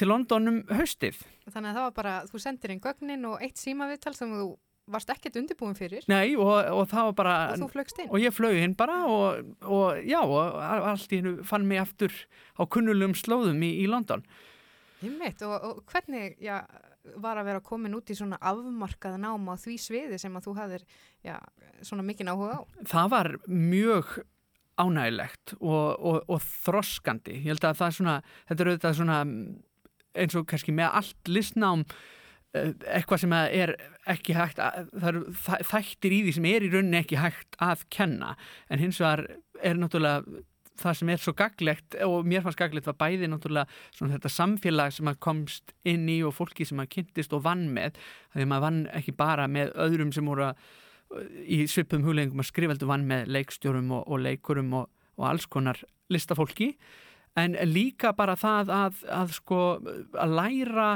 til 0.01 0.09
London 0.09 0.49
um 0.49 0.59
haustið. 0.73 1.19
Þannig 1.51 1.71
að 1.71 1.77
það 1.77 1.85
var 1.85 1.95
bara, 1.97 2.13
þú 2.31 2.41
sendir 2.41 2.73
inn 2.73 2.83
gögnin 2.83 3.27
og 3.29 3.43
eitt 3.45 3.61
símaviðtal 3.61 4.15
sem 4.17 4.33
þú 4.33 4.51
varst 4.93 5.11
ekkert 5.15 5.39
undirbúin 5.41 5.77
fyrir 5.79 6.05
Nei 6.11 6.35
og, 6.37 6.53
og 6.75 6.85
það 6.91 7.11
var 7.11 7.17
bara 7.21 7.35
og 7.55 7.65
þú 7.65 7.71
flögst 7.75 8.03
inn. 8.03 8.11
og 8.11 8.23
ég 8.23 8.35
flög 8.37 8.59
inn 8.61 8.77
bara 8.79 9.01
og, 9.11 9.51
og 9.65 10.01
já, 10.07 10.21
og 10.21 10.61
allt 10.61 11.13
í 11.13 11.21
hennu 11.23 11.47
fann 11.47 11.67
mig 11.69 11.83
aftur 11.83 12.15
á 12.59 12.63
kunnulegum 12.67 13.17
slóðum 13.19 13.63
í, 13.67 13.73
í 13.83 13.89
London. 13.91 14.25
Einmitt, 15.01 15.41
og, 15.47 15.57
og 15.65 15.85
hvernig 15.89 16.35
já, 16.45 16.61
var 17.21 17.41
að 17.41 17.49
vera 17.49 17.63
komin 17.65 17.97
út 17.97 18.11
í 18.13 18.17
svona 18.19 18.37
afmarkað 18.45 19.17
náma 19.23 19.57
því 19.61 19.79
sviði 19.81 20.19
sem 20.21 20.37
að 20.37 20.51
þú 20.51 20.57
hafðir 20.59 20.85
já, 21.25 21.39
svona 21.87 22.05
mikinn 22.05 22.29
áhuga 22.29 22.61
á? 22.61 22.63
Það 22.91 23.11
var 23.15 23.33
mjög 23.49 24.13
ánægilegt 24.81 25.57
og, 25.61 25.89
og, 25.97 26.23
og 26.29 26.45
þroskandi. 26.65 27.41
Ég 27.41 27.53
held 27.55 27.67
að 27.69 27.81
það 27.81 27.91
er 27.91 27.97
svona, 27.99 28.15
þetta 28.49 28.65
er 28.65 28.71
auðvitað 28.71 28.97
svona 29.01 29.19
eins 30.21 30.37
og 30.39 30.49
kannski 30.51 30.75
með 30.75 30.97
allt 31.01 31.31
listnám 31.31 31.85
eitthvað 32.55 33.21
sem 33.23 33.35
að 33.37 33.53
er 33.63 33.73
ekki 34.11 34.35
hægt 34.35 34.59
að, 34.63 34.89
það 34.97 35.09
eru 35.13 35.21
þæ- 35.45 35.65
þættir 35.71 36.15
í 36.17 36.21
því 36.27 36.33
sem 36.39 36.49
er 36.51 36.65
í 36.67 36.71
rauninni 36.73 36.99
ekki 37.05 37.21
hægt 37.21 37.59
að 37.63 37.85
kenna. 37.95 38.33
En 38.71 38.83
hins 38.83 38.99
vegar 39.03 39.27
er 39.63 39.79
náttúrulega 39.79 40.41
það 40.81 40.97
sem 40.97 41.11
er 41.13 41.21
svo 41.21 41.35
gaglegt 41.37 41.95
og 42.07 42.25
mér 42.25 42.41
fannst 42.43 42.59
gaglegt 42.59 42.87
var 42.89 42.97
bæði 43.03 43.29
náttúrulega 43.29 43.67
þetta 44.01 44.31
samfélag 44.33 44.95
sem 44.97 45.11
að 45.13 45.19
komst 45.21 45.75
inn 45.85 46.07
í 46.09 46.23
og 46.25 46.33
fólki 46.39 46.65
sem 46.65 46.81
að 46.81 46.89
kynntist 46.95 47.35
og 47.37 47.43
vann 47.45 47.67
með 47.75 47.99
því 48.33 48.47
maður 48.49 48.65
vann 48.65 48.79
ekki 48.97 49.13
bara 49.19 49.45
með 49.47 49.75
öðrum 49.77 50.15
sem 50.17 50.25
voru 50.31 50.47
að 50.49 50.65
í 51.45 51.61
svipum 51.69 52.03
hugleggingum 52.07 52.41
að 52.41 52.49
skrifaldu 52.49 52.89
vann 52.89 53.05
með 53.11 53.29
leikstjórum 53.35 53.93
og, 53.93 54.05
og 54.09 54.23
leikurum 54.25 54.73
og, 54.81 54.89
og 55.21 55.27
alls 55.29 55.47
konar 55.51 55.79
listafólki. 56.11 56.73
En 57.39 57.55
líka 57.69 58.15
bara 58.17 58.37
það 58.39 58.71
að, 58.75 59.03
að 59.21 59.35
sko 59.37 59.59
að 60.17 60.35
læra 60.39 60.89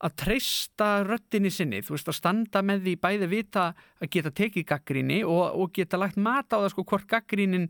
að 0.00 0.16
treysta 0.22 0.88
röttinni 1.04 1.50
sinni, 1.52 1.82
þú 1.84 1.94
veist 1.96 2.08
að 2.08 2.16
standa 2.16 2.62
með 2.64 2.86
því 2.86 2.94
bæði 3.02 3.28
vita 3.28 3.64
að 4.00 4.10
geta 4.14 4.32
tekið 4.32 4.66
gaggríni 4.72 5.22
og, 5.28 5.42
og 5.60 5.72
geta 5.76 6.00
lagt 6.00 6.16
mat 6.20 6.48
á 6.56 6.56
það 6.56 6.70
sko 6.72 6.84
hvort 6.88 7.08
gaggrínin 7.10 7.68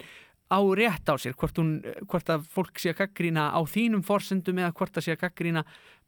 á 0.50 0.58
rétt 0.78 1.10
á 1.10 1.14
sér, 1.18 1.34
hvort, 1.38 1.58
hún, 1.58 1.76
hvort 2.10 2.30
að 2.30 2.46
fólk 2.50 2.78
sé 2.82 2.92
að 2.94 3.02
gaggrína 3.04 3.50
á 3.54 3.60
þínum 3.66 4.02
forsendum 4.06 4.58
eða 4.62 4.74
hvort 4.78 4.98
að 4.98 5.06
sé 5.06 5.14
að 5.14 5.24
gaggrína 5.26 5.64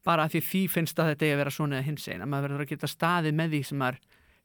bara 0.07 0.27
að 0.27 0.37
því 0.37 0.43
því 0.49 0.63
finnst 0.77 0.99
að 0.99 1.13
þetta 1.13 1.27
eigi 1.27 1.35
að 1.35 1.43
vera 1.43 1.55
svona 1.59 1.79
eða 1.79 1.89
hins 1.91 2.09
einn, 2.11 2.25
að 2.25 2.33
maður 2.33 2.49
verður 2.49 2.65
að 2.67 2.73
geta 2.73 2.91
staðið 2.91 3.39
með 3.39 3.55
því 3.55 3.63
sem 3.69 3.83
maður 3.83 4.01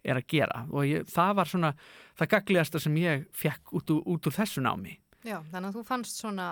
er 0.07 0.19
að 0.19 0.28
gera. 0.30 0.59
Og 0.69 0.86
ég, 0.86 1.07
það 1.09 1.32
var 1.39 1.49
svona 1.49 1.71
það 2.17 2.32
gagliðasta 2.36 2.82
sem 2.82 2.99
ég 3.01 3.25
fekk 3.38 3.73
út 3.80 3.93
úr, 3.93 4.03
út 4.13 4.30
úr 4.30 4.38
þessu 4.38 4.65
námi 4.65 4.93
Já, 5.28 5.38
þannig 5.51 5.67
að 5.67 5.75
þú 5.75 5.82
fannst 5.88 6.19
svona 6.21 6.45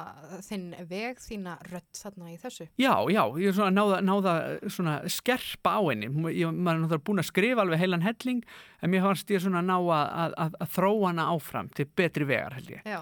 þinn 0.44 0.66
veg, 0.90 1.20
þína 1.24 1.54
rödd 1.70 2.00
þarna 2.00 2.32
í 2.34 2.36
þessu. 2.42 2.68
Já, 2.82 2.92
já, 3.14 3.22
ég 3.40 3.48
er 3.48 3.56
svona 3.56 3.72
náða, 3.72 4.00
náða 4.04 4.34
svona 4.68 4.96
skerpa 5.12 5.78
á 5.80 5.82
henni. 5.88 6.10
Ég 6.36 6.50
er 6.50 6.58
náttúrulega 6.58 7.04
búin 7.08 7.24
að 7.24 7.30
skrifa 7.30 7.64
alveg 7.64 7.80
heilan 7.80 8.04
helling 8.04 8.44
en 8.82 8.92
mér 8.92 9.06
fannst 9.06 9.32
ég 9.32 9.44
svona 9.46 9.64
ná 9.64 9.78
að, 9.78 10.04
að, 10.04 10.36
að, 10.60 10.68
þróa 10.76 11.08
hana 11.08 11.30
áfram 11.32 11.72
til 11.78 11.88
betri 11.96 12.28
vegar 12.28 12.58
held 12.58 12.74
ég. 12.76 12.84
Já, 12.84 13.00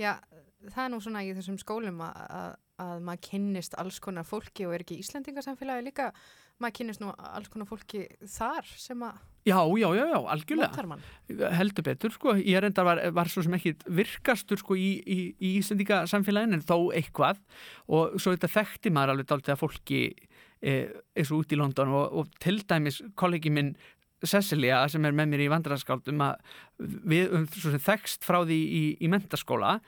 já, 0.00 0.14
það 0.70 0.82
er 0.86 0.92
nú 0.94 1.02
svona 1.04 1.24
í 1.26 1.34
þessum 1.36 1.60
skólum 1.60 2.00
að, 2.06 2.22
að, 2.40 2.56
að 2.86 3.04
maður 3.10 3.24
kynnist 3.28 3.76
alls 3.82 4.00
konar 4.00 4.28
fólki 4.28 4.68
og 4.68 4.76
er 4.76 4.86
ekki 4.86 5.02
Íslendingasamfélagi 5.04 5.88
líka, 5.90 6.10
maður 6.60 6.76
kynnist 6.80 7.02
nú 7.02 7.10
alls 7.16 7.50
konar 7.52 7.68
fólki 7.70 8.06
þar 8.28 8.70
sem 8.78 9.02
að 9.08 9.18
Já, 9.48 9.56
já, 9.56 9.88
já, 9.96 10.04
já, 10.04 10.18
algjörlega. 10.28 10.96
heldur 11.56 11.84
betur 11.86 12.12
sko, 12.12 12.34
ég 12.36 12.60
reyndar 12.60 12.84
var, 12.84 12.98
var 13.16 13.30
svo 13.32 13.40
sem 13.40 13.54
ekki 13.56 13.72
virkastur 13.88 14.60
sko 14.60 14.76
í, 14.76 14.90
í, 15.00 15.16
í 15.40 15.52
Íslandika 15.62 16.02
samfélagin 16.10 16.58
en 16.58 16.64
þó 16.68 16.92
eitthvað. 16.92 17.40
Og 17.88 18.18
svo 18.20 18.34
þetta 18.34 18.50
þekkti 18.52 18.92
maður 18.92 19.14
alveg 19.14 19.30
dálítið 19.30 19.54
að 19.54 19.62
fólki 19.62 20.02
e, 20.60 20.74
eins 21.16 21.32
og 21.32 21.40
út 21.40 21.56
í 21.56 21.60
London 21.60 21.96
og, 21.96 22.20
og 22.20 22.36
til 22.44 22.58
dæmis 22.68 23.00
kollegi 23.16 23.52
minn 23.54 23.72
Cecilia 24.20 24.82
sem 24.92 25.08
er 25.08 25.16
með 25.16 25.32
mér 25.32 25.46
í 25.46 25.50
vandrarskáldum 25.54 26.20
að 26.20 26.56
við 27.08 27.32
um, 27.38 27.46
svo 27.48 27.72
sem 27.72 27.84
þekkst 27.88 28.26
frá 28.28 28.42
því 28.44 28.58
í, 28.60 28.82
í 29.00 29.08
mentaskóla 29.08 29.78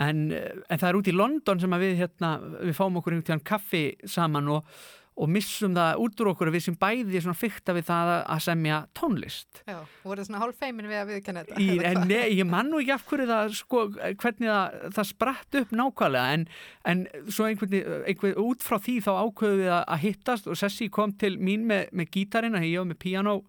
en, 0.00 0.30
en 0.34 0.80
það 0.80 0.88
er 0.88 0.98
út 0.98 1.10
í 1.10 1.14
London 1.14 1.62
sem 1.62 1.76
að 1.76 1.84
við 1.86 2.00
hérna, 2.02 2.32
við 2.58 2.74
fáum 2.74 2.98
okkur 2.98 3.14
einhvern 3.14 3.28
tíðan 3.28 3.46
kaffi 3.46 3.84
saman 4.10 4.50
og 4.56 4.80
og 5.20 5.28
missum 5.28 5.74
það 5.76 6.00
út 6.00 6.22
úr 6.22 6.30
okkur 6.32 6.50
við 6.54 6.64
sem 6.64 6.76
bæði 6.80 7.20
fykta 7.36 7.74
við 7.76 7.86
það 7.90 8.10
að 8.18 8.42
semja 8.46 8.78
tónlist 8.96 9.60
Já, 9.66 9.78
og 9.80 10.06
voruð 10.08 10.28
svona 10.28 10.40
hálf 10.40 10.60
feimin 10.60 10.88
við 10.88 11.00
að 11.00 11.10
viðkenna 11.12 11.44
þetta. 11.44 11.60
Í, 11.60 11.78
en 11.90 12.02
ne, 12.08 12.20
ég 12.32 12.48
man 12.48 12.70
nú 12.72 12.80
ekki 12.80 12.94
af 12.94 13.06
hverju 13.10 13.28
það 13.28 13.54
sko, 13.58 13.82
hvernig 14.22 14.50
það, 14.50 14.78
það 14.96 15.08
spratt 15.10 15.58
upp 15.60 15.74
nákvæmlega 15.80 16.36
en, 16.36 16.46
en 16.92 17.02
svo 17.28 17.48
einhvern, 17.48 17.76
einhvern 18.08 18.38
út 18.44 18.64
frá 18.64 18.78
því 18.80 18.98
þá 19.06 19.10
ákveðu 19.20 19.60
við 19.60 19.72
að, 19.74 19.82
að 19.84 20.04
hittast 20.06 20.48
og 20.48 20.60
Sessi 20.60 20.88
kom 20.92 21.16
til 21.20 21.34
mín 21.40 21.66
með, 21.68 21.90
með 21.92 22.14
gítarinn 22.16 22.56
að 22.56 22.70
ég 22.70 22.80
var 22.80 22.92
með 22.92 23.02
piano 23.04 23.40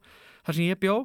þar 0.41 0.57
sem 0.57 0.67
ég 0.67 0.81
bjó 0.81 0.97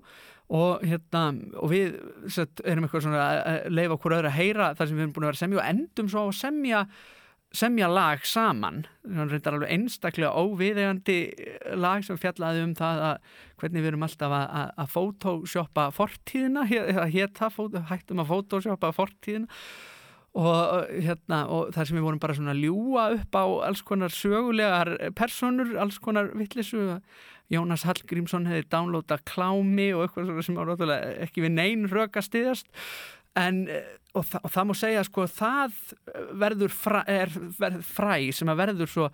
og, 0.46 0.82
hérna, 0.86 1.24
og 1.58 1.70
við 1.72 1.96
sett, 2.32 2.62
erum 2.66 2.86
eitthvað 2.86 3.06
svona 3.06 3.26
að 3.42 3.68
leifa 3.74 3.96
okkur 3.96 4.16
öðru 4.18 4.30
að 4.30 4.38
heyra 4.38 4.72
þar 4.78 4.90
sem 4.90 4.98
við 4.98 5.06
erum 5.06 5.14
búin 5.16 5.26
að 5.26 5.32
vera 5.32 5.42
semja 5.42 5.60
og 5.62 5.70
endum 5.70 6.10
svo 6.10 6.26
að 6.26 6.36
semja 6.38 6.82
semja 7.54 7.88
lag 7.88 8.24
saman. 8.26 8.84
Reyndar 9.06 9.56
alveg 9.56 9.72
einstaklega 9.74 10.34
óviðegandi 10.34 11.18
lag 11.78 12.04
sem 12.06 12.18
fjallaði 12.20 12.64
um 12.66 12.72
það 12.78 13.02
að 13.10 13.34
hvernig 13.60 13.84
við 13.84 13.90
erum 13.92 14.06
alltaf 14.06 14.36
að, 14.38 14.46
að, 14.60 14.72
að 14.82 14.94
fótósjoppa 14.94 15.90
fortíðina 15.96 16.64
að 16.66 17.12
hétta, 17.14 17.50
hættum 17.90 18.24
að 18.24 18.32
fótósjoppa 18.32 18.92
fortíðina. 18.96 19.60
Og, 20.36 20.90
hérna, 21.00 21.46
og 21.48 21.70
þar 21.72 21.88
sem 21.88 21.96
við 21.96 22.04
vorum 22.04 22.20
bara 22.20 22.34
svona 22.36 22.52
að 22.52 22.66
ljúa 22.66 23.06
upp 23.14 23.38
á 23.40 23.44
alls 23.70 23.80
konar 23.88 24.12
sögulegar 24.12 24.90
personur, 25.16 25.70
alls 25.80 25.96
konar 26.02 26.28
vittlisu 26.36 26.98
Jónas 27.48 27.86
Hallgrímsson 27.86 28.44
hefði 28.50 28.66
downloada 28.74 29.16
klámi 29.24 29.92
og 29.94 30.04
eitthvað 30.04 30.42
sem 30.44 30.58
ekki 31.24 31.46
við 31.46 31.54
neyn 31.56 31.86
röka 31.88 32.20
stiðast 32.24 32.68
en 33.38 33.62
og, 34.16 34.26
þa 34.26 34.42
og 34.42 34.54
það 34.54 34.68
má 34.68 34.76
segja 34.82 35.02
sko 35.06 35.26
það 35.30 35.80
verður 36.44 36.72
fræ, 36.74 37.02
er, 37.10 37.34
verður 37.58 37.84
fræ 37.88 38.14
sem 38.36 38.52
að 38.52 38.62
verður 38.62 38.92
svo 38.92 39.10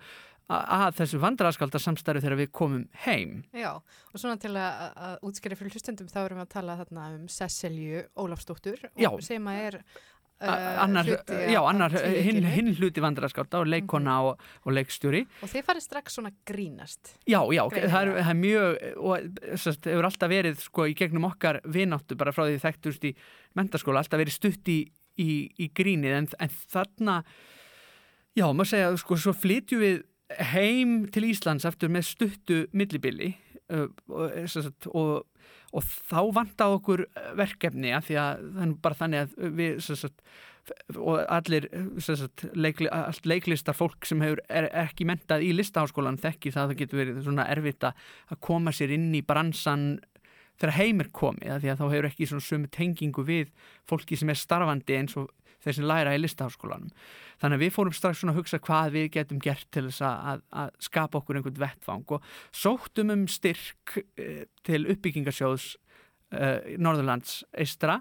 að 0.53 0.97
þessu 0.97 1.19
vandrarskálda 1.23 1.79
samstarfi 1.79 2.21
þegar 2.23 2.39
við 2.41 2.49
komum 2.55 2.81
heim. 3.05 3.37
Já, 3.55 3.77
og 3.79 4.19
svona 4.19 4.35
til 4.41 4.51
að, 4.59 4.81
að 5.07 5.27
útskýra 5.29 5.57
fyrir 5.57 5.77
hlustendum 5.77 6.09
þá 6.11 6.19
erum 6.25 6.41
við 6.41 6.45
að 6.45 6.51
tala 6.51 6.75
þarna 6.81 7.05
um 7.15 7.29
Cecilju 7.31 8.03
Ólafsdóttur 8.19 8.83
Já. 8.99 9.09
sem 9.23 9.47
að 9.49 9.61
er 9.69 9.79
annar, 10.43 11.07
hluti 11.07 11.37
já, 11.53 11.59
annar 11.61 11.93
hinn, 11.95 12.03
tvíhyggjunni. 12.03 12.53
hinn 12.55 12.71
hluti 12.79 13.03
vandrarskálda 13.03 13.61
og 13.63 13.69
leikona 13.71 14.17
og, 14.27 14.43
og 14.63 14.75
leikstjóri 14.77 15.23
og 15.43 15.51
þið 15.51 15.65
farið 15.69 15.85
strax 15.85 16.17
svona 16.17 16.33
grínast. 16.47 17.13
Já, 17.29 17.39
já, 17.55 17.63
það 17.71 17.99
er, 18.01 18.11
það 18.19 18.31
er 18.33 18.39
mjög 18.41 18.83
og 18.97 19.57
sest, 19.63 19.89
hefur 19.89 20.09
alltaf 20.09 20.33
verið 20.33 20.61
sko 20.63 20.87
í 20.89 20.95
gegnum 20.99 21.29
okkar 21.29 21.61
vináttu 21.65 22.17
bara 22.19 22.35
frá 22.35 22.45
því 22.47 22.59
þekktust 22.63 23.09
í 23.09 23.13
mentaskóla, 23.59 24.03
alltaf 24.03 24.21
verið 24.21 24.37
stutt 24.37 24.73
í, 24.73 24.79
í, 25.21 25.29
í 25.57 25.69
grínið 25.75 26.17
en, 26.21 26.31
en 26.43 26.57
þarna 26.73 27.19
já, 28.37 28.47
maður 28.49 28.71
segja, 28.73 28.91
sko, 29.01 29.19
svo 29.19 29.35
flytjum 29.37 29.83
við 29.83 30.01
heim 30.53 31.03
til 31.13 31.27
Íslands 31.29 31.67
eftir 31.67 31.91
með 31.93 32.07
stuttu 32.09 32.63
millibili 32.73 33.33
uh, 33.73 33.87
og, 34.09 34.39
sest, 34.49 34.89
og, 34.91 35.23
og 35.73 35.85
þá 35.85 36.19
vantaði 36.37 36.79
okkur 36.79 37.05
verkefni 37.39 37.93
að 37.97 38.09
því 38.09 38.17
að 38.21 38.49
er 38.65 38.73
bara 38.83 38.99
þannig 38.99 39.23
að 39.23 39.53
við 39.57 39.79
sest, 39.83 40.23
og 40.95 41.19
allir 41.27 41.67
sagt, 41.99 42.45
leikli, 42.55 42.87
allt 42.93 43.25
leiklistar 43.27 43.75
fólk 43.75 44.07
sem 44.07 44.21
hefur 44.23 44.41
er, 44.47 44.69
ekki 44.85 45.07
mentað 45.09 45.43
í 45.43 45.51
listaháskólan 45.57 46.21
þekki 46.21 46.53
það 46.53 46.63
að 46.63 46.71
það 46.71 46.81
getur 46.83 47.01
verið 47.01 47.21
svona 47.25 47.47
erfitt 47.51 47.87
að 47.89 48.09
að 48.31 48.41
koma 48.47 48.73
sér 48.75 48.93
inn 48.95 49.09
í 49.17 49.23
bransan 49.25 49.87
þegar 50.61 50.77
heim 50.77 51.03
er 51.03 51.09
komið 51.15 51.55
af 51.55 51.63
því 51.63 51.71
að 51.73 51.81
þá 51.81 51.85
hefur 51.87 52.09
ekki 52.11 52.29
svona 52.29 52.47
sömu 52.47 52.71
tengingu 52.73 53.25
við 53.27 53.49
fólki 53.89 54.19
sem 54.19 54.31
er 54.31 54.39
starfandi 54.39 54.99
eins 54.99 55.17
og 55.19 55.31
þeir 55.63 55.77
sem 55.77 55.87
læra 55.87 56.15
í 56.15 56.21
listaháskólanum. 56.21 56.91
Þannig 57.41 57.59
að 57.59 57.63
við 57.65 57.73
fórum 57.75 57.95
strax 57.95 58.21
svona 58.21 58.35
að 58.35 58.41
hugsa 58.41 58.59
hvað 58.63 58.97
við 58.97 59.07
getum 59.17 59.39
gert 59.43 59.69
til 59.73 59.85
þess 59.87 60.03
að, 60.07 60.43
að 60.63 60.75
skapa 60.87 61.19
okkur 61.19 61.39
einhvern 61.39 61.63
vettfang 61.63 62.13
og 62.15 62.27
sóttum 62.55 63.13
um 63.15 63.25
styrk 63.31 63.97
eh, 64.15 64.45
til 64.67 64.83
uppbyggingasjóðs 64.93 65.71
eh, 66.35 66.75
Norðurlands 66.79 67.41
eistra 67.51 67.99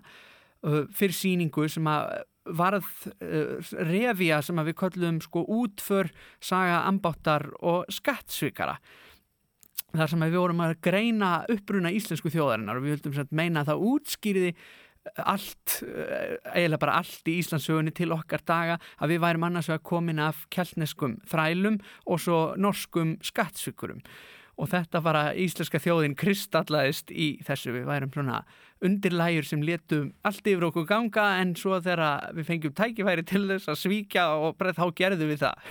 uh, 0.63 0.85
fyrir 0.95 1.17
síningu 1.17 1.67
sem 1.71 1.89
að 1.91 2.23
varð 2.59 2.89
uh, 3.23 3.73
revja 3.87 4.41
sem 4.43 4.59
að 4.59 4.73
við 4.73 4.79
köllum 4.83 5.23
sko 5.23 5.45
útför 5.61 6.11
saga 6.43 6.83
ambáttar 6.89 7.49
og 7.63 7.87
skattsvikara. 7.93 8.79
Þar 9.93 10.09
sem 10.09 10.25
að 10.25 10.33
við 10.33 10.41
vorum 10.41 10.63
að 10.65 10.79
greina 10.87 11.33
uppruna 11.53 11.93
íslensku 11.93 12.33
þjóðarinnar 12.33 12.79
og 12.79 12.87
við 12.87 12.97
höldum 12.97 13.13
sem 13.13 13.27
sagt 13.27 13.37
meina 13.37 13.61
að 13.61 13.73
það 13.73 13.85
útskýriði 13.91 14.53
allt, 15.17 15.81
uh, 15.87 16.37
eiginlega 16.55 16.83
bara 16.85 16.99
allt 17.01 17.31
í 17.31 17.39
Íslandsögunni 17.41 17.95
til 17.97 18.13
okkar 18.15 18.45
daga 18.47 18.79
að 19.03 19.15
við 19.15 19.25
værum 19.25 19.49
annars 19.49 19.71
vegar 19.71 19.83
komin 19.89 20.23
af 20.23 20.47
keltneskum 20.55 21.19
þrælum 21.31 21.81
og 22.07 22.23
svo 22.23 22.45
norskum 22.61 23.17
skattsvikurum 23.25 24.03
og 24.61 24.69
þetta 24.71 25.01
bara 25.03 25.23
íslenska 25.39 25.81
þjóðin 25.83 26.15
kristallaðist 26.19 27.11
í 27.11 27.35
þessu. 27.47 27.73
Við 27.75 27.87
værum 27.89 28.13
svona 28.15 28.43
undirlægjur 28.85 29.49
sem 29.49 29.63
letum 29.65 30.11
allt 30.29 30.47
yfir 30.47 30.69
okkur 30.69 30.89
ganga 30.91 31.27
en 31.41 31.55
svo 31.59 31.81
þegar 31.83 32.33
við 32.37 32.49
fengjum 32.51 32.75
tækifæri 32.79 33.25
til 33.27 33.47
þess 33.49 33.73
að 33.73 33.81
svíkja 33.83 34.27
og 34.39 34.59
bara 34.61 34.75
þá 34.77 34.85
gerðum 34.99 35.33
við 35.33 35.47
það. 35.47 35.71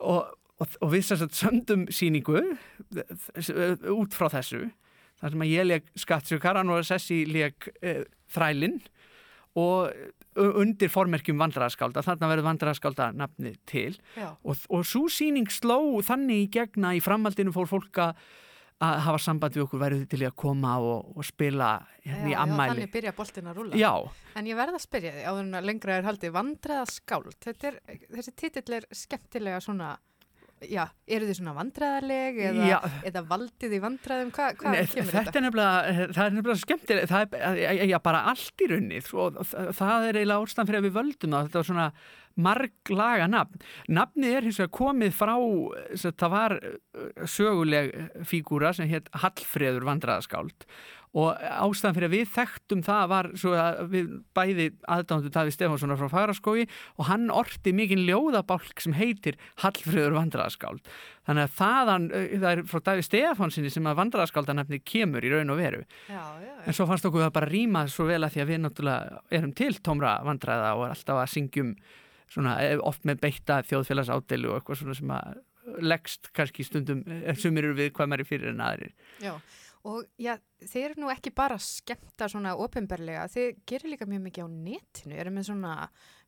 Og, 0.00 0.30
og, 0.56 0.76
og 0.80 0.94
við 0.94 1.10
söndum 1.36 1.82
síningu 1.92 2.40
út 3.92 4.14
frá 4.16 4.30
þessu 4.32 4.62
þar 5.20 5.34
sem 5.34 5.44
að 5.44 5.50
ég 5.52 5.66
leik 5.66 5.90
skattsjökaran 6.00 6.72
og 6.72 6.86
Sessi 6.88 7.18
leik 7.28 7.68
uh, 7.84 8.00
þrælinn 8.34 8.80
og 9.58 9.90
undir 10.38 10.90
formerkjum 10.92 11.40
vandrarskálda, 11.40 12.04
þarna 12.06 12.28
verður 12.30 12.46
vandrarskálda 12.46 13.10
nafni 13.18 13.56
til 13.66 13.96
Já. 14.14 14.30
og, 14.30 14.62
og 14.70 14.86
svo 14.86 15.08
síning 15.10 15.50
sló 15.50 15.98
þannig 16.06 16.44
í 16.44 16.50
gegna 16.60 16.94
í 16.94 17.02
framhaldinu 17.02 17.54
fór 17.54 17.66
fólk 17.70 17.98
að 18.00 18.14
hafa 18.80 19.18
samband 19.20 19.56
við 19.56 19.66
okkur 19.66 19.80
værið 19.82 20.04
til 20.08 20.22
í 20.22 20.28
að 20.28 20.36
koma 20.40 20.76
og, 20.80 21.10
og 21.12 21.26
spila 21.26 21.72
hérna 22.00 22.30
í 22.30 22.32
já, 22.32 22.38
ammæli 22.44 22.72
þannig 22.72 22.92
byrja 22.94 23.12
boltin 23.18 23.50
að 23.50 23.58
rúla. 23.60 23.80
Já, 23.80 23.92
En 24.38 24.46
ég 24.48 24.56
verð 24.56 24.78
að 24.78 24.84
spyrja 24.86 25.12
því, 25.16 25.24
áður 25.26 25.42
en 25.42 25.58
að 25.58 25.66
lengra 25.68 25.96
er 25.98 26.06
haldið, 26.06 26.32
vandræða 26.36 26.86
skáld. 26.88 27.36
Þetta 27.44 27.68
er, 27.68 27.78
þessi 28.14 28.32
titill 28.38 28.76
er 28.78 28.86
skemmtilega 28.94 29.60
svona, 29.64 29.90
já, 30.68 30.82
eru 31.08 31.28
þið 31.28 31.38
svona 31.38 31.54
vandræðaleg 31.56 32.40
eða, 32.50 32.78
eða 33.08 33.22
valdið 33.30 33.76
í 33.76 33.82
vandræðum? 33.84 34.32
Hva, 34.36 34.48
hvað 34.60 34.76
Nei, 34.76 34.80
kemur 34.92 35.16
þetta 35.16 35.38
er 35.40 35.46
nefnilega, 35.46 36.06
það 36.16 36.22
er 36.24 36.34
nefnilega 36.36 36.62
skemmtilega, 36.64 37.10
það 37.10 37.36
er 37.40 37.84
já, 37.90 37.98
bara 38.04 38.24
allt 38.32 38.64
í 38.64 38.70
runnið 38.74 39.12
og 39.16 39.38
það 39.48 40.08
er 40.08 40.20
eiginlega 40.20 40.48
ástæðan 40.48 40.70
fyrir 40.70 40.82
að 40.82 40.88
við 40.88 40.98
völdum 40.98 41.36
það, 41.36 41.48
þetta 41.48 41.62
var 41.62 41.70
svona 41.70 41.88
marglaga 42.40 43.26
nafn. 43.30 43.64
Nafnið 43.90 44.36
er 44.36 44.46
hins 44.46 44.60
vegar 44.60 44.72
komið 44.78 45.16
frá, 45.16 45.34
það 45.98 46.32
var 46.32 46.56
uh, 46.60 47.26
söguleg 47.28 47.92
fígúra 48.28 48.72
sem 48.76 48.88
hétt 48.90 49.10
Hallfreður 49.22 49.88
vandræðaskáld 49.88 50.68
og 51.18 51.40
ástæðan 51.40 51.96
fyrir 51.96 52.06
að 52.06 52.14
við 52.14 52.28
þekktum 52.36 52.82
það 52.86 53.04
var 53.10 53.28
að 53.58 53.80
við 53.90 54.10
bæði 54.36 54.66
aðdándu 54.94 55.32
Daví 55.34 55.54
Stefánssonar 55.54 55.98
frá 55.98 56.10
Fagraskói 56.12 56.66
og 57.00 57.08
hann 57.08 57.30
orti 57.34 57.72
mikinn 57.74 58.04
ljóðabálk 58.06 58.82
sem 58.82 58.94
heitir 58.94 59.38
Hallfreður 59.64 60.14
vandræðaskáld. 60.18 60.86
Þannig 61.26 61.48
að 61.48 61.56
þaðan, 61.58 62.06
uh, 62.14 62.28
það 62.36 62.50
er 62.52 62.62
frá 62.70 62.84
Daví 62.86 63.06
Stefánsinni 63.06 63.72
sem 63.74 63.90
að 63.90 63.98
vandræðaskáldanafni 64.04 64.82
kemur 64.86 65.26
í 65.26 65.32
raun 65.34 65.50
og 65.50 65.58
veru. 65.58 65.82
Já, 66.06 66.22
já, 66.44 66.54
en 66.62 66.78
svo 66.78 66.86
fannst 66.90 67.10
okkur 67.10 67.26
það 67.26 67.34
bara 67.40 67.50
rýma 67.50 67.84
svo 67.90 68.06
vel 68.06 68.22
að 68.22 68.36
því 68.36 68.44
að 68.44 68.52
við 68.52 68.62
náttúrulega 68.64 69.20
erum 69.40 69.56
til 69.58 69.72
tómra 69.82 70.14
vandræða 70.26 70.72
og 70.78 70.86
er 70.86 70.94
alltaf 70.94 71.24
að 71.24 71.32
syngjum 71.34 71.74
svona 72.30 72.58
eh, 72.62 72.78
oft 72.86 73.02
með 73.08 73.24
beitta 73.24 73.60
þjóðfélagsádeilu 73.66 74.52
og 74.52 74.60
eitthvað 74.60 74.84
svona 74.84 74.98
sem 74.98 75.14
að 75.16 75.40
leggst 75.90 76.30
kannski 76.36 76.64
stundum, 76.66 77.02
eh, 77.10 77.34
sumir 77.38 77.66
eru 77.66 77.78
við 77.78 77.90
hvað 77.96 78.12
maður 78.12 78.24
er 78.24 78.30
fyrir 78.30 78.52
en 78.54 78.62
aðrir. 78.64 78.94
Já. 79.22 79.34
Og 79.88 80.04
já, 80.20 80.34
þið 80.60 80.82
eru 80.84 81.00
nú 81.00 81.08
ekki 81.12 81.30
bara 81.32 81.56
skemmta 81.62 82.28
svona 82.28 82.52
ofinberlega, 82.60 83.24
þið 83.32 83.62
gerir 83.68 83.94
líka 83.94 84.08
mjög 84.10 84.26
mikið 84.26 84.44
á 84.44 84.48
netinu, 84.52 85.14
eru 85.22 85.30
með 85.32 85.46
svona 85.48 85.74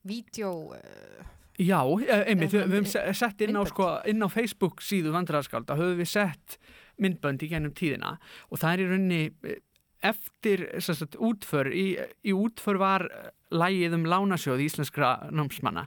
vídeo, 0.09 0.51
uh, 0.73 1.31
Já, 1.61 1.83
eh, 2.01 2.23
einmitt, 2.31 2.49
við, 2.49 2.63
höfum 2.65 2.87
se- 2.89 3.13
sett 3.13 3.41
inn 3.45 3.53
á, 3.53 3.61
sko, 3.69 3.91
inn 4.09 4.25
á 4.25 4.27
Facebook 4.33 4.81
síðu 4.81 5.11
vandræðaskálda, 5.13 5.75
höfum 5.77 5.99
við 6.01 6.09
sett 6.09 6.57
myndbönd 6.97 7.43
í 7.45 7.49
gennum 7.51 7.75
tíðina. 7.77 8.15
Og 8.49 8.57
það 8.57 8.73
er 8.73 8.81
í 8.81 8.87
rauninni 8.89 9.19
eh, 9.45 9.59
eftir 10.01 10.65
sagt, 10.81 11.13
útför, 11.21 11.69
í, 11.69 11.93
í 12.25 12.33
útför 12.33 12.81
var 12.81 13.05
eh, 13.05 13.29
lagið 13.53 13.93
um 13.99 14.09
lánasjóð 14.09 14.65
íslenskra 14.65 15.29
námsmanna, 15.29 15.85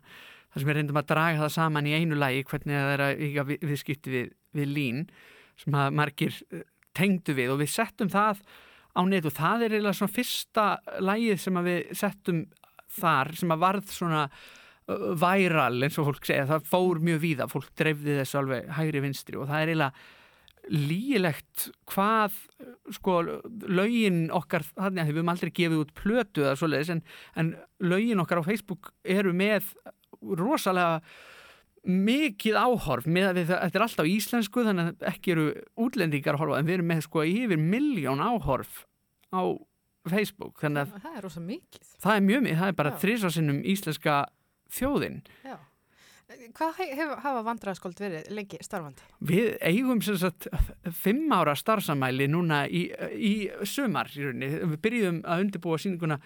þar 0.55 0.63
sem 0.63 0.71
við 0.71 0.79
reyndum 0.79 1.03
að 1.03 1.11
draga 1.11 1.43
það 1.43 1.53
saman 1.59 1.91
í 1.91 1.97
einu 1.99 2.15
lagi, 2.23 2.47
hvernig 2.47 2.79
það 2.79 2.95
er 2.95 3.05
að 3.09 3.27
eiga 3.27 3.47
við, 3.51 3.67
viðskipti 3.73 4.15
við, 4.15 4.31
við 4.55 4.71
lín 4.79 5.03
sem 5.59 5.75
að 5.83 5.99
margir 5.99 6.39
tengdu 6.97 7.37
við 7.37 7.55
og 7.55 7.61
við 7.63 7.73
settum 7.75 8.13
það 8.13 8.43
á 8.97 9.01
net 9.07 9.29
og 9.29 9.35
það 9.37 9.67
er 9.67 9.75
eiginlega 9.77 9.99
svona 9.99 10.17
fyrsta 10.17 10.67
lagið 11.05 11.41
sem 11.43 11.65
við 11.67 11.97
settum 12.01 12.45
þar 12.97 13.35
sem 13.37 13.53
að 13.53 13.65
varð 13.67 13.91
svona 13.93 14.23
væral 14.87 15.83
eins 15.83 15.97
og 15.99 16.13
fólk 16.13 16.29
segja, 16.29 16.47
það 16.47 16.69
fór 16.71 17.01
mjög 17.03 17.23
víða, 17.25 17.49
fólk 17.51 17.73
dreifði 17.79 18.21
þessu 18.21 18.39
alveg 18.41 18.69
hægri 18.77 19.03
vinstri 19.03 19.39
og 19.41 19.49
það 19.51 19.63
er 19.63 19.73
eiginlega 19.73 20.15
lígilegt 20.67 21.69
hvað 21.93 22.35
sko 22.95 23.21
lögin 23.71 24.27
okkar 24.35 24.65
þannig 24.67 25.03
að 25.03 25.11
við 25.11 25.19
höfum 25.21 25.31
aldrei 25.31 25.53
gefið 25.55 25.83
út 25.83 25.93
plötu 25.99 26.43
eða 26.43 26.57
svoleiðis 26.59 26.93
en, 26.95 27.03
en 27.39 27.53
lögin 27.87 28.23
okkar 28.23 28.43
á 28.43 28.49
Facebook 28.49 28.91
eru 29.07 29.35
með 29.37 29.69
rosalega 30.39 31.03
mikið 31.87 32.57
áhorf 32.59 33.07
með 33.07 33.29
að 33.31 33.41
þetta 33.53 33.79
er 33.79 33.85
alltaf 33.87 34.09
íslensku 34.11 34.65
þannig 34.67 34.91
að 34.93 35.07
ekki 35.13 35.35
eru 35.37 35.47
útlendingar 35.87 36.35
að 36.37 36.43
horfa 36.45 36.59
en 36.61 36.67
við 36.69 36.79
erum 36.79 36.91
með 36.93 37.05
sko 37.07 37.25
yfir 37.29 37.61
miljón 37.63 38.23
áhorf 38.25 38.83
á 39.31 39.43
Facebook 40.07 40.61
þannig 40.63 40.85
að 40.87 40.99
það 41.07 41.15
er 41.17 41.25
rosa 41.27 41.41
mikið. 41.43 41.87
það 42.03 42.17
er 42.17 42.27
mjög 42.27 42.43
mikið, 42.47 42.59
það 42.63 42.73
er 42.73 42.77
bara 42.83 42.97
þrísvarsinnum 43.05 43.63
íslenska 43.75 44.19
þjóðin 44.77 45.23
Já. 45.47 45.57
Hvað 46.57 46.73
he- 46.81 46.95
hef, 46.99 47.11
hafa 47.23 47.43
vandræðaskóld 47.47 48.01
verið 48.03 48.25
lengi 48.35 48.59
starfandi? 48.61 49.05
Við 49.23 49.53
eigum 49.63 50.01
sem 50.03 50.17
sagt 50.19 50.49
fimm 50.91 51.31
ára 51.31 51.55
starfsamæli 51.55 52.27
núna 52.27 52.65
í, 52.67 52.89
í 53.15 53.47
sumar 53.63 54.11
í 54.11 54.25
rauninni. 54.25 54.49
Við 54.73 54.81
byrjuðum 54.83 55.21
að 55.23 55.45
undirbúa 55.45 55.79
síninguna 55.79 56.19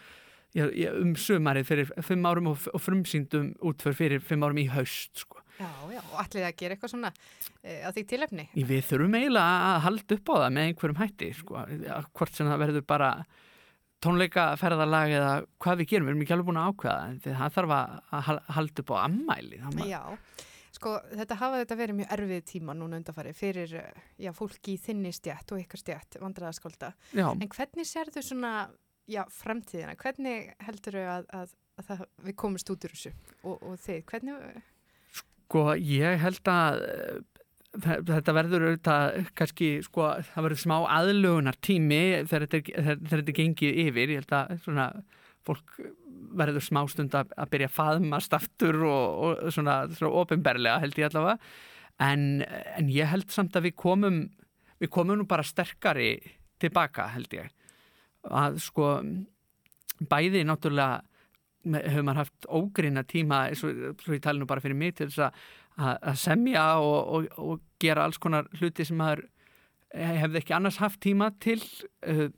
um 0.57 1.13
sumarið 1.21 1.69
fyrir 1.69 1.93
fimm 2.03 2.25
árum 2.27 2.49
og, 2.55 2.65
frumsýndum 2.81 3.53
útför 3.61 3.95
fyrir 3.95 4.25
fimm 4.25 4.43
árum 4.49 4.63
í 4.65 4.67
haust. 4.73 5.21
Sko. 5.27 5.40
Já, 5.61 5.69
já, 5.93 6.01
og 6.01 6.17
allir 6.25 6.47
að 6.49 6.57
gera 6.63 6.77
eitthvað 6.79 6.93
svona 6.95 7.13
e, 7.61 7.77
á 7.85 7.89
því 7.93 8.05
tilefni. 8.15 8.49
Í 8.57 8.65
Við 8.71 8.83
þurfum 8.89 9.17
eiginlega 9.21 9.61
að 9.71 9.81
halda 9.87 10.17
upp 10.19 10.33
á 10.33 10.35
það 10.41 10.51
með 10.57 10.69
einhverjum 10.71 11.01
hætti. 11.05 11.31
Sko. 11.37 11.65
Hvort 12.17 12.39
sem 12.41 12.49
það 12.49 12.63
verður 12.65 12.87
bara 12.95 13.11
tónleika 14.01 14.45
ferðalag 14.57 15.13
eða 15.13 15.33
hvað 15.61 15.83
við 15.83 15.91
gerum, 15.91 16.07
við 16.09 16.15
erum 16.15 16.23
ekki 16.25 16.35
alveg 16.37 16.49
búin 16.49 16.61
að 16.63 16.71
ákveða 16.73 17.01
en 17.11 17.19
það 17.27 17.57
þarf 17.59 17.75
að 17.77 17.99
að 18.17 18.23
hal- 18.31 18.45
halda 18.57 18.85
upp 18.85 18.93
á 18.93 18.97
ammæli. 19.05 19.59
Ma- 19.77 19.89
Já, 19.91 20.01
sko 20.81 20.95
þetta 21.13 21.37
hafa 21.43 21.61
þetta 21.61 21.77
verið 21.83 21.99
mjög 22.01 22.15
erfið 22.17 22.45
tíma 22.55 22.77
núna 22.79 22.97
undanfari 23.03 23.35
fyrir 23.37 23.75
eh, 23.83 24.01
já, 24.25 24.31
fólki 24.33 24.79
í 24.79 24.81
þinni 24.81 25.13
stjætt 25.13 25.53
og 25.53 25.61
ykkar 25.61 25.83
stjætt 25.83 26.17
vandræðaskólda. 26.23 26.95
já. 27.13 27.27
En 27.29 27.49
hvernig 27.53 27.91
sérðu 27.91 28.25
svona, 28.25 28.55
já, 29.11 29.25
framtíðina? 29.29 29.99
Hvernig 30.01 30.55
heldur 30.65 30.97
þau 30.97 31.09
að, 31.19 31.29
að, 31.43 31.55
að 31.77 31.91
það, 31.93 32.05
við 32.31 32.37
komumst 32.41 32.73
út 32.73 32.89
úr 32.89 32.97
þessu 32.97 33.13
og, 33.45 33.59
og 33.61 33.77
þið? 33.85 34.01
Hvernig, 34.09 34.63
Sko, 35.51 35.73
ég 35.75 36.21
held 36.23 36.47
að 36.47 36.77
eh, 36.87 37.15
þe- 37.83 38.03
þetta 38.07 38.35
verður 38.37 38.67
auðvitað 38.69 39.17
kannski, 39.35 39.71
sko, 39.83 40.05
það 40.29 40.45
verður 40.47 40.61
smá 40.63 40.77
aðlögunar 40.95 41.59
tími 41.67 41.99
þegar 42.31 42.45
þetta, 42.53 43.35
gengið 43.35 43.81
yfir. 43.89 44.13
Ég 44.15 44.23
held 44.23 44.37
að 44.39 44.53
svona 44.63 44.85
fólk 45.49 45.75
verður 46.39 46.63
smá 46.63 46.85
stund 46.93 47.17
að, 47.19 47.33
að 47.35 47.51
byrja 47.51 47.67
að 47.73 47.75
faðmast 47.81 48.37
aftur 48.39 48.79
og, 48.87 49.19
og 49.27 49.51
svona, 49.51 49.81
svona 49.91 50.21
ofinberlega 50.23 50.79
held 50.85 51.01
ég 51.03 51.09
allavega. 51.11 51.51
En, 52.07 52.23
en 52.79 52.95
ég 52.95 53.11
held 53.11 53.35
samt 53.35 53.59
að 53.59 53.67
við 53.67 53.75
komum, 53.83 54.21
við 54.79 54.93
komum 54.95 55.19
nú 55.19 55.27
bara 55.29 55.43
sterkari 55.45 56.13
tilbaka 56.63 57.09
held 57.17 57.35
ég. 57.35 57.51
Að 58.31 58.63
sko, 58.63 58.95
bæði 60.07 60.47
náttúrulega 60.47 61.03
hefur 61.65 62.07
maður 62.07 62.23
haft 62.23 62.47
ógrinna 62.49 63.05
tíma 63.09 63.47
og 63.51 63.59
svo 63.61 64.15
ég 64.15 64.23
tala 64.25 64.41
nú 64.41 64.49
bara 64.49 64.63
fyrir 64.65 64.79
mig 64.79 64.97
til 64.99 65.11
þess 65.11 65.29
að, 65.29 66.15
semja 66.21 66.65
og, 66.81 66.99
og, 67.15 67.29
og 67.41 67.61
gera 67.83 68.05
alls 68.05 68.21
konar 68.21 68.49
hluti 68.61 68.87
sem 68.87 68.99
maður 69.01 69.27
hefði 69.91 70.39
ekki 70.41 70.55
annars 70.55 70.79
haft 70.79 71.01
tíma 71.03 71.31
til 71.43 71.59
uh, 72.07 72.29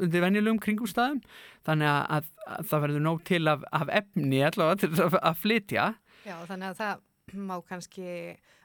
undir 0.00 0.24
venjulegum 0.24 0.60
kringumstæðum. 0.64 1.20
Þannig 1.66 1.90
að, 1.90 2.04
að, 2.16 2.30
að 2.56 2.70
það 2.70 2.84
verður 2.86 3.04
nóg 3.04 3.24
til 3.28 3.42
af, 3.52 3.66
af 3.76 3.92
efni 4.00 4.40
allavega 4.46 4.80
til 4.80 5.04
að, 5.04 5.18
að 5.20 5.42
flytja. 5.42 5.88
Já, 6.24 6.36
þannig 6.48 6.70
að 6.70 6.80
það 6.80 7.42
má 7.44 7.54
kannski 7.68 8.08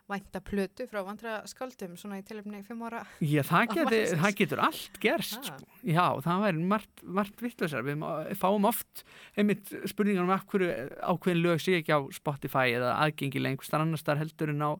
vænta 0.09 0.41
plötu 0.41 0.87
frá 0.89 1.03
vandræðaskáldum 1.05 1.93
svona 1.99 2.17
í 2.19 2.23
tilefni 2.25 2.63
fimm 2.67 2.81
ára. 2.87 3.03
Já, 3.21 3.43
það, 3.45 3.67
geti, 3.77 3.99
það 4.23 4.37
getur 4.41 4.61
allt 4.65 4.99
gerst 5.03 5.37
Ah. 5.39 5.49
sko. 5.51 5.67
Já, 5.85 6.05
það 6.25 6.43
væri 6.45 6.63
margt, 6.73 7.03
margt 7.19 7.43
vittlusar 7.45 7.85
við 7.85 8.03
fáum 8.41 8.65
oft 8.69 9.03
einmitt 9.37 9.69
spurningar 9.91 10.25
um 10.25 10.33
hverju 10.49 10.71
ákveðin 11.13 11.43
lög 11.45 11.61
sé 11.63 11.77
ekki 11.79 11.93
á 11.93 11.99
Spotify 12.15 12.73
eða 12.75 12.95
aðgengileg 13.05 13.53
einhverstar 13.55 13.85
annar 13.85 14.01
starf 14.01 14.19
heldur 14.23 14.49
en 14.55 14.65
á, 14.65 14.71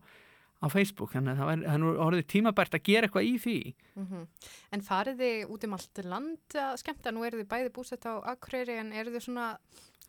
á 0.60 0.68
Facebook 0.68 1.14
þannig 1.14 1.34
að 1.34 1.40
það 1.40 1.50
væri, 1.50 1.66
það 1.66 1.76
er 1.76 2.02
orðið 2.06 2.26
tímabært 2.34 2.76
að 2.76 2.86
gera 2.90 3.08
eitthvað 3.08 3.30
í 3.30 3.36
því 3.44 3.60
Mm 4.00 4.26
En 4.72 4.82
farið 4.86 5.22
þið 5.24 5.54
út 5.54 5.64
um 5.66 5.74
allt 5.74 6.02
land 6.06 6.56
að 6.56 6.74
skemmta? 6.84 7.12
Nú 7.12 7.24
eru 7.26 7.40
þið 7.40 7.48
bæði 7.50 7.70
búsett 7.74 8.06
á 8.06 8.14
Akureyri 8.34 8.76
en 8.78 8.92
eru 8.94 9.14
þið 9.16 9.24
svona 9.26 9.48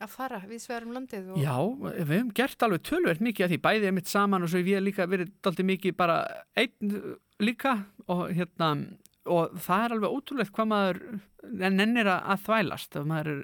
að 0.01 0.11
fara 0.11 0.41
við 0.49 0.63
svegarum 0.65 0.95
landið? 0.97 1.31
Og... 1.33 1.39
Já, 1.41 1.57
við 1.99 2.13
hefum 2.15 2.33
gert 2.37 2.63
alveg 2.63 2.83
tölvert 2.89 3.21
mikið 3.25 3.47
af 3.47 3.53
því 3.53 3.61
bæðið 3.67 3.89
er 3.89 3.97
mitt 3.97 4.11
saman 4.11 4.43
og 4.43 4.51
svo 4.51 4.61
hef 4.61 4.71
ég 4.71 4.85
líka 4.85 5.07
verið 5.07 5.33
daldið 5.45 5.71
mikið 5.71 5.97
bara 5.97 6.19
einn 6.57 6.95
líka 7.41 7.77
og 8.07 8.27
hérna 8.37 8.71
og 9.31 9.57
það 9.61 9.85
er 9.85 9.97
alveg 9.97 10.17
ótrúlegt 10.17 10.55
hvað 10.57 10.71
maður 10.71 11.01
nennir 11.51 12.09
að, 12.09 12.21
að 12.33 12.45
þvælast 12.47 12.97
ef 12.97 13.09
maður 13.09 13.33
er 13.35 13.43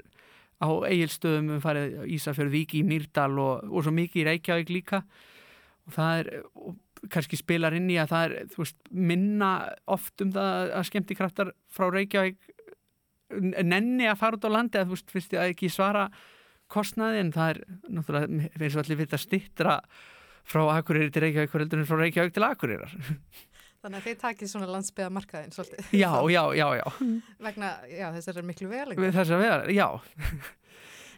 á 0.56 0.68
eigilstöðum 0.88 1.52
við 1.52 1.62
farið 1.66 1.96
á 2.00 2.04
Ísafjörð, 2.16 2.54
Vík 2.54 2.74
í 2.78 2.82
Mýrdal 2.86 3.34
og, 3.42 3.66
og 3.68 3.84
svo 3.84 3.92
mikið 3.92 4.22
í 4.22 4.26
Reykjavík 4.30 4.72
líka 4.72 5.02
og 5.86 5.96
það 5.96 6.20
er 6.22 6.30
og 6.54 6.76
kannski 7.12 7.38
spilar 7.38 7.74
inn 7.76 7.88
í 7.92 7.98
að 8.00 8.12
það 8.12 8.24
er 8.26 8.34
veist, 8.56 8.76
minna 8.90 9.50
oft 9.86 10.22
um 10.24 10.32
það 10.34 10.72
að 10.80 10.86
skemmti 10.90 11.16
kraftar 11.18 11.52
frá 11.72 11.88
Reykjavík 11.92 12.52
nenni 13.66 14.06
að 14.06 14.20
fara 14.22 14.38
út 14.38 14.46
á 14.46 14.50
landi 14.54 14.78
að 14.80 14.90
þú 14.90 14.96
veist, 14.96 15.10
finnst 15.14 15.34
ég 15.34 15.42
að 15.42 15.52
ekki 15.54 15.70
svara 15.72 16.06
kostnaði 16.72 17.22
en 17.24 17.32
það 17.34 17.50
er 17.52 17.60
náttúrulega 17.96 18.50
eins 18.62 18.76
og 18.76 18.82
allir 18.84 19.00
vita 19.02 19.18
stittra 19.20 19.76
frá 20.46 20.62
Akureyri 20.76 21.10
til 21.14 21.26
Reykjavík 21.26 21.54
heldur 21.58 21.82
en 21.82 21.88
frá 21.90 22.00
Reykjavík 22.00 22.34
til 22.36 22.46
Akureyrar 22.46 22.96
Þannig 23.86 24.00
að 24.00 24.06
þið 24.08 24.16
takið 24.22 24.48
svona 24.50 24.66
landsbyða 24.72 25.10
markaðin 25.14 25.52
svolítið. 25.54 25.90
já, 25.94 26.10
já, 26.32 26.42
já, 26.58 26.66
já, 26.80 26.86
Vegna, 27.44 27.68
já, 27.86 28.06
þessar 28.16 28.40
er 28.40 28.46
miklu 28.48 28.70
vegalega. 28.72 29.02
við 29.04 29.12
þess 29.14 29.34
að 29.36 29.42
vera, 29.44 29.74
já 29.76 29.86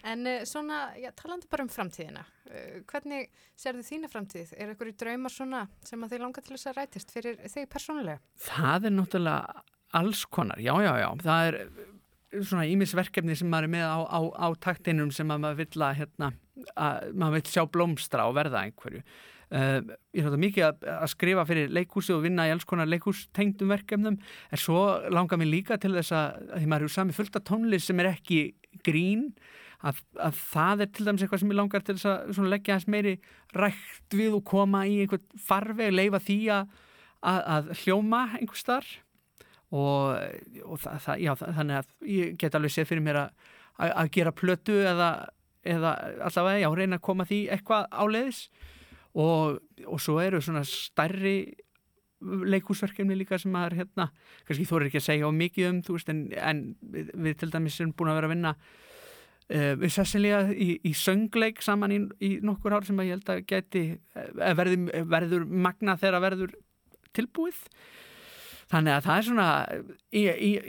En 0.07 0.26
uh, 0.26 0.42
svona, 0.49 0.80
já, 1.01 1.11
talandi 1.18 1.51
bara 1.51 1.66
um 1.66 1.72
framtíðina. 1.72 2.24
Uh, 2.49 2.80
hvernig 2.90 3.30
sérðu 3.59 3.84
þína 3.86 4.11
framtíð? 4.12 4.55
Er 4.57 4.72
eitthvað 4.72 4.96
draumar 5.03 5.34
svona 5.34 5.64
sem 5.86 6.03
að 6.05 6.14
þið 6.14 6.24
langar 6.26 6.46
til 6.46 6.57
þess 6.57 6.70
að 6.70 6.80
rætist 6.80 7.14
fyrir 7.14 7.40
þig 7.46 7.70
persónulega? 7.72 8.22
það 8.49 8.88
er 8.88 8.94
náttúrulega 8.96 9.64
alls 9.99 10.26
konar, 10.28 10.61
já, 10.61 10.74
já, 10.84 10.92
já 11.01 11.09
það 11.22 11.46
er 11.49 11.59
svona 12.44 12.66
ímisverkefni 12.68 13.36
sem 13.38 13.49
maður 13.49 13.68
er 13.68 13.72
með 13.72 13.88
á, 13.88 13.99
á, 14.05 14.20
á 14.36 14.49
taktinum 14.61 15.11
sem 15.14 15.30
að 15.32 15.42
maður 15.44 15.61
vill 15.62 15.84
að 15.86 15.99
hérna, 16.03 16.30
að 16.76 17.11
maður 17.16 17.38
vill 17.38 17.53
sjá 17.55 17.62
blómstra 17.72 18.28
og 18.28 18.36
verða 18.38 18.64
einhverju 18.66 19.05
Uh, 19.49 19.80
ég 20.12 20.20
er 20.20 20.26
náttúrulega 20.26 20.42
mikið 20.42 20.64
að, 20.66 20.82
að 20.92 21.09
skrifa 21.09 21.42
fyrir 21.49 21.70
leikhúsi 21.72 22.12
og 22.12 22.18
vinna 22.20 22.44
í 22.44 22.51
alls 22.53 22.66
konar 22.68 22.90
leikhústengdum 22.92 23.70
verkefnum 23.72 24.18
en 24.20 24.61
svo 24.61 24.82
langar 25.09 25.40
mér 25.40 25.49
líka 25.49 25.78
til 25.80 25.94
þess 25.94 26.12
að, 26.12 26.42
að 26.51 26.59
því 26.61 26.68
maður 26.68 26.84
eru 26.84 26.92
sami 26.92 27.16
fullt 27.16 27.38
af 27.40 27.46
tónlist 27.49 27.88
sem 27.88 28.03
er 28.03 28.11
ekki 28.11 28.42
grín 28.84 29.22
að, 29.87 30.01
að 30.18 30.39
það 30.51 30.85
er 30.85 30.93
til 30.93 31.07
dæmis 31.07 31.24
eitthvað 31.24 31.43
sem 31.43 31.53
ég 31.53 31.59
langar 31.59 31.85
til 31.87 31.97
þess 31.99 32.41
að 32.41 32.51
leggja 32.53 32.79
hans 32.79 32.89
meiri 32.91 33.14
rækt 33.55 34.16
við 34.18 34.39
og 34.39 34.47
koma 34.49 34.85
í 34.89 35.01
einhvern 35.05 35.43
farveg, 35.49 35.93
leifa 35.95 36.22
því 36.22 36.39
að, 36.55 36.72
að, 37.20 37.41
að 37.57 37.70
hljóma 37.83 38.22
einhver 38.41 38.59
starf 38.59 38.97
og, 39.68 40.16
og 40.64 40.81
það, 40.83 40.99
það, 41.05 41.22
já, 41.22 41.33
þannig 41.45 41.79
að 41.79 42.11
ég 42.14 42.35
get 42.41 42.59
alveg 42.59 42.74
séð 42.74 42.91
fyrir 42.91 43.05
mér 43.05 43.20
að, 43.22 43.47
að, 43.76 43.93
að 43.93 44.11
gera 44.16 44.35
plötu 44.35 44.81
eða, 44.81 45.12
eða 45.76 45.95
allavega 46.31 46.64
já, 46.64 46.68
reyna 46.81 46.99
að 46.99 47.07
koma 47.11 47.29
því 47.29 47.41
eitthvað 47.55 47.89
áleiðis. 47.93 48.43
Og, 49.18 49.57
og 49.89 50.01
svo 50.05 50.18
eru 50.22 50.39
svona 50.45 50.61
stærri 50.68 51.39
leikúsverkefni 52.20 53.16
líka 53.16 53.39
sem 53.39 53.53
maður 53.55 53.81
hérna, 53.81 54.09
kannski 54.47 54.66
þú 54.68 54.79
er 54.79 54.87
ekki 54.89 55.01
að 55.01 55.07
segja 55.07 55.31
á 55.31 55.33
mikið 55.35 55.68
um, 55.68 55.81
þú 55.87 55.97
veist, 55.97 56.11
en, 56.12 56.20
en 56.35 56.62
við, 56.83 57.35
til 57.41 57.51
dæmis 57.53 57.79
erum 57.79 57.95
búin 57.97 58.11
að 58.12 58.18
vera 58.18 58.29
að 58.29 58.35
vinna 58.35 58.53
við 59.49 59.92
Cecilia 59.94 60.42
í, 60.53 60.74
í 60.84 60.92
söngleik 60.92 61.62
saman 61.64 61.94
í, 61.94 62.01
í 62.20 62.30
nokkur 62.44 62.76
ár 62.76 62.84
sem 62.84 62.99
ég 63.05 63.16
held 63.16 63.30
að 63.32 63.46
geti 63.49 63.84
uh, 63.96 64.53
verður, 64.59 64.90
verður 65.09 65.46
magna 65.49 65.96
þegar 66.01 66.24
verður 66.26 66.53
tilbúið. 67.16 67.62
Þannig 68.68 68.94
að 68.94 69.07
það 69.07 69.18
er 69.18 69.26
svona 69.30 69.49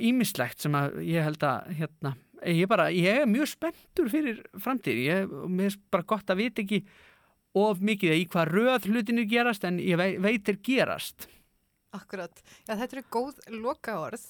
ímislegt 0.07 0.63
sem 0.63 0.75
að 0.79 1.01
ég 1.03 1.25
held 1.27 1.43
að 1.43 1.71
hérna, 1.81 2.13
ég, 2.47 2.69
bara, 2.71 2.87
ég 2.95 3.25
er 3.25 3.27
mjög 3.27 3.49
spenntur 3.51 4.07
fyrir 4.11 4.39
framtíð. 4.55 5.01
Ég 5.03 5.33
er 5.65 5.75
bara 5.91 6.07
gott 6.07 6.31
að 6.31 6.45
vita 6.45 6.63
ekki 6.63 6.79
of 7.59 7.81
mikið 7.83 8.15
í 8.15 8.23
hvað 8.31 8.53
röð 8.53 8.87
hlutinu 8.87 9.25
gerast 9.27 9.67
en 9.67 9.81
ég 9.83 9.99
vei, 9.99 10.13
veitir 10.21 10.61
gerast. 10.63 11.27
Akkurat. 11.95 12.39
Já, 12.67 12.75
þetta 12.77 12.95
eru 12.95 13.05
góð 13.11 13.43
loka 13.59 13.97
orð 13.99 14.23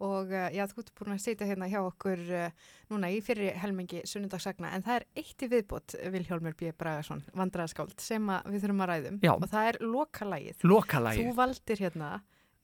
og 0.00 0.30
uh, 0.32 0.46
já, 0.54 0.64
þú 0.70 0.80
ert 0.82 0.92
búin 0.96 1.12
að 1.14 1.20
setja 1.24 1.46
hérna 1.48 1.68
hjá 1.68 1.78
okkur 1.84 2.22
uh, 2.32 2.46
núna 2.92 3.10
í 3.12 3.18
fyrir 3.24 3.56
helmingi 3.60 4.00
sunnundagsagna 4.08 4.70
en 4.76 4.84
það 4.86 5.00
er 5.02 5.06
eitt 5.22 5.44
í 5.44 5.48
viðbót 5.52 5.96
Vilhjálmur 6.14 6.56
B. 6.56 6.70
Bragason, 6.80 7.20
vandraðaskáld 7.36 8.00
sem 8.00 8.26
við 8.48 8.64
þurfum 8.64 8.82
að 8.86 8.90
ræðum 8.94 9.20
Já. 9.26 9.32
og 9.36 9.46
það 9.52 9.68
er 9.74 9.78
lokalægið. 9.84 10.64
lokalagi 10.72 11.26
Þú 11.28 11.36
valdir 11.38 11.84
hérna 11.84 12.10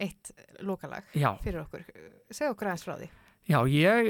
eitt 0.01 0.33
lokalag 0.65 1.07
Já. 1.17 1.31
fyrir 1.45 1.63
okkur. 1.63 1.85
Segð 2.31 2.53
okkur 2.55 2.69
aðeins 2.73 2.85
frá 2.89 2.97
því. 3.01 3.11
Já, 3.47 3.61
ég, 3.71 4.09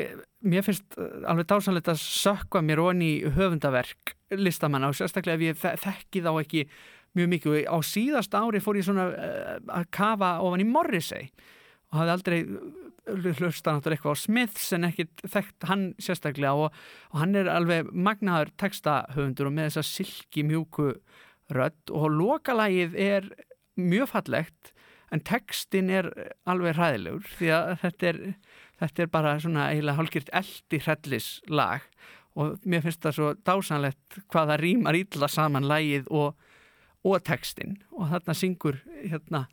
mér 0.49 0.63
finnst 0.65 0.95
uh, 0.97 1.11
alveg 1.29 1.47
dásanlegt 1.51 1.91
að 1.93 1.99
sökva 2.01 2.63
mér 2.65 2.81
onni 2.87 3.11
höfundaverk 3.37 4.15
listamanna 4.41 4.89
og 4.89 4.97
sérstaklega 4.97 5.37
ef 5.37 5.45
ég 5.51 5.59
þe- 5.61 5.75
þekki 5.85 6.23
þá 6.25 6.31
ekki 6.41 6.63
mjög 7.17 7.29
mikið 7.35 7.53
og 7.53 7.69
á 7.69 7.77
síðast 7.87 8.35
ári 8.37 8.63
fór 8.65 8.79
ég 8.81 8.87
svona 8.89 9.05
að 9.77 9.87
kafa 9.95 10.31
ofan 10.45 10.65
í 10.65 10.67
Morrissey 10.69 11.29
og 11.97 12.03
hafði 12.03 12.15
aldrei 12.17 12.41
hlusta 13.07 13.73
náttúrulega 13.73 13.97
eitthvað 13.97 14.19
á 14.19 14.25
Smiths 14.25 14.71
en 14.75 14.89
ekkit 14.89 15.27
þekkt 15.31 15.67
hann 15.71 15.85
sérstaklega 16.03 16.55
og, 16.59 16.79
og 17.15 17.21
hann 17.23 17.37
er 17.39 17.51
alveg 17.51 17.91
magnaður 17.95 18.51
textahöfundur 18.61 19.51
og 19.51 19.57
með 19.57 19.71
þessa 19.71 19.87
silki 19.87 20.43
mjúku 20.47 20.91
rödd 21.55 21.95
og 21.95 22.09
lokalagið 22.11 22.97
er 22.99 23.29
mjög 23.79 24.11
fallegt 24.11 24.73
en 25.15 25.23
textin 25.23 25.91
er 25.95 26.11
alveg 26.51 26.75
hræðilegur 26.75 27.31
því 27.39 27.53
að 27.55 27.73
þetta 27.85 28.09
er 28.11 28.21
þetta 28.81 29.05
er 29.05 29.13
bara 29.13 29.37
svona 29.41 29.69
eiginlega 29.71 30.01
hálfgjört 30.01 30.33
eldi 30.37 30.81
hrellis 30.83 31.29
lag 31.49 31.85
og 32.37 32.67
mér 32.69 32.85
finnst 32.85 33.05
það 33.05 33.17
svo 33.17 33.31
dásanlegt 33.47 34.19
hvað 34.27 34.53
það 34.53 34.63
rýmar 34.65 34.99
illa 34.99 35.29
saman 35.33 35.69
lagið 35.71 36.11
og, 36.11 36.35
og 37.07 37.23
textin 37.25 37.79
og 37.95 38.11
þarna 38.11 38.37
syngur 38.37 38.83
hérna 38.99 39.47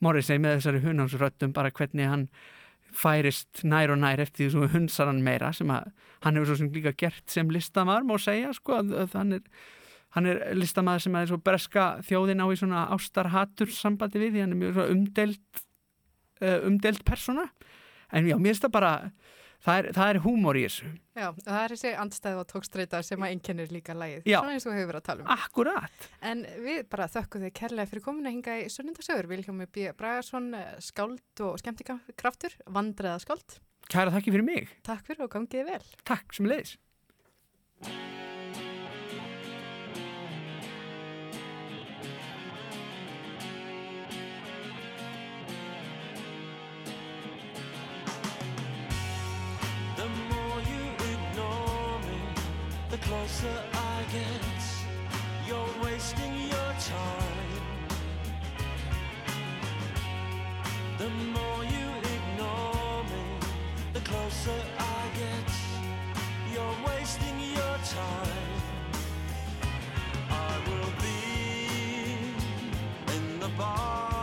Morrissey 0.00 0.40
með 0.42 0.58
þessari 0.58 0.82
hunansröttum 0.84 1.54
bara 1.54 1.72
hvernig 1.74 2.10
hann 2.10 2.26
færist 2.94 3.64
nær 3.66 3.90
og 3.90 3.98
nær 4.02 4.22
eftir 4.22 4.46
því 4.46 4.50
sem 4.52 4.74
hunsar 4.74 5.10
hann 5.10 5.22
meira 5.26 5.52
sem 5.54 5.70
að 5.74 5.90
hann 6.24 6.38
hefur 6.38 6.52
svo 6.52 6.58
sem 6.60 6.74
líka 6.74 6.94
gert 6.96 7.24
sem 7.30 7.50
listamæður 7.50 8.06
má 8.08 8.14
segja 8.22 8.52
sko 8.54 8.78
að, 8.78 8.94
að 9.04 9.16
hann 9.18 9.34
er 9.38 9.48
er 10.30 10.54
listamæður 10.54 11.02
sem 11.02 11.16
er 11.18 11.30
svo 11.30 11.40
breska 11.42 11.84
þjóðin 12.06 12.42
á 12.42 12.46
í 12.46 12.58
svona 12.60 12.82
ástarhatur 12.94 13.72
sambandi 13.74 14.22
við 14.22 14.36
því 14.36 14.44
hann 14.44 14.54
er 14.54 14.60
mjög 14.60 14.82
umdelt 14.84 15.64
uh, 16.40 16.60
umdelt 16.68 17.02
persóna. 17.06 17.48
En 18.14 18.28
já, 18.28 18.36
mér 18.38 18.54
finnst 18.54 18.66
það 18.66 18.76
bara 18.76 18.92
það 19.64 19.78
er, 19.80 19.88
það 19.96 20.12
er 20.12 20.20
húmor 20.24 20.58
í 20.60 20.64
þessu 20.66 20.90
Já, 21.14 21.28
það 21.44 21.58
er 21.62 21.74
þessi 21.74 21.92
andstæð 22.02 22.38
og 22.40 22.46
tókstreita 22.50 23.00
sem 23.06 23.22
að 23.22 23.34
einkennir 23.34 23.70
líka 23.70 23.94
lægið. 23.94 24.24
Svona 24.26 24.54
eins 24.56 24.64
og 24.66 24.72
við 24.72 24.80
hefur 24.80 24.90
verið 24.90 25.00
að 25.00 25.06
tala 25.08 25.22
um. 25.22 25.28
Akkurat, 25.34 26.08
En 26.26 26.42
við 26.64 26.80
bara 26.90 27.06
þökkum 27.12 27.44
þið 27.46 27.54
kærlega 27.60 27.90
fyrir 27.92 28.04
komuna 28.08 28.32
hinga 28.34 28.56
í 28.58 28.64
Sunnundasögur. 28.74 29.28
Vilhjómi 29.30 29.68
B. 29.70 29.92
Bragason, 29.94 30.48
eh, 30.58 30.74
skáld 30.82 31.44
og 31.46 31.60
skemmtikraftur, 31.62 32.58
vandræða 32.66 33.20
skáld. 33.22 33.60
kæra 33.88 34.10
þakki 34.10 34.32
fyrir 34.34 34.44
mig 34.48 34.68
Takk 34.82 35.06
fyrir 35.06 35.28
og 35.28 35.30
gangiði 35.30 35.64
vel. 35.70 35.82
Takk 36.04 36.34
sem 36.34 36.46
leiðis 36.50 36.76
closer 53.24 53.62
I 53.72 54.04
get. 54.12 54.60
You're 55.48 55.74
wasting 55.82 56.34
your 56.52 56.72
time. 56.94 57.50
The 60.98 61.08
more 61.08 61.64
you 61.64 61.88
ignore 62.16 63.04
me, 63.04 63.24
the 63.94 64.00
closer 64.00 64.60
I 64.78 65.02
get. 65.22 65.50
You're 66.52 66.76
wasting 66.86 67.40
your 67.58 67.76
time. 68.02 68.52
I 70.28 70.52
will 70.66 70.92
be 71.00 72.18
in 73.16 73.40
the 73.40 73.48
bar 73.56 74.13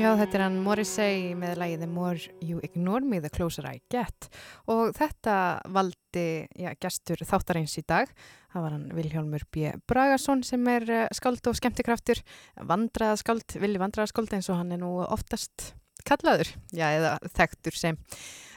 Já, 0.00 0.14
þetta 0.16 0.38
er 0.38 0.42
hann 0.46 0.54
Morrissey 0.64 1.32
með 1.36 1.58
lagið 1.60 1.82
The 1.82 1.86
More 1.92 2.28
You 2.40 2.60
Ignore 2.64 3.04
Me, 3.04 3.18
The 3.20 3.28
Closer 3.28 3.66
I 3.68 3.82
Get. 3.92 4.30
Og 4.72 4.94
þetta 4.96 5.34
valdi 5.74 6.22
já, 6.56 6.70
gestur 6.80 7.20
þáttarins 7.28 7.74
í 7.76 7.82
dag. 7.84 8.08
Það 8.54 8.64
var 8.64 8.74
hann 8.76 8.86
Vilhjálmur 8.96 9.42
B. 9.52 9.74
Bragason 9.90 10.40
sem 10.46 10.62
er 10.72 10.86
uh, 10.88 11.02
skáld 11.12 11.44
og 11.50 11.58
skemmtikraftur. 11.58 12.22
Vandraðaskáld, 12.70 13.58
villi 13.60 13.82
vandraðaskáld 13.82 14.32
eins 14.38 14.48
og 14.48 14.56
hann 14.62 14.72
er 14.72 14.80
nú 14.80 14.94
oftast 15.04 15.74
kallaður, 16.08 16.48
já, 16.72 16.86
eða 16.94 17.10
þekktur 17.36 17.76
sem. 17.76 17.98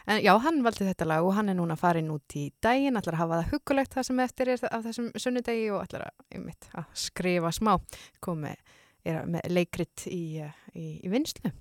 En 0.07 0.21
já, 0.23 0.31
hann 0.45 0.61
valdi 0.63 0.87
þetta 0.87 1.09
lag 1.09 1.27
og 1.27 1.35
hann 1.35 1.51
er 1.51 1.57
núna 1.59 1.75
farin 1.79 2.13
út 2.13 2.37
í 2.39 2.45
daginn, 2.63 2.95
ætlar 3.01 3.17
að 3.17 3.23
hafa 3.25 3.41
það 3.41 3.57
hugulegt 3.57 3.97
það 3.97 4.07
sem 4.07 4.23
eftir 4.23 4.53
er 4.53 4.63
af 4.69 4.87
þessum 4.87 5.11
sunnudegi 5.19 5.67
og 5.75 5.83
ætlar 5.83 6.07
að, 6.07 6.15
einmitt, 6.37 6.71
að 6.71 6.87
skrifa 7.03 7.51
smá. 7.51 7.75
Komið 8.23 8.79
er 9.05 9.23
með 9.29 9.47
leikrit 9.51 10.07
í, 10.09 10.23
eh, 10.43 10.65
í, 10.73 10.87
í 11.03 11.13
vinslu. 11.13 11.53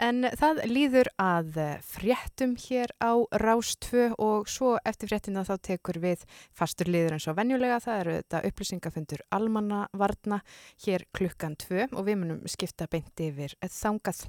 En 0.00 0.24
það 0.38 0.62
líður 0.70 1.10
að 1.20 1.56
eh, 1.60 1.72
fréttum 1.84 2.54
hér 2.58 2.94
á 2.96 3.12
Rástvö 3.42 4.08
og 4.22 4.48
svo 4.50 4.74
eftir 4.88 5.10
fréttina 5.12 5.44
þá 5.44 5.54
tekur 5.68 6.00
við 6.02 6.24
fastur 6.56 6.88
líður 6.88 7.18
eins 7.18 7.28
og 7.28 7.36
venjulega. 7.36 7.80
Það 7.82 8.00
eru 8.00 8.18
þetta 8.20 8.42
upplýsingafundur 8.48 9.24
almannavarna 9.36 10.40
hér 10.86 11.06
klukkan 11.12 11.58
2 11.60 11.90
og 11.92 12.06
við 12.08 12.22
munum 12.22 12.46
skipta 12.48 12.88
beint 12.90 13.20
yfir 13.20 13.56
þangað. 13.62 14.24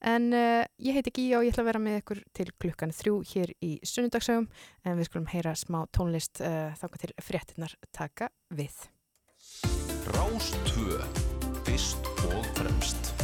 En 0.00 0.30
uh, 0.32 0.64
ég 0.80 0.96
heiti 0.96 1.12
Gíja 1.12 1.40
og 1.40 1.44
ég 1.44 1.52
ætla 1.52 1.66
að 1.66 1.70
vera 1.74 1.82
með 1.84 1.98
ykkur 2.00 2.22
til 2.36 2.46
klukkan 2.62 2.94
3 2.96 3.18
hér 3.34 3.52
í 3.60 3.74
sunnundagsögum 3.84 4.48
en 4.84 4.96
við 4.96 5.10
skulum 5.10 5.28
heyra 5.28 5.52
smá 5.52 5.82
tónlist 5.92 6.40
uh, 6.40 6.72
þangað 6.80 7.04
til 7.04 7.12
fréttinnar 7.26 7.76
taka 7.92 8.30
við. 8.48 8.86
Rástvö 10.16 11.04
Fyrst 11.80 12.10
og 12.24 12.44
fremst. 12.56 13.14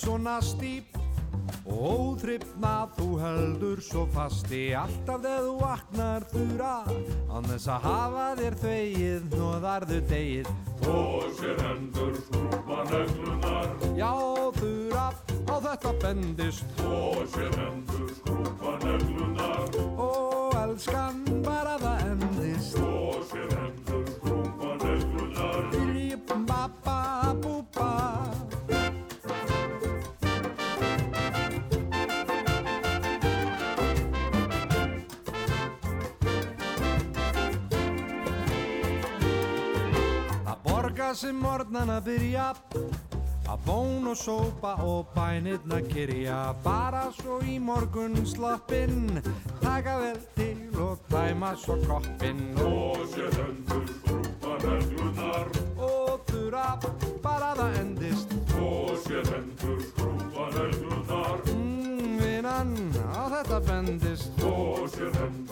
Svona 0.00 0.40
stýp 0.40 0.99
og 1.70 1.82
óþryfna 1.90 2.74
þú 2.96 3.08
heldur 3.22 3.82
svo 3.84 4.06
fasti 4.14 4.62
alltaf 4.76 5.22
þegar 5.22 5.46
þú 5.46 5.54
vaknar 5.60 6.26
þura 6.32 6.74
án 7.30 7.48
þess 7.52 7.70
að 7.74 7.86
hafa 7.86 8.26
þér 8.40 8.58
þvegið 8.64 9.38
nóðarðu 9.38 10.00
degið 10.10 10.52
Þó 10.80 10.98
sér 11.38 11.58
hendur 11.64 12.14
skrúpa 12.24 12.84
neglunar 12.90 13.74
Já 13.98 14.12
þura 14.56 15.06
á 15.50 15.54
þetta 15.66 15.92
bendist. 16.02 16.64
Þó 16.78 17.26
sér 17.34 17.58
hendur 17.60 18.14
skrúpa 18.16 18.76
neglunar 18.84 19.78
Og 20.00 20.56
elskan 20.62 21.22
bara 21.44 21.76
það 21.82 22.06
endist. 22.10 22.78
Þó 22.78 23.28
sér 23.30 23.56
hendur 23.58 24.19
sem 41.20 41.36
morgnan 41.36 41.90
að 41.92 42.06
byrja. 42.06 42.44
Að 43.50 43.64
bón 43.66 44.06
og 44.08 44.16
sópa 44.16 44.76
og 44.86 45.10
bænirna 45.12 45.80
kyrja. 45.90 46.38
Bara 46.64 47.10
svo 47.12 47.40
í 47.44 47.58
morgun 47.60 48.14
sloppinn 48.24 49.18
taka 49.60 49.98
vel 50.00 50.20
til 50.38 50.80
og 50.80 51.02
dæma 51.10 51.50
svo 51.60 51.76
koppinn. 51.84 52.40
Og 52.64 53.04
sér 53.12 53.36
hendur 53.36 53.84
skrúpa 53.90 54.56
neglunar 54.64 55.50
og 55.76 56.24
þurra 56.30 56.68
bara 57.24 57.52
það 57.58 57.80
endist. 57.82 58.36
Og 58.56 58.96
sér 59.04 59.32
hendur 59.34 59.80
skrúpa 59.90 60.48
neglunar 60.56 61.44
mm, 61.52 62.16
vinnan 62.22 62.76
á 63.12 63.28
þetta 63.34 63.60
bendist. 63.68 64.44
Og 64.46 64.86
sér 64.94 65.12
hendur 65.20 65.49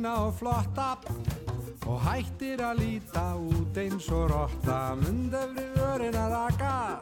fína 0.00 0.14
og 0.26 0.34
flotta 0.34 0.96
og 1.86 2.00
hættir 2.00 2.60
að 2.64 2.78
líta 2.80 3.34
út 3.36 3.76
eins 3.76 4.06
og 4.08 4.30
rotta 4.30 4.94
mundefri 4.96 5.64
vörin 5.76 6.16
að 6.16 6.32
raka. 6.32 7.00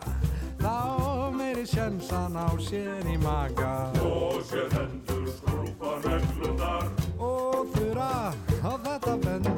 Þá 0.58 1.30
meiri 1.30 1.66
sjensan 1.66 2.34
á 2.34 2.48
sér 2.58 3.06
í 3.06 3.16
maga. 3.22 3.92
Og 4.02 4.42
sér 4.42 4.66
hendur 4.74 5.28
skrúpa 5.30 5.94
reglunar 6.02 6.90
og 7.18 7.70
þurra 7.76 8.34
á 8.66 8.72
þetta 8.82 9.14
bendist 9.22 9.57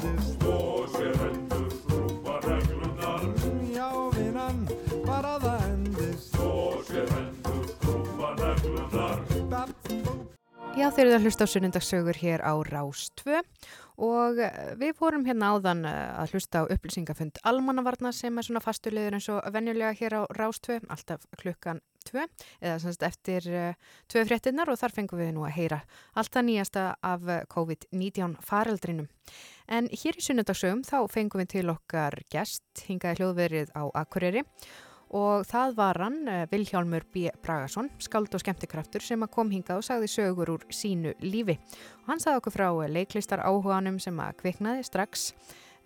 Já, 10.80 10.86
þeir 10.96 11.10
eru 11.10 11.16
að 11.18 11.24
hlusta 11.26 11.44
á 11.44 11.52
sunnundagsögur 11.52 12.16
hér 12.16 12.40
á 12.40 12.56
Rás 12.64 13.10
2 13.20 13.34
og 14.00 14.38
eh, 14.40 14.70
við 14.80 14.94
fórum 14.96 15.26
hérna 15.26 15.50
áðan 15.52 15.82
eh, 15.84 15.96
að 16.22 16.32
hlusta 16.32 16.62
á 16.64 16.72
upplýsingafund 16.72 17.36
almannavarna 17.44 18.14
sem 18.16 18.32
er 18.40 18.46
svona 18.46 18.62
fastulegur 18.64 19.18
eins 19.18 19.28
og 19.28 19.44
venjulega 19.52 19.92
hér 19.98 20.16
á 20.16 20.22
Rás 20.32 20.62
2, 20.64 20.78
alltaf 20.88 21.28
klukkan 21.36 21.82
2 22.08 22.24
eða 22.24 22.78
semst 22.80 23.04
eftir 23.04 23.44
uh, 23.52 23.76
2 24.08 24.24
fréttinnar 24.30 24.72
og 24.72 24.80
þar 24.80 24.96
fengum 24.96 25.20
við 25.20 25.34
nú 25.36 25.44
að 25.44 25.58
heyra 25.58 25.82
allt 26.16 26.32
það 26.32 26.48
nýjasta 26.48 26.88
af 27.12 27.28
eh, 27.28 27.44
COVID-19 27.52 28.40
faraldrinum. 28.40 29.10
En 29.68 29.92
hér 29.92 30.16
í 30.16 30.24
sunnundagsögum 30.24 30.80
þá 30.88 31.02
fengum 31.12 31.44
við 31.44 31.58
til 31.58 31.68
okkar 31.76 32.22
gest, 32.32 32.64
hingaði 32.88 33.20
hljóðverið 33.20 33.76
á 33.76 33.84
Akureyri 34.00 34.48
og 34.48 34.89
það 35.10 35.74
var 35.74 35.98
hann, 35.98 36.28
eh, 36.28 36.46
Vilhjálmur 36.50 37.02
B. 37.12 37.30
Bragason, 37.42 37.90
skald 37.98 38.34
og 38.34 38.40
skemmtikraftur 38.40 39.02
sem 39.02 39.20
að 39.20 39.30
kom 39.30 39.50
hingað 39.50 39.78
og 39.78 39.84
sagði 39.84 40.08
sögur 40.08 40.52
úr 40.54 40.66
sínu 40.70 41.14
lífi. 41.20 41.58
Og 42.02 42.06
hann 42.06 42.20
sagði 42.20 42.38
okkur 42.38 42.52
frá 42.52 42.84
eh, 42.84 42.88
leiklistar 42.88 43.42
áhuganum 43.42 43.98
sem 44.00 44.14
að 44.14 44.36
kviknaði 44.38 44.84
strax 44.84 45.32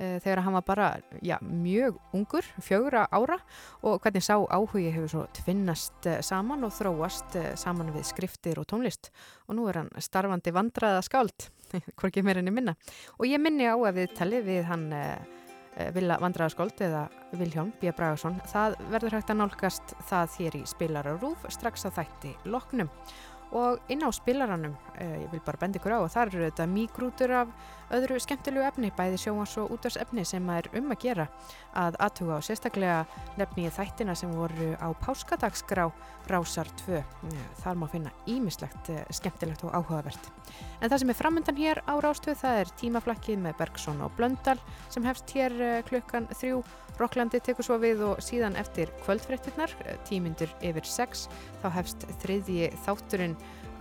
uh, 0.01 0.19
þegar 0.21 0.43
hann 0.45 0.53
var 0.53 0.65
bara 0.67 1.01
já, 1.23 1.39
mjög 1.41 1.99
ungur, 2.13 2.45
fjögra 2.61 3.07
ára 3.11 3.39
og 3.83 4.03
hvernig 4.03 4.23
sá 4.23 4.37
áhugi 4.37 4.93
hefur 4.93 5.09
svo 5.09 5.27
tvinnast 5.33 6.07
uh, 6.07 6.21
saman 6.21 6.65
og 6.65 6.75
þróast 6.75 7.37
uh, 7.41 7.55
saman 7.57 7.95
við 7.95 8.05
skriftir 8.05 8.59
og 8.59 8.67
tónlist. 8.67 9.09
Og 9.49 9.57
nú 9.57 9.69
er 9.69 9.81
hann 9.81 9.93
starfandi 9.97 10.53
vandraða 10.53 11.01
skáld, 11.03 11.49
hvorki 11.97 12.23
meir 12.23 12.43
enn 12.43 12.53
minna. 12.53 12.77
Og 13.19 13.25
ég 13.31 13.41
minni 13.41 13.65
á 13.65 13.77
að 13.77 14.03
við 14.03 14.15
tali 14.19 14.43
við 14.45 14.65
hann 14.69 14.91
Villa 15.95 16.19
Vandraðarskáld 16.23 16.81
eða 16.87 17.05
Vilhjálm 17.35 17.73
B. 17.81 17.91
Bragason. 17.97 18.39
Það 18.51 18.77
verður 18.93 19.17
hægt 19.19 19.33
að 19.33 19.41
nálgast 19.41 19.95
það 20.09 20.37
hér 20.39 20.59
í 20.59 20.65
spilararúf 20.71 21.47
strax 21.53 21.89
að 21.89 21.97
þætti 22.01 22.35
loknum. 22.53 22.91
Og 23.53 23.79
inn 23.89 24.03
á 24.03 24.11
spilaranum, 24.11 24.77
eh, 24.99 25.25
ég 25.25 25.31
vil 25.31 25.41
bara 25.45 25.59
benda 25.61 25.79
ykkur 25.79 25.93
á, 25.95 25.99
og 26.03 26.11
þar 26.11 26.35
eru 26.35 26.51
þetta 26.51 26.67
mígrútur 26.67 27.31
af 27.31 27.49
öðru 27.91 28.19
skemmtilegu 28.19 28.65
efni, 28.67 28.91
bæði 28.91 29.19
sjóans 29.21 29.57
og 29.59 29.71
útars 29.71 29.97
efni 30.01 30.25
sem 30.27 30.49
er 30.51 30.69
um 30.75 30.91
að 30.91 30.99
gera 30.99 31.29
að 31.75 31.97
aðtuga 32.01 32.37
og 32.37 32.43
sérstaklega 32.43 33.07
nefni 33.37 33.67
ég 33.69 33.73
þættina 33.77 34.17
sem 34.17 34.33
voru 34.33 34.75
á 34.81 34.89
páskadagsgrá 34.99 35.93
Rásar 36.27 36.67
2. 36.87 36.97
Eh, 36.97 37.05
Þar 37.63 37.77
má 37.77 37.89
finna 37.89 38.11
ímislegt 38.27 38.91
eh, 38.91 39.05
skemmtilegt 39.11 39.65
og 39.65 39.73
áhugavert. 39.73 40.31
En 40.81 40.91
það 40.91 40.99
sem 40.99 41.11
er 41.11 41.15
framöndan 41.15 41.57
hér 41.57 41.83
á 41.87 41.95
Rás 42.01 42.21
2 42.21 42.35
það 42.35 42.61
er 42.61 42.73
tímaflakkið 42.81 43.39
með 43.39 43.59
Bergson 43.59 44.01
og 44.01 44.11
Blöndal 44.17 44.59
sem 44.89 45.05
hefst 45.05 45.31
hér 45.31 45.85
klukkan 45.87 46.27
þrjú. 46.33 46.65
Rokklandi 46.95 47.41
tekur 47.43 47.67
svo 47.67 47.79
við 47.83 48.05
og 48.07 48.21
síðan 48.23 48.55
eftir 48.55 48.93
kvöldfréttinnar, 49.03 49.73
tímyndur 50.07 50.51
yfir 50.63 50.87
sex, 50.87 51.27
þá 51.59 51.67
hefst 51.75 52.07
þriðji 52.23 52.69
þátturinn 52.85 53.35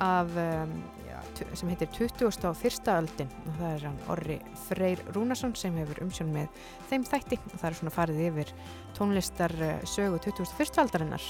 af, 0.03 0.29
um, 0.35 0.73
já, 1.07 1.17
sem 1.55 1.69
heitir 1.71 1.89
20. 1.95 2.27
og 2.49 2.55
1. 2.59 2.89
öldin 2.93 3.29
og 3.47 3.59
það 3.59 3.69
er 3.69 3.85
hann 3.87 3.99
Orri 4.11 4.37
Freyr 4.65 5.03
Rúnarsson 5.15 5.55
sem 5.57 5.75
hefur 5.79 6.01
umsjón 6.03 6.33
með 6.33 6.63
þeim 6.89 7.05
þætti 7.07 7.39
og 7.39 7.55
það 7.55 7.67
er 7.69 7.77
svona 7.79 7.93
farið 7.95 8.23
yfir 8.27 8.53
tónlistar 8.97 9.55
eh, 9.61 9.85
sögu 9.89 10.19
21. 10.25 10.81
aldarinnar 10.83 11.29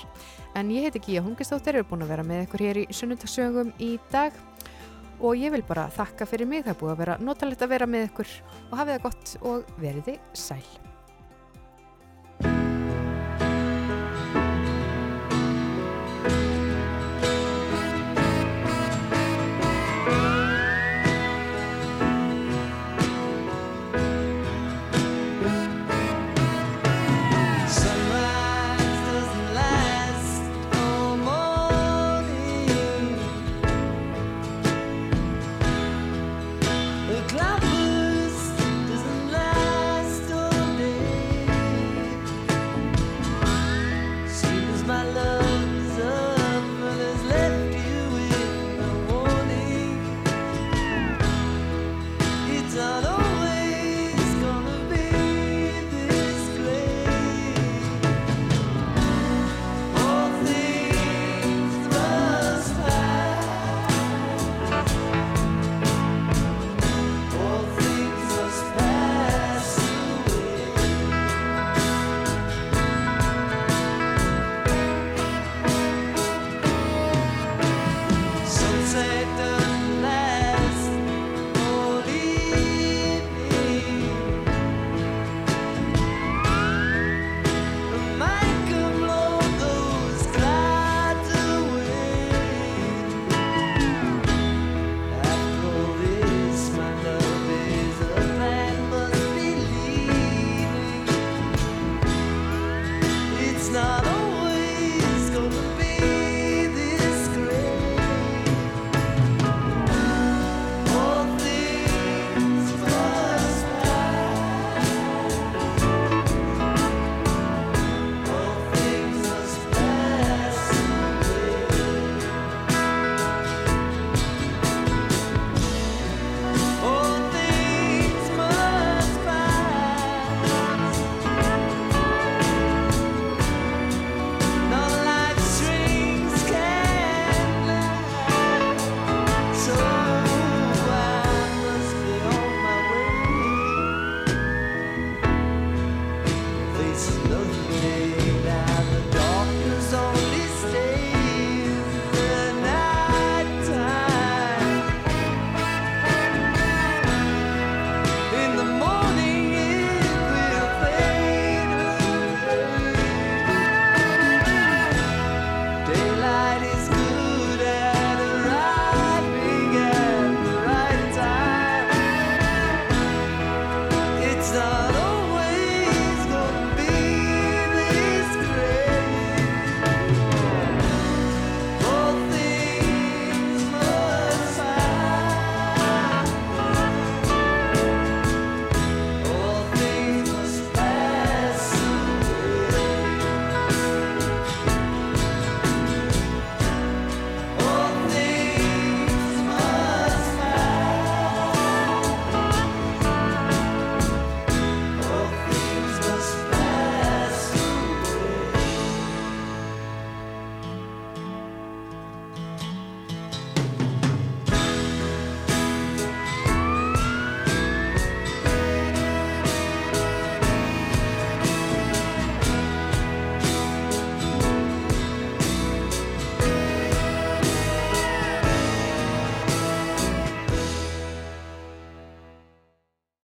en 0.59 0.71
ég 0.73 0.87
heiti 0.87 1.03
Gíja 1.05 1.23
Hungistóttir 1.25 1.79
er 1.79 1.87
búin 1.87 2.05
að 2.05 2.15
vera 2.15 2.27
með 2.27 2.47
ykkur 2.47 2.65
hér 2.67 2.81
í 2.83 2.87
sunnundagsögum 2.91 3.73
í 3.83 3.93
dag 4.13 4.37
og 5.19 5.37
ég 5.39 5.53
vil 5.53 5.63
bara 5.67 5.89
þakka 5.93 6.27
fyrir 6.29 6.49
mig 6.49 6.65
það 6.65 6.73
er 6.75 6.81
búið 6.81 6.95
að 6.95 7.03
vera 7.05 7.19
notalegt 7.21 7.63
að 7.63 7.75
vera 7.77 7.89
með 7.89 8.09
ykkur 8.09 8.33
og 8.71 8.81
hafið 8.81 8.97
það 8.97 9.05
gott 9.05 9.37
og 9.51 9.77
verið 9.83 10.09
þið 10.09 10.41
sæl 10.45 10.92